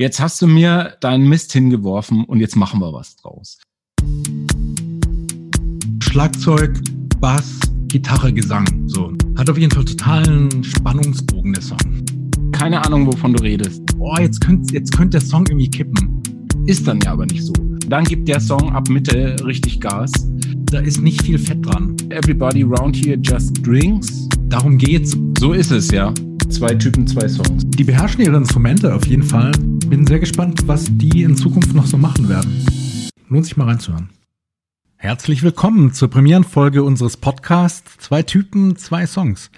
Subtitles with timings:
[0.00, 3.58] Jetzt hast du mir deinen Mist hingeworfen und jetzt machen wir was draus.
[6.00, 6.78] Schlagzeug,
[7.18, 8.64] Bass, Gitarre, Gesang.
[8.86, 9.12] So.
[9.36, 11.78] Hat auf jeden Fall totalen Spannungsbogen, der Song.
[12.52, 13.82] Keine Ahnung, wovon du redest.
[13.98, 16.22] Boah, jetzt könnte jetzt könnt der Song irgendwie kippen.
[16.66, 17.52] Ist dann ja aber nicht so.
[17.88, 20.12] Dann gibt der Song ab Mitte richtig Gas.
[20.66, 21.96] Da ist nicht viel Fett dran.
[22.10, 24.28] Everybody round here just drinks.
[24.48, 25.16] Darum geht's.
[25.40, 26.14] So ist es, ja.
[26.50, 27.64] Zwei Typen, zwei Songs.
[27.66, 29.52] Die beherrschen ihre Instrumente auf jeden Fall.
[29.86, 32.64] Bin sehr gespannt, was die in Zukunft noch so machen werden.
[33.28, 34.08] Lohnt sich mal reinzuhören.
[34.96, 39.50] Herzlich willkommen zur Premierenfolge unseres Podcasts Zwei Typen, zwei Songs.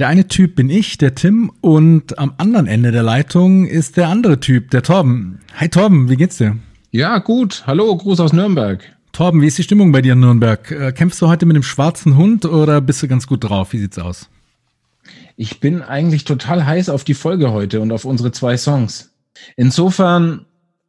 [0.00, 4.08] Der eine Typ bin ich, der Tim, und am anderen Ende der Leitung ist der
[4.08, 5.38] andere Typ, der Torben.
[5.54, 6.56] Hi Torben, wie geht's dir?
[6.90, 7.62] Ja, gut.
[7.66, 8.96] Hallo, Gruß aus Nürnberg.
[9.12, 10.70] Torben, wie ist die Stimmung bei dir in Nürnberg?
[10.72, 13.72] Äh, kämpfst du heute mit dem schwarzen Hund oder bist du ganz gut drauf?
[13.72, 14.28] Wie sieht's aus?
[15.36, 19.12] Ich bin eigentlich total heiß auf die Folge heute und auf unsere zwei Songs.
[19.56, 20.46] Insofern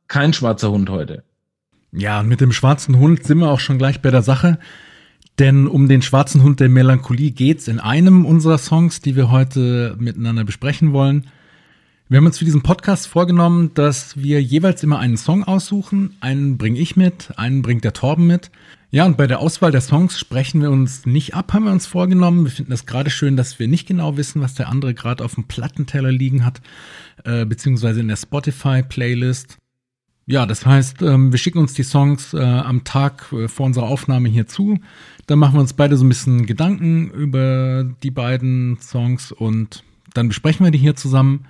[0.08, 1.24] kein schwarzer Hund heute.
[1.92, 4.60] Ja, mit dem schwarzen Hund sind wir auch schon gleich bei der Sache.
[5.40, 9.96] Denn um den schwarzen Hund der Melancholie geht's in einem unserer Songs, die wir heute
[10.00, 11.28] miteinander besprechen wollen.
[12.10, 16.16] Wir haben uns für diesen Podcast vorgenommen, dass wir jeweils immer einen Song aussuchen.
[16.22, 18.50] Einen bringe ich mit, einen bringt der Torben mit.
[18.90, 21.86] Ja, und bei der Auswahl der Songs sprechen wir uns nicht ab, haben wir uns
[21.86, 22.46] vorgenommen.
[22.46, 25.36] Wir finden das gerade schön, dass wir nicht genau wissen, was der andere gerade auf
[25.36, 26.62] dem Plattenteller liegen hat,
[27.26, 29.58] äh, beziehungsweise in der Spotify-Playlist.
[30.26, 33.88] Ja, das heißt, ähm, wir schicken uns die Songs äh, am Tag äh, vor unserer
[33.88, 34.80] Aufnahme hier zu.
[35.26, 40.30] Dann machen wir uns beide so ein bisschen Gedanken über die beiden Songs und dann
[40.30, 41.46] besprechen wir die hier zusammen.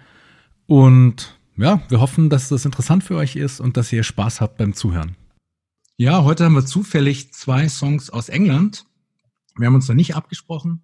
[0.65, 4.58] Und ja, wir hoffen, dass das interessant für euch ist und dass ihr Spaß habt
[4.58, 5.15] beim Zuhören.
[6.00, 8.86] Ja, heute haben wir zufällig zwei Songs aus England.
[9.56, 10.84] Wir haben uns da nicht abgesprochen.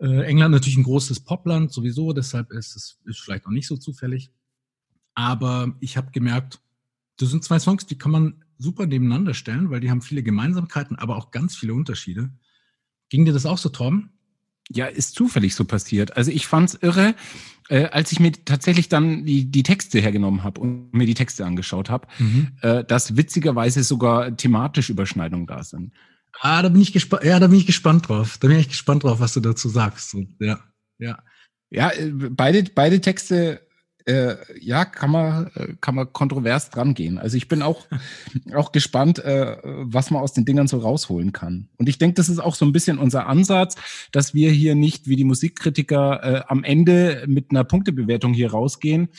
[0.00, 3.76] Äh, England natürlich ein großes Popland sowieso, deshalb ist es ist vielleicht auch nicht so
[3.76, 4.30] zufällig.
[5.12, 6.62] Aber ich habe gemerkt,
[7.18, 10.96] das sind zwei Songs, die kann man super nebeneinander stellen, weil die haben viele Gemeinsamkeiten,
[10.96, 12.30] aber auch ganz viele Unterschiede.
[13.10, 14.08] Ging dir das auch so, Tom?
[14.70, 16.16] Ja, ist zufällig so passiert.
[16.16, 17.14] Also ich fand's irre,
[17.68, 21.46] äh, als ich mir tatsächlich dann die, die Texte hergenommen habe und mir die Texte
[21.46, 22.48] angeschaut habe, mhm.
[22.62, 25.92] äh, dass witzigerweise sogar thematisch Überschneidungen da sind.
[26.40, 27.24] Ah, da bin ich gespannt.
[27.24, 28.38] Ja, da bin ich gespannt drauf.
[28.38, 30.16] Da bin ich gespannt drauf, was du dazu sagst.
[30.38, 30.60] Ja,
[30.98, 31.18] ja.
[31.70, 33.67] Ja, äh, beide, beide Texte
[34.08, 37.18] äh, ja, kann man, äh, kann man kontrovers dran gehen.
[37.18, 37.86] Also ich bin auch,
[38.54, 41.68] auch gespannt, äh, was man aus den Dingern so rausholen kann.
[41.76, 43.76] Und ich denke, das ist auch so ein bisschen unser Ansatz,
[44.10, 49.10] dass wir hier nicht wie die Musikkritiker äh, am Ende mit einer Punktebewertung hier rausgehen,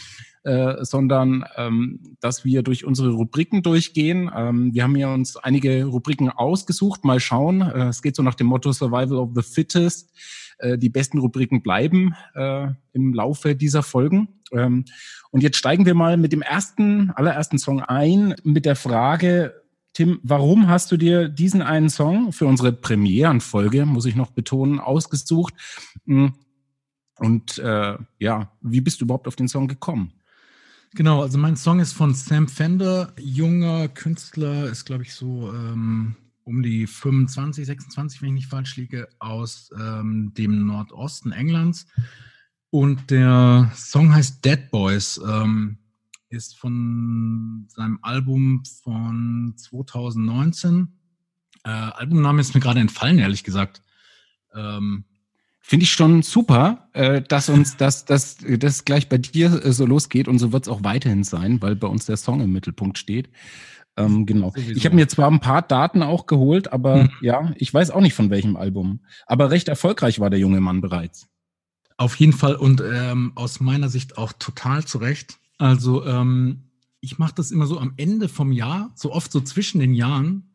[0.43, 4.31] äh, sondern ähm, dass wir durch unsere Rubriken durchgehen.
[4.35, 7.05] Ähm, wir haben ja uns einige Rubriken ausgesucht.
[7.05, 7.61] Mal schauen.
[7.61, 10.11] Äh, es geht so nach dem Motto Survival of the Fittest.
[10.59, 14.27] Äh, die besten Rubriken bleiben äh, im Laufe dieser Folgen.
[14.51, 14.85] Ähm,
[15.31, 19.55] und jetzt steigen wir mal mit dem ersten, allerersten Song ein, mit der Frage,
[19.93, 24.79] Tim, warum hast du dir diesen einen Song für unsere Premierenfolge, muss ich noch betonen,
[24.79, 25.53] ausgesucht?
[26.05, 26.33] Hm.
[27.17, 30.13] Und äh, ja, wie bist du überhaupt auf den Song gekommen?
[30.93, 36.15] Genau, also mein Song ist von Sam Fender, junger Künstler, ist glaube ich so ähm,
[36.49, 41.85] um die 25, 26, wenn ich nicht falsch liege, aus ähm, dem Nordosten Englands.
[42.71, 45.77] Und der Song heißt Dead Boys, ähm,
[46.29, 50.87] ist von seinem Album von 2019.
[51.63, 53.83] Äh, Albumname ist mir gerade entfallen, ehrlich gesagt.
[54.55, 55.05] Ähm,
[55.61, 59.85] Finde ich schon super, äh, dass uns das, das, das gleich bei dir äh, so
[59.85, 62.97] losgeht und so wird es auch weiterhin sein, weil bei uns der Song im Mittelpunkt
[62.97, 63.29] steht.
[63.99, 64.51] Ähm, genau.
[64.55, 64.71] Sowieso.
[64.71, 67.09] Ich habe mir zwar ein paar Daten auch geholt, aber mhm.
[67.21, 69.01] ja, ich weiß auch nicht von welchem Album.
[69.27, 71.27] Aber recht erfolgreich war der junge Mann bereits.
[71.97, 75.37] Auf jeden Fall und ähm, aus meiner Sicht auch total zurecht.
[75.57, 76.69] Also ähm,
[77.01, 80.49] ich mache das immer so am Ende vom Jahr, so oft so zwischen den Jahren,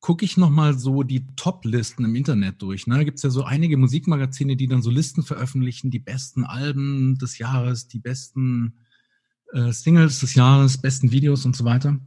[0.00, 2.86] gucke ich nochmal so die Top-Listen im Internet durch.
[2.86, 2.96] Ne?
[2.96, 7.16] Da gibt es ja so einige Musikmagazine, die dann so Listen veröffentlichen, die besten Alben
[7.18, 8.74] des Jahres, die besten
[9.52, 11.98] äh, Singles des Jahres, besten Videos und so weiter.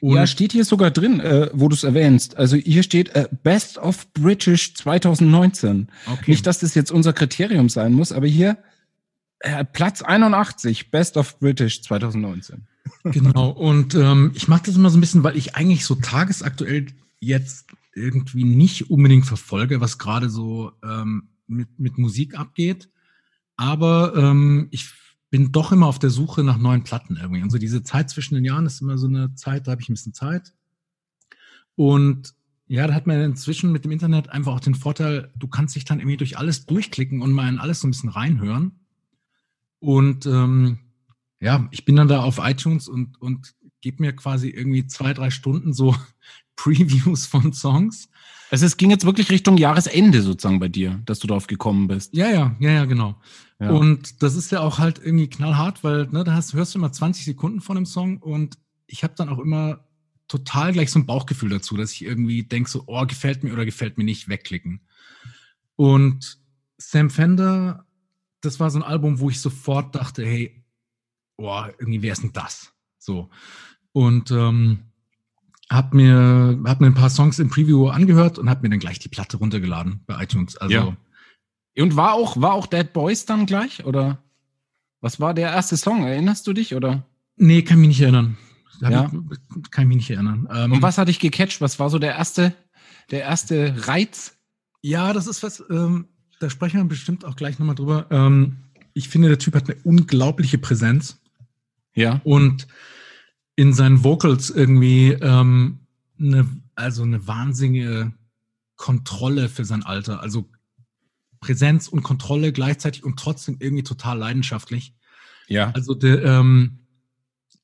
[0.00, 2.36] Und ja, steht hier sogar drin, äh, wo du es erwähnst.
[2.36, 5.88] Also hier steht äh, Best of British 2019.
[6.06, 6.30] Okay.
[6.30, 8.58] Nicht, dass das jetzt unser Kriterium sein muss, aber hier
[9.40, 12.66] äh, Platz 81, Best of British 2019.
[13.04, 16.86] Genau, und ähm, ich mache das immer so ein bisschen, weil ich eigentlich so tagesaktuell
[17.20, 22.88] jetzt irgendwie nicht unbedingt verfolge, was gerade so ähm, mit, mit Musik abgeht.
[23.56, 24.88] Aber ähm, ich
[25.32, 27.42] bin doch immer auf der Suche nach neuen Platten irgendwie.
[27.42, 29.88] Und so diese Zeit zwischen den Jahren ist immer so eine Zeit, da habe ich
[29.88, 30.52] ein bisschen Zeit.
[31.74, 32.34] Und
[32.66, 35.86] ja, da hat man inzwischen mit dem Internet einfach auch den Vorteil, du kannst dich
[35.86, 38.72] dann irgendwie durch alles durchklicken und mal in alles so ein bisschen reinhören.
[39.78, 40.80] Und ähm,
[41.40, 45.30] ja, ich bin dann da auf iTunes und, und gebe mir quasi irgendwie zwei, drei
[45.30, 45.96] Stunden so
[46.56, 48.10] Previews von Songs.
[48.50, 52.14] Also es ging jetzt wirklich Richtung Jahresende sozusagen bei dir, dass du drauf gekommen bist.
[52.14, 53.18] Ja, ja, ja, ja, genau.
[53.62, 53.70] Ja.
[53.70, 56.90] Und das ist ja auch halt irgendwie knallhart, weil ne, da hast, hörst du immer
[56.90, 59.86] 20 Sekunden von dem Song und ich habe dann auch immer
[60.26, 63.64] total gleich so ein Bauchgefühl dazu, dass ich irgendwie denke so, oh, gefällt mir oder
[63.64, 64.80] gefällt mir nicht, wegklicken.
[65.76, 66.38] Und
[66.76, 67.86] Sam Fender,
[68.40, 70.64] das war so ein Album, wo ich sofort dachte, hey,
[71.36, 72.72] boah, irgendwie, wer ist denn das?
[72.98, 73.30] So.
[73.92, 74.80] Und ähm,
[75.70, 78.98] hab mir, hab mir ein paar Songs im Preview angehört und hab mir dann gleich
[78.98, 80.56] die Platte runtergeladen bei iTunes.
[80.56, 80.96] Also, ja.
[81.76, 83.84] Und war auch, war auch Dead Boys dann gleich?
[83.84, 84.18] Oder
[85.00, 86.04] was war der erste Song?
[86.04, 86.74] Erinnerst du dich?
[86.74, 87.06] Oder?
[87.36, 88.36] Nee, kann mich nicht erinnern.
[88.80, 89.10] Ja.
[89.30, 90.48] Ich, kann mich nicht erinnern.
[90.52, 91.60] Ähm, und was hat dich gecatcht?
[91.60, 92.54] Was war so der erste,
[93.10, 94.36] der erste Reiz?
[94.80, 96.08] Ja, das ist was, ähm,
[96.40, 98.06] da sprechen wir bestimmt auch gleich nochmal drüber.
[98.10, 98.58] Ähm,
[98.94, 101.20] ich finde, der Typ hat eine unglaubliche Präsenz.
[101.94, 102.20] Ja.
[102.24, 102.66] Und
[103.54, 105.80] in seinen Vocals irgendwie ähm,
[106.18, 108.12] eine, also eine wahnsinnige
[108.76, 110.20] Kontrolle für sein Alter.
[110.20, 110.48] Also
[111.42, 114.94] Präsenz und Kontrolle gleichzeitig und trotzdem irgendwie total leidenschaftlich.
[115.48, 115.70] Ja.
[115.72, 116.78] Also der, ähm,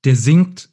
[0.04, 0.68] der singt,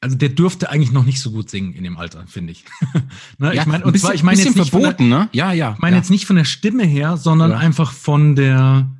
[0.00, 2.64] also der dürfte eigentlich noch nicht so gut singen in dem Alter, finde ich.
[3.38, 3.54] ne?
[3.54, 5.28] ja, ich meine, und bisschen, zwar, ich meine jetzt nicht verboten, der, ne?
[5.32, 5.72] Ja, ja.
[5.74, 6.00] Ich meine ja.
[6.00, 7.56] jetzt nicht von der Stimme her, sondern ja.
[7.56, 8.90] einfach von der,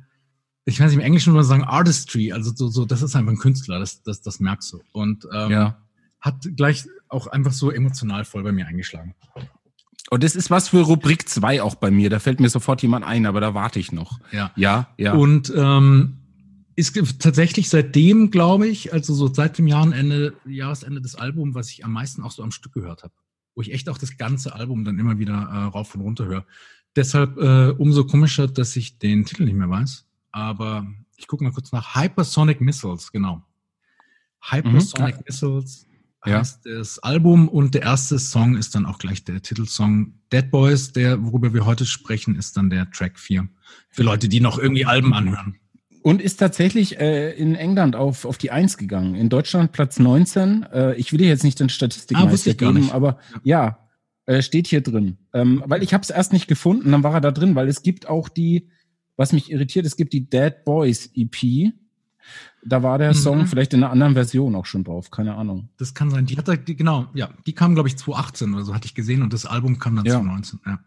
[0.65, 3.33] ich weiß nicht, im Englischen würde man sagen Artistry, also so, so, das ist einfach
[3.33, 4.81] ein Künstler, das, das, das merkst du.
[4.93, 5.77] Und ähm, ja.
[6.21, 9.13] hat gleich auch einfach so emotional voll bei mir eingeschlagen.
[10.09, 12.09] Und das ist was für Rubrik 2 auch bei mir.
[12.09, 14.19] Da fällt mir sofort jemand ein, aber da warte ich noch.
[14.31, 14.87] Ja, ja.
[14.97, 15.13] ja.
[15.13, 16.17] Und ähm,
[16.75, 21.83] ist tatsächlich seitdem, glaube ich, also so seit dem Jahresende, Jahresende des Albums, was ich
[21.83, 23.13] am meisten auch so am Stück gehört habe.
[23.55, 26.45] Wo ich echt auch das ganze Album dann immer wieder äh, rauf und runter höre.
[26.95, 30.07] Deshalb äh, umso komischer, dass ich den Titel nicht mehr weiß
[30.37, 31.95] aber ich gucke mal kurz nach.
[31.95, 33.41] Hypersonic Missiles, genau.
[34.41, 35.23] Hypersonic mhm.
[35.25, 35.86] Missiles
[36.25, 36.77] heißt ja.
[36.77, 41.23] das Album und der erste Song ist dann auch gleich der Titelsong Dead Boys, der,
[41.23, 43.47] worüber wir heute sprechen, ist dann der Track 4.
[43.89, 45.55] Für Leute, die noch irgendwie Alben anhören.
[46.01, 49.15] Und ist tatsächlich äh, in England auf, auf die 1 gegangen.
[49.15, 50.63] In Deutschland Platz 19.
[50.63, 53.87] Äh, ich will dir jetzt nicht den Statistiken ah, geben, aber ja,
[54.25, 55.17] äh, steht hier drin.
[55.33, 57.83] Ähm, weil ich habe es erst nicht gefunden, dann war er da drin, weil es
[57.83, 58.69] gibt auch die
[59.17, 61.73] was mich irritiert, es gibt die Dead Boys EP.
[62.63, 63.15] Da war der mhm.
[63.15, 65.69] Song vielleicht in einer anderen Version auch schon drauf, keine Ahnung.
[65.77, 66.25] Das kann sein.
[66.25, 68.95] Die hat er, die, genau, ja, die kam, glaube ich, 2018 oder so, hatte ich
[68.95, 70.13] gesehen und das Album kam dann ja.
[70.13, 70.79] 2019, ja.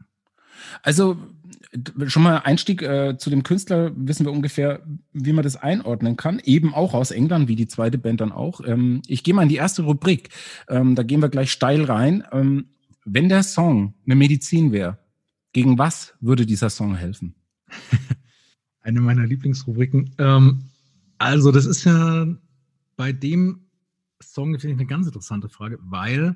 [0.83, 1.17] Also
[2.07, 4.83] schon mal Einstieg äh, zu dem Künstler, wissen wir ungefähr,
[5.13, 6.41] wie man das einordnen kann.
[6.41, 8.61] Eben auch aus England, wie die zweite Band dann auch.
[8.67, 10.31] Ähm, ich gehe mal in die erste Rubrik.
[10.69, 12.25] Ähm, da gehen wir gleich steil rein.
[12.33, 12.67] Ähm,
[13.05, 14.99] wenn der Song eine Medizin wäre,
[15.53, 17.35] gegen was würde dieser Song helfen?
[18.83, 20.15] Eine meiner Lieblingsrubriken.
[20.19, 20.70] Ähm,
[21.21, 22.27] also, das ist ja
[22.97, 23.67] bei dem
[24.23, 26.35] Song, finde ich, eine ganz interessante Frage, weil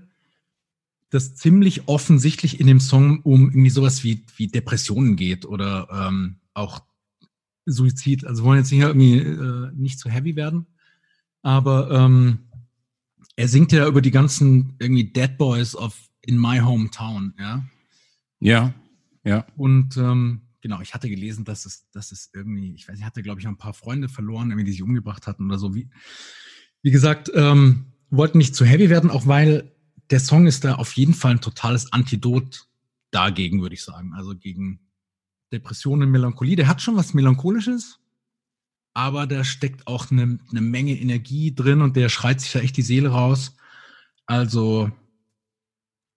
[1.08, 6.36] das ziemlich offensichtlich in dem Song um irgendwie sowas wie, wie Depressionen geht oder ähm,
[6.52, 6.82] auch
[7.64, 8.26] Suizid.
[8.26, 10.66] Also wollen jetzt hier irgendwie äh, nicht zu heavy werden,
[11.40, 12.40] aber ähm,
[13.36, 17.64] er singt ja über die ganzen irgendwie Dead Boys of in my hometown, ja.
[18.40, 18.74] Ja,
[19.24, 19.46] ja.
[19.56, 23.22] Und ähm, genau, ich hatte gelesen, dass es, dass es irgendwie, ich weiß, ich hatte,
[23.22, 25.74] glaube ich, ein paar Freunde verloren, irgendwie, die sich umgebracht hatten oder so.
[25.74, 25.90] Wie,
[26.80, 29.70] wie gesagt, ähm, wollten nicht zu heavy werden, auch weil
[30.08, 32.66] der Song ist da auf jeden Fall ein totales Antidot
[33.10, 34.14] dagegen, würde ich sagen.
[34.14, 34.80] Also gegen
[35.52, 36.56] Depressionen, Melancholie.
[36.56, 38.00] Der hat schon was Melancholisches,
[38.94, 42.78] aber da steckt auch eine, eine Menge Energie drin und der schreit sich da echt
[42.78, 43.54] die Seele raus.
[44.24, 44.90] Also,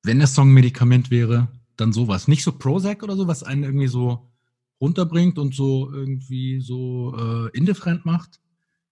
[0.04, 2.30] wenn der Song Medikament wäre, dann sowas.
[2.30, 4.32] Nicht so Prozac oder so, was einen irgendwie so
[4.80, 8.40] runterbringt und so irgendwie so äh, indifferent macht,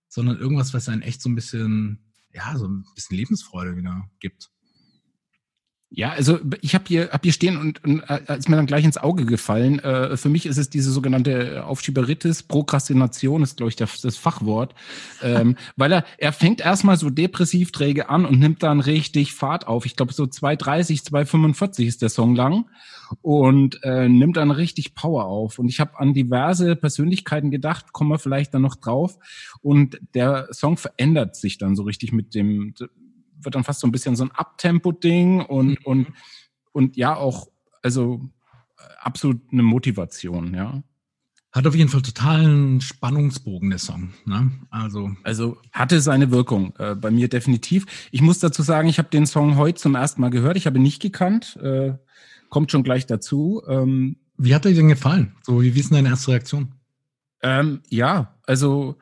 [0.07, 1.99] sondern irgendwas, was einen echt so ein bisschen,
[2.33, 4.49] ja, so ein bisschen Lebensfreude wieder gibt.
[5.91, 8.83] Ja, also ich habe hier, hab hier stehen und, und äh, ist mir dann gleich
[8.83, 9.79] ins Auge gefallen.
[9.79, 14.75] Äh, für mich ist es diese sogenannte Aufschieberitis, Prokrastination ist, glaube ich, das, das Fachwort.
[15.21, 19.67] Ähm, weil er, er fängt erstmal so depressiv träge an und nimmt dann richtig Fahrt
[19.67, 19.85] auf.
[19.85, 22.65] Ich glaube, so 2,30, 2,45 ist der Song lang
[23.21, 25.59] und äh, nimmt dann richtig Power auf.
[25.59, 29.17] Und ich habe an diverse Persönlichkeiten gedacht, kommen wir vielleicht dann noch drauf.
[29.61, 32.73] Und der Song verändert sich dann so richtig mit dem
[33.45, 35.77] wird dann fast so ein bisschen so ein Abtempo-Ding und, mhm.
[35.83, 36.07] und,
[36.71, 37.47] und ja, auch,
[37.81, 38.29] also
[38.77, 40.83] äh, absolut eine Motivation, ja.
[41.51, 44.13] Hat auf jeden Fall totalen Spannungsbogen, der Song.
[44.25, 44.51] Ne?
[44.71, 47.85] Also, also hatte seine Wirkung, äh, bei mir definitiv.
[48.11, 50.57] Ich muss dazu sagen, ich habe den Song heute zum ersten Mal gehört.
[50.57, 51.55] Ich habe ihn nicht gekannt.
[51.63, 51.93] Äh,
[52.49, 53.61] kommt schon gleich dazu.
[53.67, 55.35] Ähm, wie hat er dir denn gefallen?
[55.43, 56.73] So, wie, ist denn deine erste Reaktion?
[57.41, 58.97] Ähm, ja, also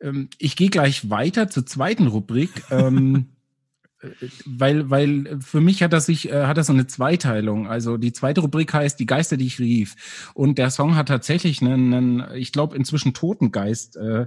[0.00, 2.50] ähm, ich gehe gleich weiter zur zweiten Rubrik.
[2.70, 3.26] ähm,
[4.44, 7.66] weil, weil für mich hat das sich, äh, hat das so eine Zweiteilung.
[7.68, 10.30] Also die zweite Rubrik heißt Die Geister, die ich rief.
[10.34, 14.26] Und der Song hat tatsächlich einen, einen ich glaube, inzwischen Totengeist, äh,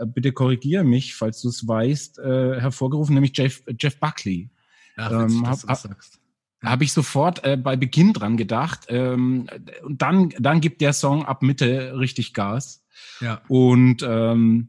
[0.00, 4.50] äh, bitte korrigiere mich, falls du es weißt, äh, hervorgerufen, nämlich Jeff, Jeff Buckley.
[4.96, 5.96] Ja, ähm, hab, hab,
[6.62, 8.86] habe ich sofort äh, bei Beginn dran gedacht.
[8.88, 9.48] Ähm,
[9.82, 12.84] und dann, dann gibt der Song ab Mitte richtig Gas.
[13.20, 13.40] Ja.
[13.48, 14.68] Und ähm,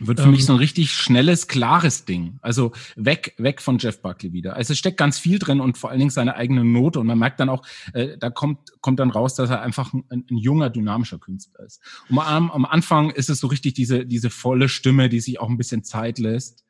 [0.00, 2.38] wird für ähm, mich so ein richtig schnelles, klares Ding.
[2.42, 4.56] Also weg, weg von Jeff Buckley wieder.
[4.56, 7.00] Also es steckt ganz viel drin und vor allen Dingen seine eigene Note.
[7.00, 10.04] Und man merkt dann auch, äh, da kommt, kommt dann raus, dass er einfach ein,
[10.10, 11.80] ein junger, dynamischer Künstler ist.
[12.08, 15.48] Und am, am Anfang ist es so richtig diese, diese volle Stimme, die sich auch
[15.48, 16.64] ein bisschen Zeit lässt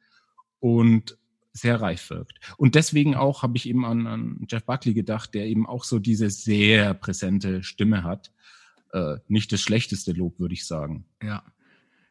[0.60, 1.18] und
[1.54, 2.40] sehr reif wirkt.
[2.56, 5.98] Und deswegen auch habe ich eben an, an Jeff Buckley gedacht, der eben auch so
[5.98, 8.32] diese sehr präsente Stimme hat.
[8.92, 11.06] Äh, nicht das schlechteste Lob, würde ich sagen.
[11.22, 11.42] Ja.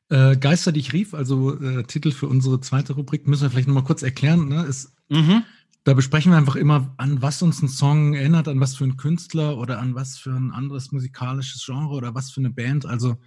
[0.09, 3.67] Äh, Geister, die ich rief, also äh, Titel für unsere zweite Rubrik, müssen wir vielleicht
[3.67, 4.47] nochmal kurz erklären.
[4.47, 4.63] Ne?
[4.63, 5.43] Ist, mhm.
[5.83, 8.95] Da besprechen wir einfach immer, an was uns ein Song erinnert, an was für einen
[8.95, 12.85] Künstler oder an was für ein anderes musikalisches Genre oder was für eine Band.
[12.85, 13.17] Also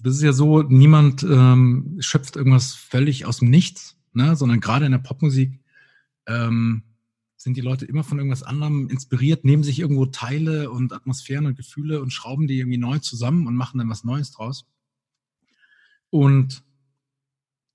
[0.00, 4.36] das ist ja so, niemand ähm, schöpft irgendwas völlig aus dem Nichts, ne?
[4.36, 5.60] sondern gerade in der Popmusik
[6.26, 6.82] ähm,
[7.36, 11.56] sind die Leute immer von irgendwas anderem inspiriert, nehmen sich irgendwo Teile und Atmosphären und
[11.56, 14.66] Gefühle und schrauben die irgendwie neu zusammen und machen dann was Neues draus.
[16.10, 16.64] Und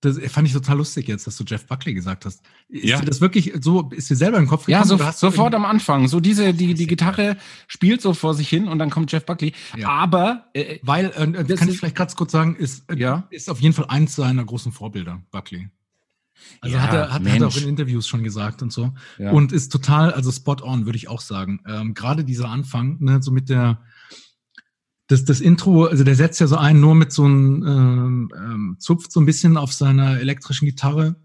[0.01, 2.41] das fand ich total lustig jetzt, dass du Jeff Buckley gesagt hast.
[2.69, 2.99] Ist ja.
[2.99, 4.89] dir das wirklich so, ist dir selber im Kopf gekommen?
[4.89, 6.07] Ja, so, sofort am Anfang.
[6.07, 7.35] So diese, die, die Gitarre
[7.67, 9.53] spielt so vor sich hin und dann kommt Jeff Buckley.
[9.77, 9.89] Ja.
[9.89, 13.27] Aber, äh, weil, äh, das kann ich vielleicht ganz kurz sagen, ist, äh, ja.
[13.29, 15.69] ist auf jeden Fall eins seiner großen Vorbilder, Buckley.
[16.61, 18.93] Also ja, hat, er, hat, hat er auch in Interviews schon gesagt und so.
[19.17, 19.31] Ja.
[19.31, 21.61] Und ist total, also spot on, würde ich auch sagen.
[21.67, 23.81] Ähm, Gerade dieser Anfang, ne, so mit der,
[25.07, 28.75] das, das Intro, also der setzt ja so ein, nur mit so einem ähm, ähm,
[28.79, 31.15] zupft so ein bisschen auf seiner elektrischen Gitarre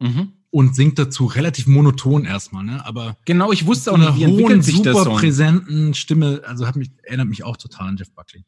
[0.00, 0.32] mhm.
[0.50, 2.86] und singt dazu relativ monoton erstmal, ne?
[2.86, 6.92] Aber genau, ich wusste auch nicht, wie entwickelt sich super präsenten Stimme, also hat mich
[7.02, 8.44] erinnert mich auch total an Jeff Buckley.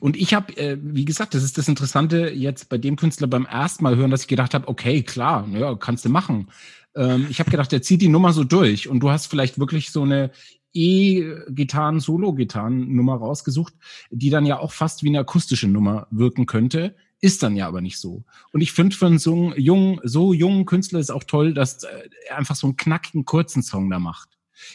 [0.00, 3.46] Und ich habe, äh, wie gesagt, das ist das Interessante jetzt bei dem Künstler beim
[3.46, 6.48] ersten Mal hören, dass ich gedacht habe, okay, klar, ja, kannst du machen.
[6.94, 9.90] Ähm, ich habe gedacht, der zieht die Nummer so durch und du hast vielleicht wirklich
[9.90, 10.30] so eine
[10.72, 13.74] E-Gitarren, Solo-Gitarren-Nummer rausgesucht,
[14.10, 16.96] die dann ja auch fast wie eine akustische Nummer wirken könnte.
[17.20, 18.24] Ist dann ja aber nicht so.
[18.52, 21.88] Und ich finde für einen so jungen, so jungen Künstler ist auch toll, dass äh,
[22.28, 24.30] er einfach so einen knackigen, kurzen Song da macht.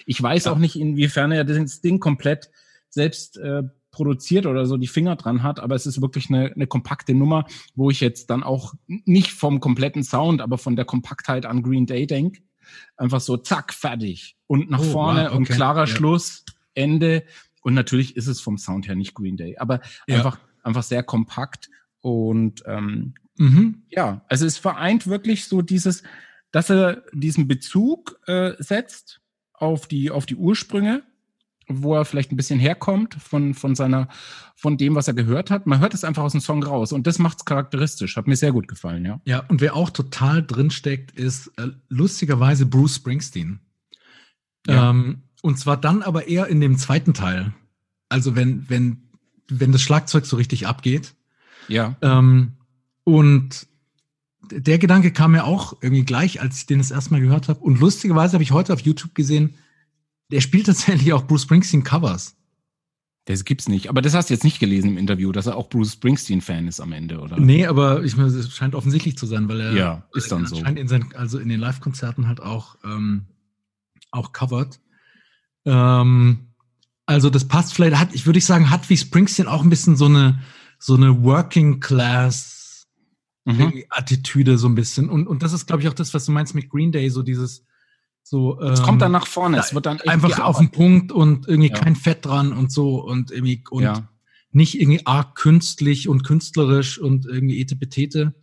[0.06, 0.52] Ich weiß ja.
[0.52, 2.50] auch nicht, inwiefern er das Ding komplett
[2.90, 3.64] selbst äh,
[4.00, 7.44] produziert oder so die Finger dran hat, aber es ist wirklich eine, eine kompakte Nummer,
[7.76, 11.86] wo ich jetzt dann auch nicht vom kompletten Sound, aber von der Kompaktheit an Green
[11.86, 12.42] Day denke.
[12.96, 14.38] Einfach so, zack, fertig.
[14.48, 15.38] Und nach oh, vorne wow, okay.
[15.38, 15.88] und klarer ja.
[15.88, 17.26] Schluss, Ende.
[17.62, 20.16] Und natürlich ist es vom Sound her nicht Green Day, aber ja.
[20.16, 21.70] einfach, einfach sehr kompakt.
[22.00, 23.84] Und ähm, mhm.
[23.90, 26.04] ja, also es vereint wirklich so dieses,
[26.54, 29.20] dass er diesen Bezug äh, setzt
[29.52, 31.04] auf die, auf die Ursprünge
[31.70, 34.10] wo er vielleicht ein bisschen herkommt von, von seiner,
[34.56, 35.68] von dem, was er gehört hat.
[35.68, 38.18] Man hört es einfach aus dem Song raus und das macht es charakteristisch.
[38.18, 39.22] Hat mir sehr gut gefallen, ja.
[39.26, 43.60] Ja, und wer auch total drinsteckt, ist äh, lustigerweise Bruce Springsteen.
[44.68, 44.90] Ja.
[44.90, 47.54] Ähm, und zwar dann aber eher in dem zweiten Teil.
[48.10, 49.04] Also wenn, wenn,
[49.48, 51.14] wenn das Schlagzeug so richtig abgeht.
[51.68, 51.96] Ja.
[52.02, 52.54] Ähm,
[53.04, 53.68] und
[54.52, 57.60] der Gedanke kam mir auch irgendwie gleich, als ich den das erste Mal gehört habe.
[57.60, 59.54] Und lustigerweise habe ich heute auf YouTube gesehen,
[60.32, 62.36] der spielt tatsächlich auch Bruce Springsteen Covers.
[63.30, 63.90] Das gibt's nicht.
[63.90, 66.80] Aber das hast du jetzt nicht gelesen im Interview, dass er auch Bruce Springsteen-Fan ist
[66.80, 67.40] am Ende, oder?
[67.40, 70.56] Nee, aber ich meine, es scheint offensichtlich zu sein, weil er ja, ist dann so.
[70.56, 73.28] scheint in seinen, also in den Live-Konzerten halt auch, ähm,
[74.10, 74.80] auch covert.
[75.66, 76.48] Ähm,
[77.06, 80.06] also das passt vielleicht, hat, ich würde sagen, hat wie Springsteen auch ein bisschen so
[80.06, 80.40] eine,
[80.80, 82.88] so eine Working Class
[83.46, 83.84] mhm.
[83.92, 85.08] Attitüde so ein bisschen.
[85.08, 87.22] Und, und das ist, glaube ich, auch das, was du meinst mit Green Day, so
[87.22, 87.64] dieses,
[88.30, 91.48] so, es ähm, kommt dann nach vorne, es wird dann einfach auf den Punkt und
[91.48, 91.76] irgendwie ja.
[91.76, 94.08] kein Fett dran und so und irgendwie und ja.
[94.52, 98.36] nicht irgendwie arg künstlich und künstlerisch und irgendwie etepetete,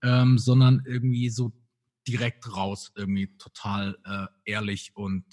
[0.00, 1.50] ähm, sondern irgendwie so
[2.06, 5.24] direkt raus, irgendwie total äh, ehrlich und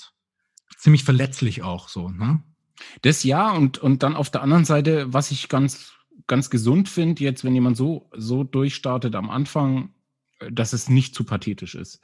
[0.75, 2.41] ziemlich verletzlich auch so, ne?
[3.03, 5.93] Das ja und und dann auf der anderen Seite, was ich ganz
[6.25, 9.93] ganz gesund finde, jetzt wenn jemand so so durchstartet am Anfang,
[10.51, 11.99] dass es nicht zu pathetisch ist.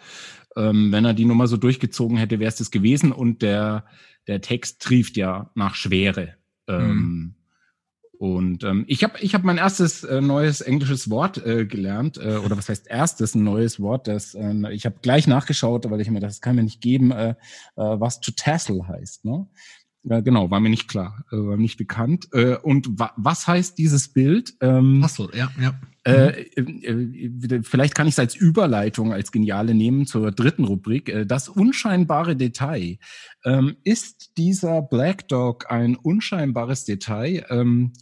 [0.56, 3.86] Ähm, wenn er die Nummer so durchgezogen hätte, wäre es das gewesen und der,
[4.28, 6.36] der Text trieft ja nach Schwere.
[6.68, 7.36] Ähm, mhm.
[8.18, 12.38] Und ähm, ich habe ich hab mein erstes äh, neues englisches Wort äh, gelernt, äh,
[12.38, 16.10] oder was heißt erstes ein neues Wort, das äh, ich habe gleich nachgeschaut, weil ich
[16.10, 17.36] mir das kann mir nicht geben, äh, äh,
[17.76, 19.26] was to tassel heißt.
[19.26, 19.48] Ne?
[20.04, 22.30] Ja, genau, war mir nicht klar, äh, war nicht bekannt.
[22.32, 24.54] Äh, und wa was heißt dieses Bild?
[24.62, 25.74] Ähm, Tassel, ja, ja.
[26.06, 31.10] Äh, äh, vielleicht kann ich es als Überleitung, als Geniale nehmen zur dritten Rubrik.
[31.10, 33.00] Äh, das unscheinbare Detail.
[33.44, 37.44] Ähm, ist dieser Black Dog ein unscheinbares Detail?
[37.50, 37.94] Ähm,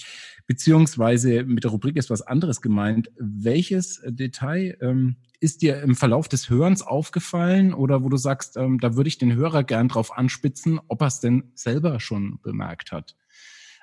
[0.47, 3.09] beziehungsweise mit der Rubrik ist was anderes gemeint.
[3.17, 8.95] Welches Detail ähm, ist dir im Verlauf des Hörens aufgefallen oder wo du sagst, da
[8.95, 13.17] würde ich den Hörer gern drauf anspitzen, ob er es denn selber schon bemerkt hat?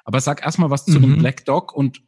[0.04, 1.02] Aber sag erstmal was zu mhm.
[1.02, 2.02] dem Black Dog und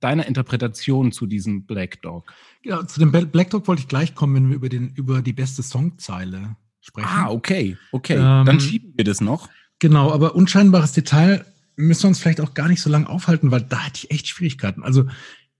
[0.00, 2.32] deiner Interpretation zu diesem Black Dog?
[2.62, 5.32] Ja, zu dem Black Dog wollte ich gleich kommen, wenn wir über, den, über die
[5.32, 7.08] beste Songzeile sprechen.
[7.10, 8.14] Ah, okay, okay.
[8.14, 9.48] Ähm, Dann schieben wir das noch.
[9.78, 11.44] Genau, aber unscheinbares Detail
[11.76, 14.28] müssen wir uns vielleicht auch gar nicht so lange aufhalten, weil da hatte ich echt
[14.28, 14.82] Schwierigkeiten.
[14.82, 15.06] Also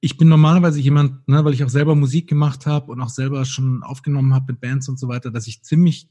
[0.00, 3.44] ich bin normalerweise jemand, ne, weil ich auch selber Musik gemacht habe und auch selber
[3.44, 6.08] schon aufgenommen habe mit Bands und so weiter, dass ich ziemlich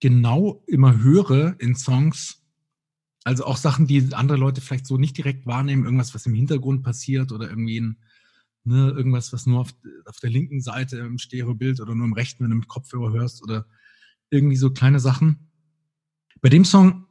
[0.00, 2.42] genau immer höre in Songs,
[3.28, 6.82] also auch Sachen, die andere Leute vielleicht so nicht direkt wahrnehmen, irgendwas, was im Hintergrund
[6.82, 7.98] passiert oder irgendwie ein,
[8.64, 9.74] ne, irgendwas, was nur auf,
[10.06, 13.42] auf der linken Seite im Stereobild oder nur im rechten, wenn du mit Kopfhörer hörst
[13.42, 13.66] oder
[14.30, 15.50] irgendwie so kleine Sachen.
[16.40, 17.04] Bei dem Song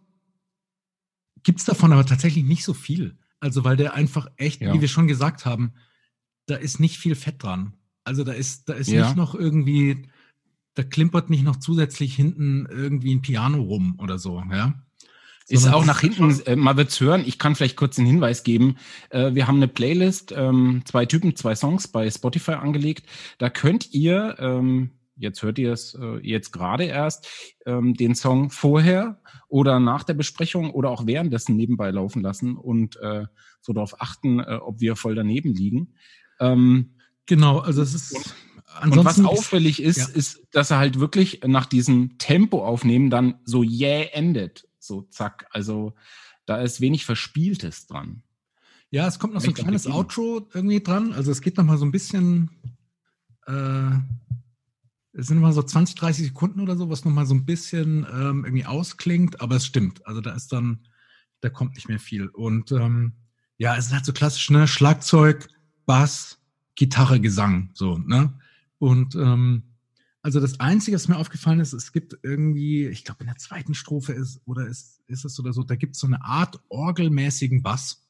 [1.43, 3.19] gibt's davon aber tatsächlich nicht so viel.
[3.39, 4.73] Also weil der einfach echt, ja.
[4.73, 5.73] wie wir schon gesagt haben,
[6.47, 7.73] da ist nicht viel Fett dran.
[8.05, 9.05] Also da ist, da ist ja.
[9.05, 10.09] nicht noch irgendwie,
[10.73, 14.83] da klimpert nicht noch zusätzlich hinten irgendwie ein Piano rum oder so, ja.
[15.49, 18.77] Ist auch nach hinten, äh, mal wird's hören, ich kann vielleicht kurz einen Hinweis geben.
[19.09, 23.05] Äh, wir haben eine Playlist, ähm, zwei Typen, zwei Songs bei Spotify angelegt.
[23.37, 27.27] Da könnt ihr, ähm, jetzt hört ihr es äh, jetzt gerade erst,
[27.65, 32.97] ähm, den Song vorher oder nach der Besprechung oder auch währenddessen nebenbei laufen lassen und
[32.97, 33.25] äh,
[33.61, 35.93] so darauf achten, äh, ob wir voll daneben liegen.
[36.41, 38.35] Ähm, genau, also es ist.
[38.83, 40.07] Und, und was auffällig ist, ja.
[40.13, 44.66] ist, dass er halt wirklich nach diesem Tempo aufnehmen dann so jäh yeah endet.
[44.87, 45.47] So zack.
[45.51, 45.93] Also
[46.45, 48.23] da ist wenig Verspieltes dran.
[48.89, 51.13] Ja, es kommt noch so ein kleines Outro irgendwie dran.
[51.13, 52.49] Also es geht noch mal so ein bisschen,
[53.45, 53.91] äh,
[55.11, 58.07] es sind immer so 20, 30 Sekunden oder so, was noch mal so ein bisschen
[58.11, 60.07] ähm, irgendwie ausklingt, aber es stimmt.
[60.07, 60.87] Also da ist dann,
[61.41, 62.27] da kommt nicht mehr viel.
[62.27, 63.13] Und ähm,
[63.57, 64.67] ja, es ist halt so klassisch, ne?
[64.67, 65.49] Schlagzeug,
[65.85, 66.39] Bass,
[66.75, 68.39] Gitarre, Gesang, so, ne?
[68.77, 69.63] Und ähm,
[70.27, 73.73] also das Einzige, was mir aufgefallen ist, es gibt irgendwie, ich glaube in der zweiten
[73.73, 77.63] Strophe ist, oder ist, ist es oder so, da gibt es so eine Art orgelmäßigen
[77.63, 78.05] Bass.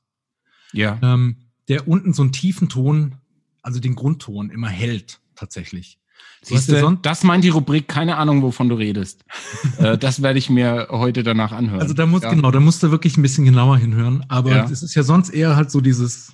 [0.73, 0.97] Ja.
[1.03, 1.35] Ähm,
[1.67, 3.17] der unten so einen tiefen Ton,
[3.61, 5.99] also den Grundton immer hält, tatsächlich.
[6.41, 9.23] Siehst du, das meint die Rubrik, keine Ahnung, wovon du redest.
[9.77, 11.81] äh, das werde ich mir heute danach anhören.
[11.81, 12.33] Also da muss, ja.
[12.33, 14.25] genau, da musst du wirklich ein bisschen genauer hinhören.
[14.27, 14.85] Aber es ja.
[14.87, 16.33] ist ja sonst eher halt so dieses,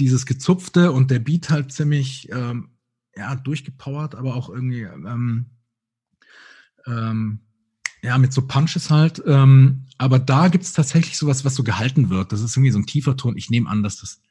[0.00, 2.70] dieses Gezupfte und der Beat halt ziemlich ähm,
[3.20, 5.46] ja, durchgepowert, aber auch irgendwie ähm,
[6.86, 7.40] ähm,
[8.02, 9.22] ja, mit so Punches halt.
[9.26, 12.32] Ähm, aber da gibt es tatsächlich sowas, was so gehalten wird.
[12.32, 13.36] Das ist irgendwie so ein tiefer Ton.
[13.36, 14.22] Ich nehme an, dass das,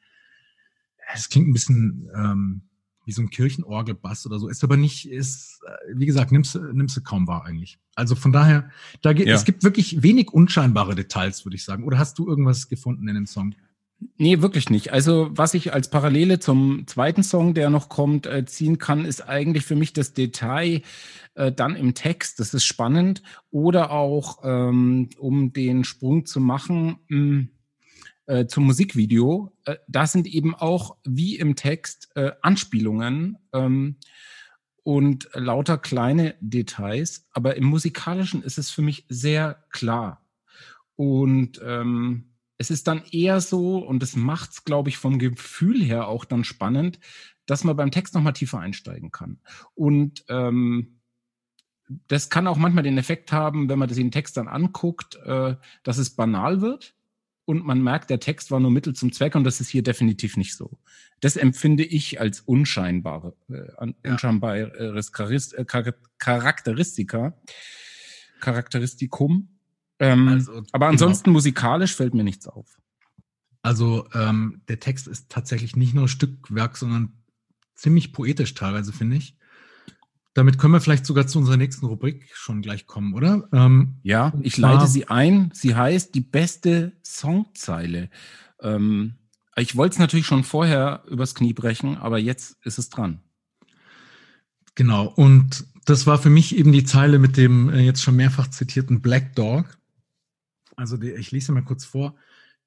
[1.14, 2.62] das klingt ein bisschen ähm,
[3.04, 4.48] wie so ein Kirchenorgelbass oder so.
[4.48, 7.78] Ist aber nicht, ist, äh, wie gesagt, nimmst, nimmst du kaum wahr eigentlich.
[7.94, 8.70] Also von daher,
[9.02, 9.36] da geht, ja.
[9.36, 11.84] es gibt wirklich wenig unscheinbare Details, würde ich sagen.
[11.84, 13.54] Oder hast du irgendwas gefunden in dem Song?
[14.16, 14.92] Nee, wirklich nicht.
[14.92, 19.28] Also was ich als Parallele zum zweiten Song, der noch kommt, äh, ziehen kann, ist
[19.28, 20.82] eigentlich für mich das Detail
[21.34, 22.40] äh, dann im Text.
[22.40, 23.22] Das ist spannend.
[23.50, 27.48] Oder auch, ähm, um den Sprung zu machen mh, hm,
[28.26, 33.96] äh, zum Musikvideo, äh, da sind eben auch wie im Text äh, Anspielungen ähm,
[34.82, 37.26] und lauter kleine Details.
[37.32, 40.24] Aber im musikalischen ist es für mich sehr klar.
[40.96, 42.29] Und ähm,
[42.60, 46.26] es ist dann eher so, und das macht es, glaube ich, vom Gefühl her auch
[46.26, 47.00] dann spannend,
[47.46, 49.38] dass man beim Text nochmal tiefer einsteigen kann.
[49.74, 51.00] Und ähm,
[52.06, 55.96] das kann auch manchmal den Effekt haben, wenn man den Text dann anguckt, äh, dass
[55.96, 56.94] es banal wird
[57.46, 60.36] und man merkt, der Text war nur Mittel zum Zweck und das ist hier definitiv
[60.36, 60.78] nicht so.
[61.20, 65.08] Das empfinde ich als unscheinbare, äh, unscheinbares
[65.54, 65.64] äh,
[66.18, 67.40] Charakteristika,
[68.38, 69.48] Charakteristikum.
[70.00, 70.86] Ähm, also, aber genau.
[70.86, 71.34] ansonsten genau.
[71.34, 72.80] musikalisch fällt mir nichts auf.
[73.62, 77.12] Also ähm, der Text ist tatsächlich nicht nur Stückwerk, sondern
[77.74, 79.36] ziemlich poetisch teilweise, finde ich.
[80.32, 83.48] Damit können wir vielleicht sogar zu unserer nächsten Rubrik schon gleich kommen, oder?
[83.52, 85.50] Ähm, ja, ich leite sie ein.
[85.52, 88.10] Sie heißt die beste Songzeile.
[88.62, 89.14] Ähm,
[89.56, 93.20] ich wollte es natürlich schon vorher übers Knie brechen, aber jetzt ist es dran.
[94.76, 98.48] Genau, und das war für mich eben die Zeile mit dem äh, jetzt schon mehrfach
[98.48, 99.78] zitierten Black Dog.
[100.80, 102.14] Also die, ich lese mal kurz vor.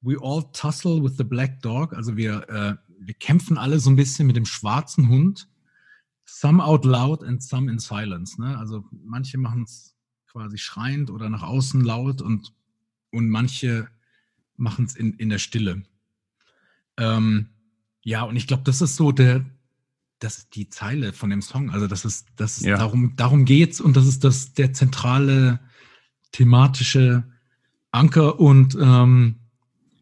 [0.02, 1.93] We all tussle with the black dog.
[1.93, 5.47] Also wir, äh, wir kämpfen alle so ein bisschen mit dem schwarzen Hund.
[6.26, 8.39] Some out loud and some in silence.
[8.39, 8.58] Ne?
[8.58, 9.95] Also manche machen es
[10.28, 12.54] quasi schreiend oder nach außen laut und,
[13.12, 13.88] und manche
[14.56, 15.84] machen es in, in der Stille.
[16.97, 17.49] Ähm,
[18.04, 19.45] ja, und ich glaube, das ist so der,
[20.19, 21.69] das die Zeile von dem Song.
[21.71, 22.78] Also das ist, das Ja.
[22.78, 25.60] darum, darum geht's und das ist das der zentrale
[26.32, 27.23] thematische
[27.93, 29.36] Anker und ähm,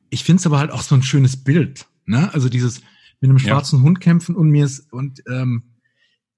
[0.10, 1.88] ich finde es aber halt auch so ein schönes Bild.
[2.06, 2.34] Ne?
[2.34, 2.82] Also dieses
[3.20, 3.46] mit einem Ja.
[3.50, 5.64] schwarzen Hund kämpfen und mir ist und ähm,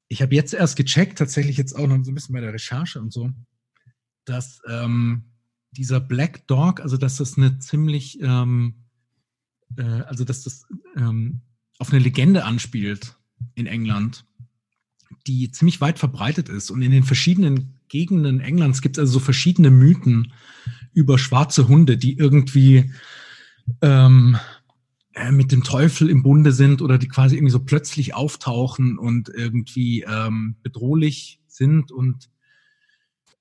[0.09, 2.99] ich habe jetzt erst gecheckt, tatsächlich jetzt auch noch so ein bisschen bei der Recherche
[2.99, 3.31] und so,
[4.25, 5.23] dass ähm,
[5.71, 8.75] dieser Black Dog, also dass das eine ziemlich, ähm,
[9.77, 11.41] äh, also dass das ähm,
[11.79, 13.17] auf eine Legende anspielt
[13.55, 14.25] in England,
[15.25, 16.69] die ziemlich weit verbreitet ist.
[16.69, 20.33] Und in den verschiedenen Gegenden Englands gibt es also so verschiedene Mythen
[20.93, 22.91] über schwarze Hunde, die irgendwie
[23.82, 24.38] ähm,
[25.13, 29.29] äh, mit dem Teufel im Bunde sind oder die quasi irgendwie so plötzlich auftauchen und
[29.29, 32.29] irgendwie ähm, bedrohlich sind und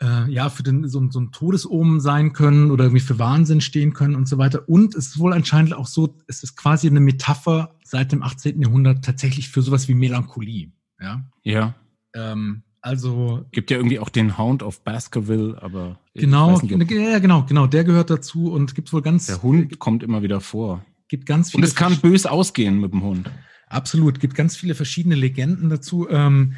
[0.00, 3.60] äh, ja, für den, so, ein- so ein Todesomen sein können oder irgendwie für Wahnsinn
[3.60, 4.68] stehen können und so weiter.
[4.68, 8.60] Und es ist wohl anscheinend auch so, es ist quasi eine Metapher seit dem 18.
[8.60, 10.72] Jahrhundert tatsächlich für sowas wie Melancholie.
[11.00, 11.24] Ja.
[11.44, 11.74] Ja.
[12.14, 17.44] Ähm, also Gibt ja irgendwie auch den Hound of Baskerville, aber genau, nicht, ja, genau,
[17.44, 20.84] genau, der gehört dazu und gibt wohl ganz, der Hund kommt immer wieder vor.
[21.06, 23.30] gibt ganz Und viele es kann bös ausgehen mit dem Hund.
[23.68, 26.08] Absolut, gibt ganz viele verschiedene Legenden dazu.
[26.10, 26.54] Ähm,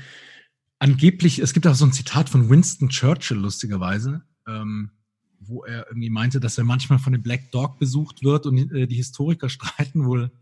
[0.78, 4.92] angeblich, es gibt auch so ein Zitat von Winston Churchill, lustigerweise, ähm,
[5.40, 8.86] wo er irgendwie meinte, dass er manchmal von dem Black Dog besucht wird und äh,
[8.86, 10.32] die Historiker streiten wohl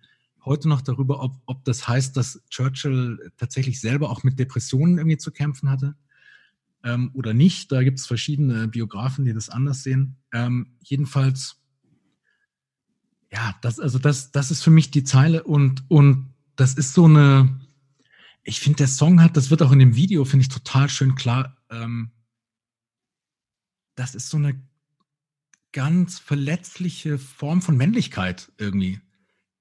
[0.45, 5.19] heute noch darüber, ob, ob das heißt, dass Churchill tatsächlich selber auch mit Depressionen irgendwie
[5.19, 5.95] zu kämpfen hatte
[6.85, 7.71] ähm, oder nicht.
[7.73, 10.17] Da gibt es verschiedene Biografen, die das anders sehen.
[10.33, 11.57] Ähm, jedenfalls,
[13.33, 17.05] ja, das, also das, das ist für mich die Zeile und, und das ist so
[17.05, 17.61] eine,
[18.43, 21.15] ich finde, der Song hat, das wird auch in dem Video, finde ich total schön
[21.15, 22.11] klar, ähm,
[23.95, 24.61] das ist so eine
[25.73, 29.01] ganz verletzliche Form von Männlichkeit irgendwie,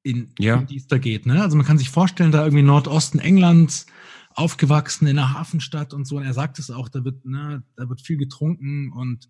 [0.04, 0.58] in, Ja.
[0.58, 1.26] in die es da geht.
[1.26, 1.42] Ne?
[1.42, 3.86] Also man kann sich vorstellen, da irgendwie Nordosten Englands,
[4.34, 6.18] aufgewachsen in einer Hafenstadt und so.
[6.18, 9.30] Und er sagt es auch, da wird, ne, da wird viel getrunken und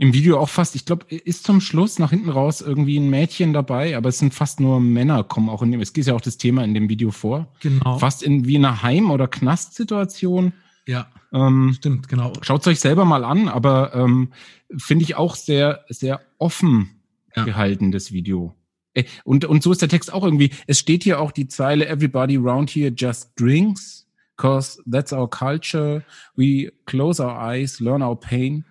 [0.00, 3.52] Im Video auch fast, ich glaube, ist zum Schluss nach hinten raus irgendwie ein Mädchen
[3.52, 6.20] dabei, aber es sind fast nur Männer, kommen auch in dem, es geht ja auch
[6.20, 7.52] das Thema in dem Video vor.
[7.60, 7.98] genau.
[7.98, 10.52] Fast in wie einer Heim- oder Knastsituation.
[10.86, 12.32] Ja, Ähm, stimmt, genau.
[12.42, 14.32] Schaut euch selber mal an, aber ähm,
[14.76, 16.90] finde ich auch sehr, sehr offen
[17.36, 17.44] Ja.
[17.44, 18.54] gehalten, das Video.
[18.98, 20.50] Äh, Und, und so ist der Text auch irgendwie.
[20.66, 24.06] Es steht hier auch die Zeile, everybody around here just drinks,
[24.36, 26.04] cause that's our culture.
[26.36, 28.64] We close our eyes, learn our pain.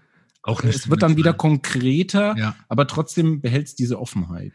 [0.43, 2.55] Auch Es wird dann wieder konkreter, Ja.
[2.69, 4.53] aber trotzdem behält es diese Offenheit.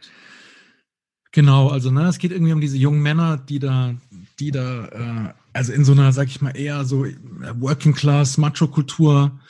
[1.32, 3.94] Genau, also ne, es geht irgendwie um diese jungen Männer, die da,
[4.38, 7.14] die da, äh, also in so einer, sag ich mal, eher so äh,
[7.58, 9.40] Working Class Macho-Kultur,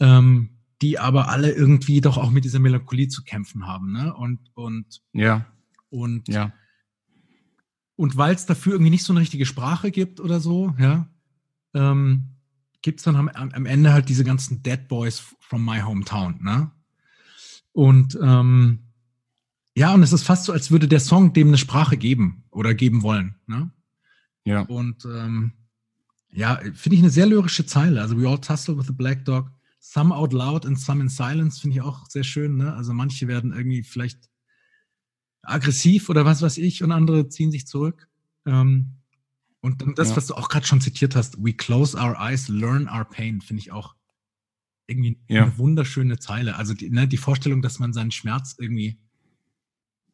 [0.00, 0.50] ähm,
[0.82, 4.12] die aber alle irgendwie doch auch mit dieser Melancholie zu kämpfen haben, ne?
[4.14, 5.46] Und und Ja,
[5.94, 6.52] und ja.
[7.94, 11.08] und weil es dafür irgendwie nicht so eine richtige Sprache gibt oder so, ja,
[11.72, 12.30] ähm,
[12.82, 16.70] gibt es dann am, am Ende halt diese ganzen Dead Boys from my hometown, ne?
[17.72, 18.80] Und ähm,
[19.76, 22.74] ja, und es ist fast so, als würde der Song dem eine Sprache geben oder
[22.74, 23.70] geben wollen, ne?
[24.44, 24.62] Ja.
[24.62, 25.52] Und ähm,
[26.30, 28.00] ja, finde ich eine sehr lyrische Zeile.
[28.00, 31.60] Also we all tussle with the black dog, some out loud and some in silence,
[31.60, 32.56] finde ich auch sehr schön.
[32.56, 32.74] Ne?
[32.74, 34.28] Also manche werden irgendwie vielleicht
[35.46, 38.08] aggressiv oder was weiß ich und andere ziehen sich zurück.
[38.46, 38.92] Ähm,
[39.60, 40.16] und dann das, Ja.
[40.16, 43.60] was du auch gerade schon zitiert hast, we close our eyes, learn our pain, finde
[43.62, 43.94] ich auch
[44.86, 45.44] irgendwie Ja.
[45.44, 46.56] eine wunderschöne Zeile.
[46.56, 48.98] Also die, ne, die Vorstellung, dass man seinen Schmerz irgendwie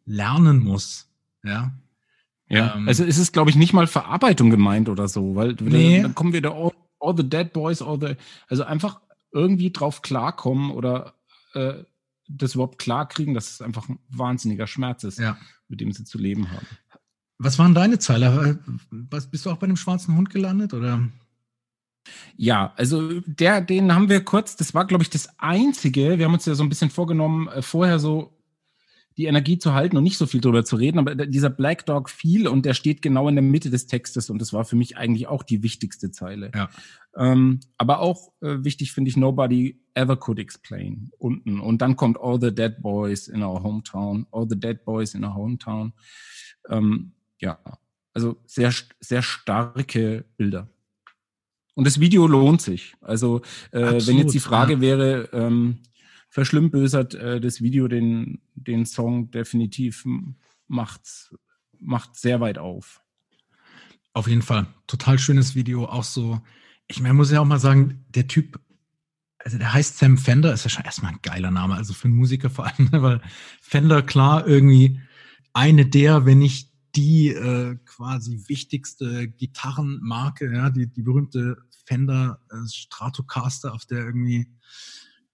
[0.05, 1.09] lernen muss.
[1.43, 1.73] Ja.
[2.49, 6.03] Ja, Ähm, also es ist, glaube ich, nicht mal Verarbeitung gemeint oder so, weil Nee.
[6.03, 8.15] dann kommen wir da all, all the dead boys, all the,
[8.49, 9.01] also einfach
[9.33, 11.15] irgendwie drauf klarkommen oder
[11.55, 11.85] äh,
[12.37, 15.37] das überhaupt klarkriegen, dass es einfach ein wahnsinniger Schmerz ist, Ja.
[15.69, 16.67] mit dem sie zu leben haben.
[17.39, 18.59] Was waren deine Zeile?
[18.91, 20.75] Was, bist du auch bei dem schwarzen Hund gelandet?
[20.75, 21.09] Oder?
[22.37, 26.35] Ja, also der, den haben wir kurz, das war, glaube ich, das Einzige, wir haben
[26.35, 28.40] uns ja so ein bisschen vorgenommen, äh, vorher so
[29.21, 32.09] die Energie zu halten und nicht so viel drüber zu reden, aber dieser Black Dog
[32.09, 34.97] fiel und der steht genau in der Mitte des Textes und das war für mich
[34.97, 36.51] eigentlich auch die wichtigste Zeile.
[36.55, 36.71] Ja.
[37.15, 42.19] Ähm, aber auch äh, wichtig finde ich Nobody ever could explain unten und dann kommt
[42.19, 45.93] All the Dead Boys in our hometown, All the Dead Boys in our hometown.
[46.71, 47.59] Ähm, ja,
[48.15, 50.71] also sehr sehr starke Bilder.
[51.75, 52.95] Und das Video lohnt sich.
[53.03, 54.81] Also äh, wenn Absolut, jetzt die Frage ja.
[54.81, 55.81] wäre, ähm,
[56.31, 60.07] verschlimmbösert äh, das Video den, den Song definitiv
[60.69, 61.35] macht,
[61.79, 63.03] macht sehr weit auf.
[64.13, 64.67] Auf jeden Fall.
[64.87, 65.85] Total schönes Video.
[65.87, 66.41] Auch so.
[66.87, 68.59] Ich meine, muss ja auch mal sagen, der Typ,
[69.39, 72.17] also der heißt Sam Fender, ist ja schon erstmal ein geiler Name, also für einen
[72.17, 73.21] Musiker vor allem, weil
[73.61, 75.01] Fender klar irgendwie
[75.53, 82.69] eine der, wenn nicht die äh, quasi wichtigste Gitarrenmarke, ja, die, die berühmte Fender äh,
[82.69, 84.49] Stratocaster, auf der irgendwie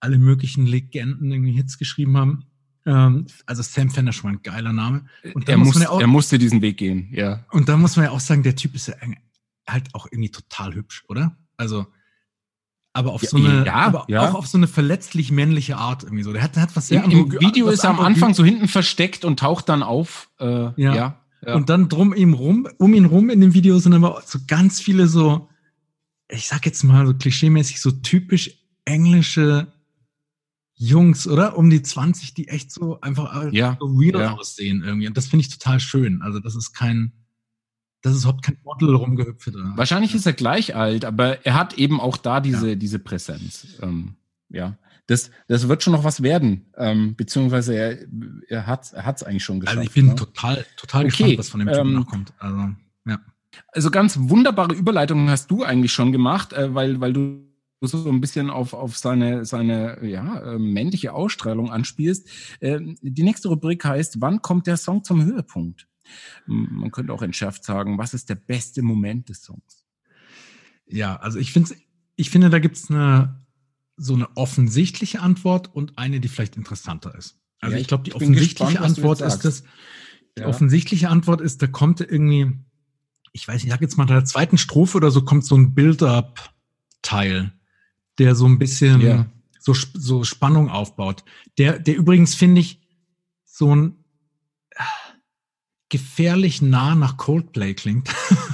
[0.07, 2.45] alle möglichen Legenden irgendwie Hits geschrieben haben.
[2.87, 5.07] Ähm, also Sam Fender schon mal ein geiler Name.
[5.35, 7.45] Und er, muss, ja auch, er musste diesen Weg gehen, ja.
[7.51, 8.95] Und da muss man ja auch sagen, der Typ ist ja
[9.69, 11.37] halt auch irgendwie total hübsch, oder?
[11.57, 11.87] Also,
[12.92, 14.29] aber auf ja, so eine, ja, aber ja.
[14.29, 16.33] auch auf so eine verletztlich männliche Art irgendwie so.
[16.33, 18.69] Der hat, der hat was sehr Im, im Video ist er am Anfang so hinten
[18.69, 20.31] versteckt und taucht dann auf.
[20.38, 20.47] Äh,
[20.81, 20.95] ja.
[20.95, 21.21] ja.
[21.55, 24.81] Und dann drum ihm rum, um ihn rum in dem Video sind aber so ganz
[24.81, 25.49] viele so,
[26.29, 28.53] ich sag jetzt mal so klischeemäßig so typisch
[28.85, 29.66] englische
[30.77, 31.57] Jungs, oder?
[31.57, 34.33] Um die 20, die echt so einfach ja, so real ja.
[34.33, 35.09] aussehen irgendwie.
[35.09, 36.21] Und das finde ich total schön.
[36.23, 37.12] Also das ist kein,
[38.03, 39.53] das ist überhaupt kein Model rumgehüpft.
[39.77, 42.75] Wahrscheinlich ist er gleich alt, aber er hat eben auch da diese, ja.
[42.75, 43.79] diese Präsenz.
[43.81, 44.17] Ähm,
[44.51, 44.77] ja.
[45.07, 47.99] Das, das wird schon noch was werden, ähm, beziehungsweise er,
[48.49, 49.79] er hat es eigentlich schon geschafft.
[49.79, 50.15] Also ich bin ne?
[50.17, 51.11] total, total okay.
[51.11, 52.33] gespannt, was von dem Typen ähm, noch kommt.
[52.39, 52.71] Also,
[53.07, 53.21] ja.
[53.69, 57.47] Also ganz wunderbare Überleitungen hast du eigentlich schon gemacht, äh, weil, weil du
[57.87, 62.29] so ein bisschen auf, auf seine, seine ja, äh, männliche Ausstrahlung anspielst.
[62.61, 65.88] Äh, die nächste Rubrik heißt, wann kommt der Song zum Höhepunkt?
[66.46, 69.85] Man könnte auch entschärft sagen, was ist der beste Moment des Songs?
[70.87, 71.75] Ja, also ich finde,
[72.14, 73.44] ich finde, da gibt es eine
[73.96, 77.38] so eine offensichtliche Antwort und eine, die vielleicht interessanter ist.
[77.61, 79.64] Also ja, ich glaube, die offensichtliche gespannt, Antwort ist das.
[80.37, 80.49] Die ja.
[80.49, 82.53] offensichtliche Antwort ist, da kommt irgendwie,
[83.33, 85.57] ich weiß nicht, ich sag jetzt mal, in der zweiten Strophe oder so kommt so
[85.57, 87.53] ein Build-up-Teil
[88.18, 89.26] der so ein bisschen yeah.
[89.59, 91.24] so, so Spannung aufbaut.
[91.59, 92.81] Der, der übrigens, finde ich,
[93.44, 94.05] so ein
[94.70, 94.83] äh,
[95.88, 98.09] gefährlich nah nach Coldplay klingt.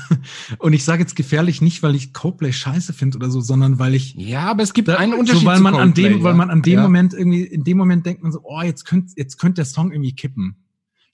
[0.58, 3.94] und ich sage jetzt gefährlich nicht, weil ich Coldplay scheiße finde oder so, sondern weil
[3.94, 6.24] ich ja, aber es gibt da, einen Unterschied, so, weil man Coldplay, an dem, ja.
[6.24, 6.82] weil man an dem ja.
[6.82, 9.92] Moment irgendwie in dem Moment denkt man so, oh, jetzt könnte jetzt könnte der Song
[9.92, 10.56] irgendwie kippen.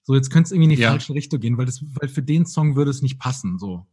[0.03, 0.91] So jetzt könnte es irgendwie in die ja.
[0.91, 3.59] falsche Richtung gehen, weil das, weil für den Song würde es nicht passen.
[3.59, 3.87] So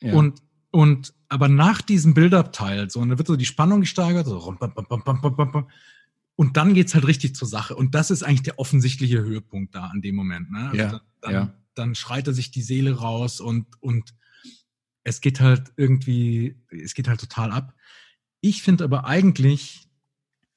[0.00, 4.56] und und aber nach diesem Build-up-Teil, so, und da wird so die Spannung gesteigert, so,
[6.36, 7.74] und dann geht's halt richtig zur Sache.
[7.74, 10.50] Und das ist eigentlich der offensichtliche Höhepunkt da an dem Moment.
[10.50, 10.68] Ne?
[10.68, 11.54] Also ja, dann, ja.
[11.74, 14.14] dann schreit er sich die Seele raus und, und
[15.02, 17.74] es geht halt irgendwie, es geht halt total ab.
[18.40, 19.88] Ich finde aber eigentlich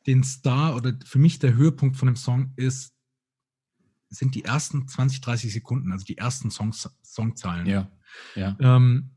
[0.07, 2.93] den Star oder für mich der Höhepunkt von dem Song ist,
[4.09, 7.65] sind die ersten 20, 30 Sekunden, also die ersten Songs, Songzeilen.
[7.65, 7.89] Ja.
[8.35, 8.57] ja.
[8.59, 9.11] Ähm,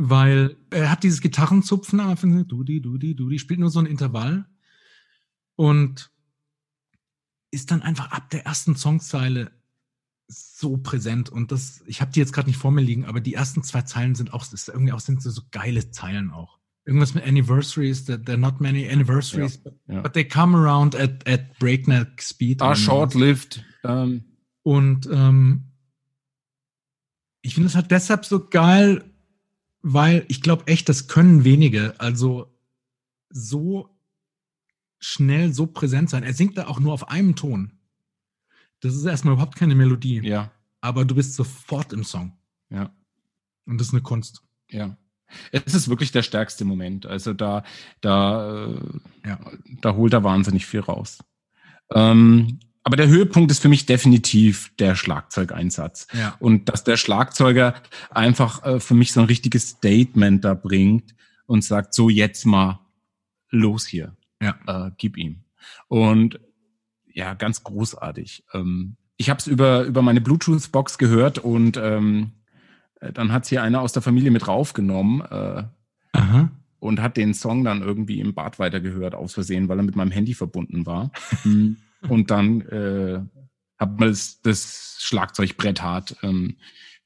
[0.00, 4.46] weil er hat dieses Gitarrenzupfen, aber Dudi, Dudi, Dudi, spielt nur so ein Intervall
[5.56, 6.10] und
[7.50, 9.50] ist dann einfach ab der ersten Songzeile
[10.28, 13.34] so präsent und das, ich habe die jetzt gerade nicht vor mir liegen, aber die
[13.34, 16.58] ersten zwei Zeilen sind auch, ist irgendwie auch sind so, so geile Zeilen auch.
[16.86, 20.00] Irgendwas mit Anniversaries, there, there are not many anniversaries, ja, but, ja.
[20.00, 22.62] but, they come around at, at breakneck speed.
[22.62, 23.62] Are short-lived.
[23.82, 23.90] Um.
[23.90, 24.24] Ähm.
[24.62, 25.64] Und ähm,
[27.42, 29.09] ich finde es halt deshalb so geil,
[29.82, 31.94] weil ich glaube echt, das können wenige.
[31.98, 32.52] Also
[33.30, 33.88] so
[34.98, 36.22] schnell, so präsent sein.
[36.22, 37.72] Er singt da auch nur auf einem Ton.
[38.80, 40.20] Das ist erstmal überhaupt keine Melodie.
[40.22, 40.50] Ja.
[40.80, 42.36] Aber du bist sofort im Song.
[42.70, 42.92] Ja.
[43.66, 44.42] Und das ist eine Kunst.
[44.68, 44.96] Ja.
[45.52, 47.06] Es ist wirklich der stärkste Moment.
[47.06, 47.62] Also da,
[48.00, 48.80] da, äh,
[49.26, 49.38] ja.
[49.80, 51.18] da holt er wahnsinnig viel raus.
[51.92, 56.06] Ähm, aber der Höhepunkt ist für mich definitiv der Schlagzeugeinsatz.
[56.12, 56.36] Ja.
[56.38, 57.74] Und dass der Schlagzeuger
[58.10, 61.14] einfach äh, für mich so ein richtiges Statement da bringt
[61.46, 62.80] und sagt, so jetzt mal
[63.50, 64.16] los hier.
[64.40, 64.56] Ja.
[64.66, 65.44] Äh, gib ihm.
[65.88, 66.40] Und
[67.12, 68.44] ja, ganz großartig.
[68.54, 72.32] Ähm, ich habe es über, über meine Bluetooth-Box gehört und ähm,
[73.00, 75.64] äh, dann hat hier einer aus der Familie mit raufgenommen äh,
[76.12, 76.50] Aha.
[76.78, 80.12] und hat den Song dann irgendwie im Bad weitergehört, aus Versehen, weil er mit meinem
[80.12, 81.10] Handy verbunden war.
[82.08, 83.20] Und dann äh,
[83.78, 86.56] hat man das, das Schlagzeugbrett hart ähm,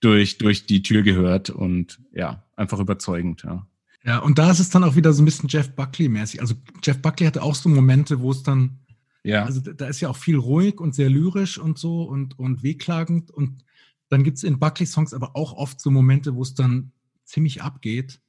[0.00, 3.66] durch, durch die Tür gehört und ja, einfach überzeugend, ja.
[4.06, 6.42] Ja, und da ist es dann auch wieder so ein bisschen Jeff Buckley-mäßig.
[6.42, 8.80] Also Jeff Buckley hatte auch so Momente, wo es dann,
[9.22, 9.44] ja.
[9.44, 13.30] also da ist ja auch viel ruhig und sehr lyrisch und so und, und wehklagend.
[13.30, 13.64] Und
[14.10, 16.92] dann gibt es in Buckley-Songs aber auch oft so Momente, wo es dann
[17.24, 18.20] ziemlich abgeht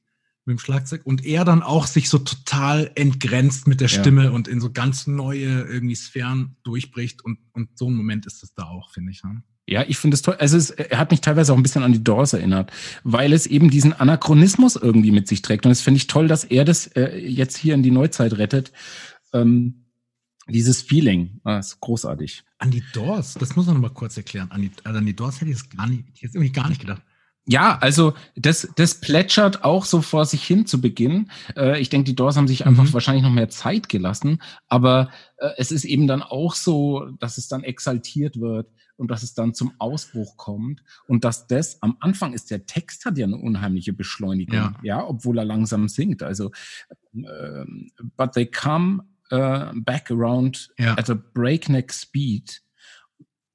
[0.45, 4.29] mit dem Schlagzeug und er dann auch sich so total entgrenzt mit der Stimme ja.
[4.29, 8.53] und in so ganz neue irgendwie Sphären durchbricht und, und so ein Moment ist es
[8.53, 9.23] da auch, finde ich.
[9.23, 9.41] Ne?
[9.67, 10.35] Ja, ich finde es toll.
[10.39, 12.71] Also es, er hat mich teilweise auch ein bisschen an die Doors erinnert,
[13.03, 15.65] weil es eben diesen Anachronismus irgendwie mit sich trägt.
[15.65, 18.71] Und das finde ich toll, dass er das äh, jetzt hier in die Neuzeit rettet.
[19.33, 19.85] Ähm,
[20.47, 22.43] dieses Feeling, ah, ist großartig.
[22.59, 24.51] An die Doors, das muss man noch mal kurz erklären.
[24.51, 26.69] An die, also an die Doors hätte ich es gar nicht, ich hätte irgendwie gar
[26.69, 27.01] nicht gedacht.
[27.47, 31.29] Ja, also das, das plätschert auch so vor sich hin zu Beginn.
[31.55, 32.93] Äh, ich denke, die Doors haben sich einfach mhm.
[32.93, 37.47] wahrscheinlich noch mehr Zeit gelassen, aber äh, es ist eben dann auch so, dass es
[37.47, 42.33] dann exaltiert wird und dass es dann zum Ausbruch kommt und dass das am Anfang
[42.33, 46.23] ist der Text hat ja eine unheimliche Beschleunigung, ja, ja obwohl er langsam singt.
[46.23, 46.51] Also,
[47.13, 47.65] äh,
[48.17, 50.97] but they come uh, back around ja.
[50.97, 52.61] at a breakneck speed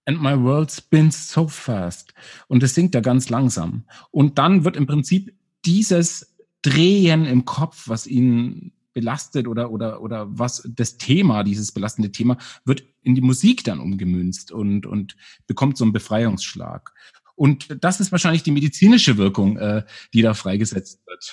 [0.04, 2.14] and my world spins so fast.
[2.48, 3.84] Und es singt da ganz langsam.
[4.10, 5.34] Und dann wird im Prinzip
[5.64, 12.12] dieses Drehen im Kopf, was ihn belastet oder, oder, oder was das Thema, dieses belastende
[12.12, 16.92] Thema, wird in die Musik dann umgemünzt und, und bekommt so einen Befreiungsschlag.
[17.36, 21.32] Und das ist wahrscheinlich die medizinische Wirkung, äh, die da freigesetzt wird.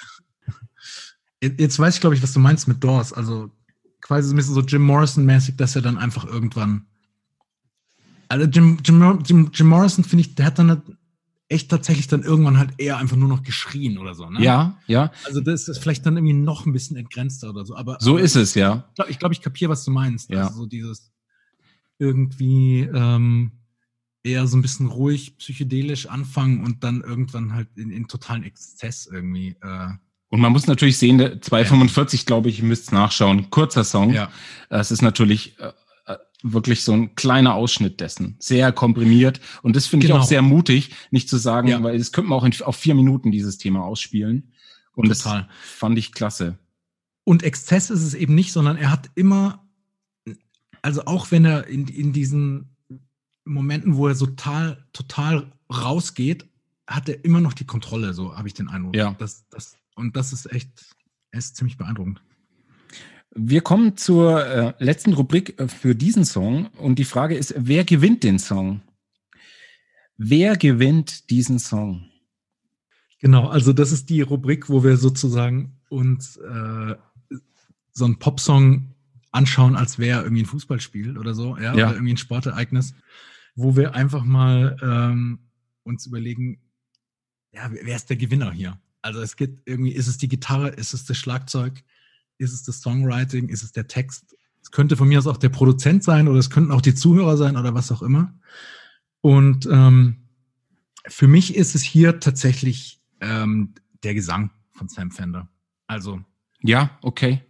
[1.59, 3.11] Jetzt weiß ich, glaube ich, was du meinst mit Doors.
[3.11, 3.51] Also
[4.01, 6.85] quasi so ein bisschen so Jim Morrison-mäßig, dass er dann einfach irgendwann
[8.29, 10.81] also Jim, Jim, Jim, Jim Morrison, finde ich, der hat dann
[11.49, 14.29] echt tatsächlich dann irgendwann halt eher einfach nur noch geschrien oder so.
[14.29, 14.43] Ne?
[14.43, 15.11] Ja, ja.
[15.25, 17.75] Also das ist vielleicht dann irgendwie noch ein bisschen entgrenzter oder so.
[17.75, 18.85] Aber so aber ist es, ja.
[18.89, 20.29] Ich glaube, ich, glaub, ich kapiere, was du meinst.
[20.29, 20.47] Ja.
[20.47, 21.11] Also so dieses
[21.99, 23.51] irgendwie ähm,
[24.23, 29.07] eher so ein bisschen ruhig, psychedelisch anfangen und dann irgendwann halt in, in totalen Exzess
[29.11, 29.55] irgendwie.
[29.61, 29.89] Äh,
[30.29, 33.49] und man muss natürlich sehen, 245, glaube ich, ihr müsst nachschauen.
[33.49, 34.13] Kurzer Song.
[34.13, 34.29] Ja.
[34.69, 35.71] Es ist natürlich äh,
[36.43, 39.41] wirklich so ein kleiner Ausschnitt dessen, sehr komprimiert.
[39.63, 40.17] Und das finde genau.
[40.17, 41.83] ich auch sehr mutig, nicht zu sagen, ja.
[41.83, 44.53] weil das könnte man auch in, auf vier Minuten dieses Thema ausspielen.
[44.93, 45.47] Und Total.
[45.47, 46.57] das fand ich klasse.
[47.23, 49.67] Und Exzess ist es eben nicht, sondern er hat immer,
[50.81, 52.75] also auch wenn er in, in diesen
[53.43, 56.45] Momenten, wo er so total, total rausgeht,
[56.87, 58.95] hat er immer noch die Kontrolle, so habe ich den Eindruck.
[58.95, 59.15] Ja.
[59.17, 60.95] Das, das, und das ist echt,
[61.31, 62.21] er ist ziemlich beeindruckend.
[63.39, 67.83] Wir kommen zur äh, letzten Rubrik äh, für diesen Song und die Frage ist, wer
[67.83, 68.81] gewinnt den Song?
[70.17, 72.09] Wer gewinnt diesen Song?
[73.19, 76.95] Genau, also das ist die Rubrik, wo wir sozusagen uns äh,
[77.91, 78.95] so einen Popsong
[79.31, 81.89] anschauen, als wäre irgendwie ein Fußballspiel oder so, ja, ja.
[81.89, 82.95] oder irgendwie ein Sportereignis,
[83.55, 85.39] wo wir einfach mal ähm,
[85.83, 86.59] uns überlegen,
[87.51, 88.79] ja, wer ist der Gewinner hier?
[89.03, 91.83] Also es geht irgendwie, ist es die Gitarre, ist es das Schlagzeug,
[92.37, 93.49] ist es das Songwriting?
[93.49, 94.35] Ist es der Text?
[94.61, 97.37] Es könnte von mir aus auch der Produzent sein oder es könnten auch die Zuhörer
[97.37, 98.33] sein oder was auch immer.
[99.21, 100.27] Und ähm,
[101.07, 103.73] für mich ist es hier tatsächlich ähm,
[104.03, 105.49] der Gesang von Sam Fender.
[105.87, 106.21] Also.
[106.61, 107.43] Ja, okay.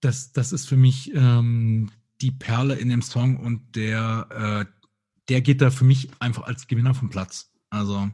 [0.00, 1.90] Das, das ist für mich ähm,
[2.20, 4.84] die Perle in dem Song und der, äh,
[5.28, 7.52] der geht da für mich einfach als Gewinner vom Platz.
[7.70, 8.10] Also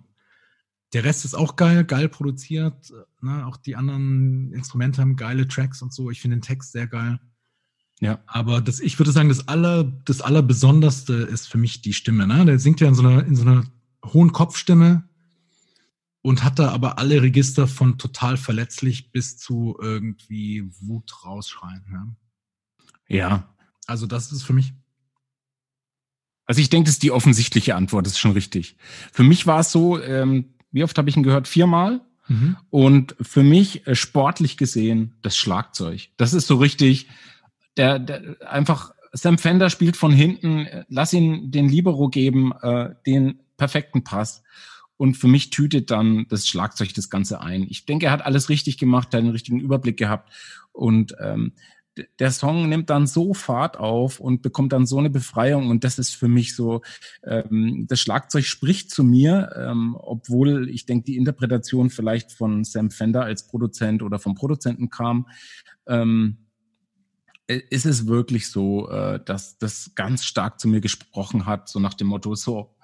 [0.92, 2.92] der Rest ist auch geil, geil produziert.
[3.20, 3.46] Ne?
[3.46, 6.10] Auch die anderen Instrumente haben geile Tracks und so.
[6.10, 7.18] Ich finde den Text sehr geil.
[8.00, 8.20] Ja.
[8.26, 12.26] Aber das, ich würde sagen, das aller, das allerbesonderste ist für mich die Stimme.
[12.26, 12.44] Ne?
[12.44, 13.64] Der singt ja in so einer, in so einer
[14.04, 15.08] hohen Kopfstimme
[16.22, 21.84] und hat da aber alle Register von total verletzlich bis zu irgendwie Wut rausschreien.
[21.88, 22.16] Ne?
[23.08, 23.54] Ja.
[23.86, 24.74] Also das ist für mich.
[26.44, 28.76] Also ich denke, das ist die offensichtliche Antwort, das ist schon richtig.
[29.12, 31.48] Für mich war es so, ähm, wie oft habe ich ihn gehört?
[31.48, 32.02] Viermal.
[32.28, 32.56] Mhm.
[32.70, 36.08] Und für mich äh, sportlich gesehen das Schlagzeug.
[36.18, 37.08] Das ist so richtig,
[37.76, 43.40] der, der einfach Sam Fender spielt von hinten, lass ihn den Libero geben, äh, den
[43.56, 44.42] perfekten Pass.
[44.98, 47.66] Und für mich tütet dann das Schlagzeug das Ganze ein.
[47.68, 50.30] Ich denke, er hat alles richtig gemacht, hat einen richtigen Überblick gehabt.
[50.72, 51.52] Und ähm,
[52.18, 55.98] der Song nimmt dann so Fahrt auf und bekommt dann so eine Befreiung und das
[55.98, 56.82] ist für mich so,
[57.24, 62.90] ähm, das Schlagzeug spricht zu mir, ähm, obwohl ich denke, die Interpretation vielleicht von Sam
[62.90, 65.28] Fender als Produzent oder vom Produzenten kam.
[65.86, 66.38] Ähm,
[67.48, 71.94] ist es wirklich so, äh, dass das ganz stark zu mir gesprochen hat, so nach
[71.94, 72.74] dem Motto, so,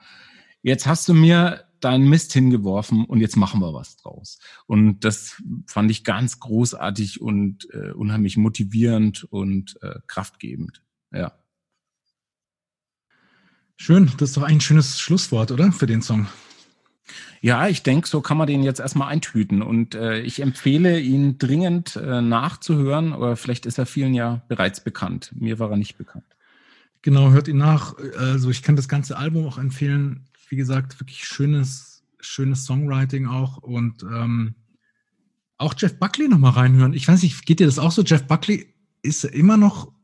[0.63, 4.39] jetzt hast du mir deinen Mist hingeworfen und jetzt machen wir was draus.
[4.67, 10.83] Und das fand ich ganz großartig und äh, unheimlich motivierend und äh, kraftgebend.
[11.13, 11.33] Ja.
[13.77, 15.73] Schön, das ist doch ein schönes Schlusswort, oder?
[15.73, 16.29] Für den Song.
[17.41, 19.63] Ja, ich denke, so kann man den jetzt erstmal eintüten.
[19.63, 24.85] Und äh, ich empfehle ihn dringend äh, nachzuhören, oder vielleicht ist er vielen ja bereits
[24.85, 25.33] bekannt.
[25.35, 26.25] Mir war er nicht bekannt.
[27.03, 27.97] Genau, hört ihn nach.
[28.17, 33.57] Also ich kann das ganze Album auch empfehlen wie gesagt, wirklich schönes, schönes Songwriting auch
[33.57, 34.55] und ähm,
[35.57, 36.93] auch Jeff Buckley nochmal reinhören.
[36.93, 38.03] Ich weiß nicht, geht dir das auch so?
[38.03, 39.95] Jeff Buckley ist immer noch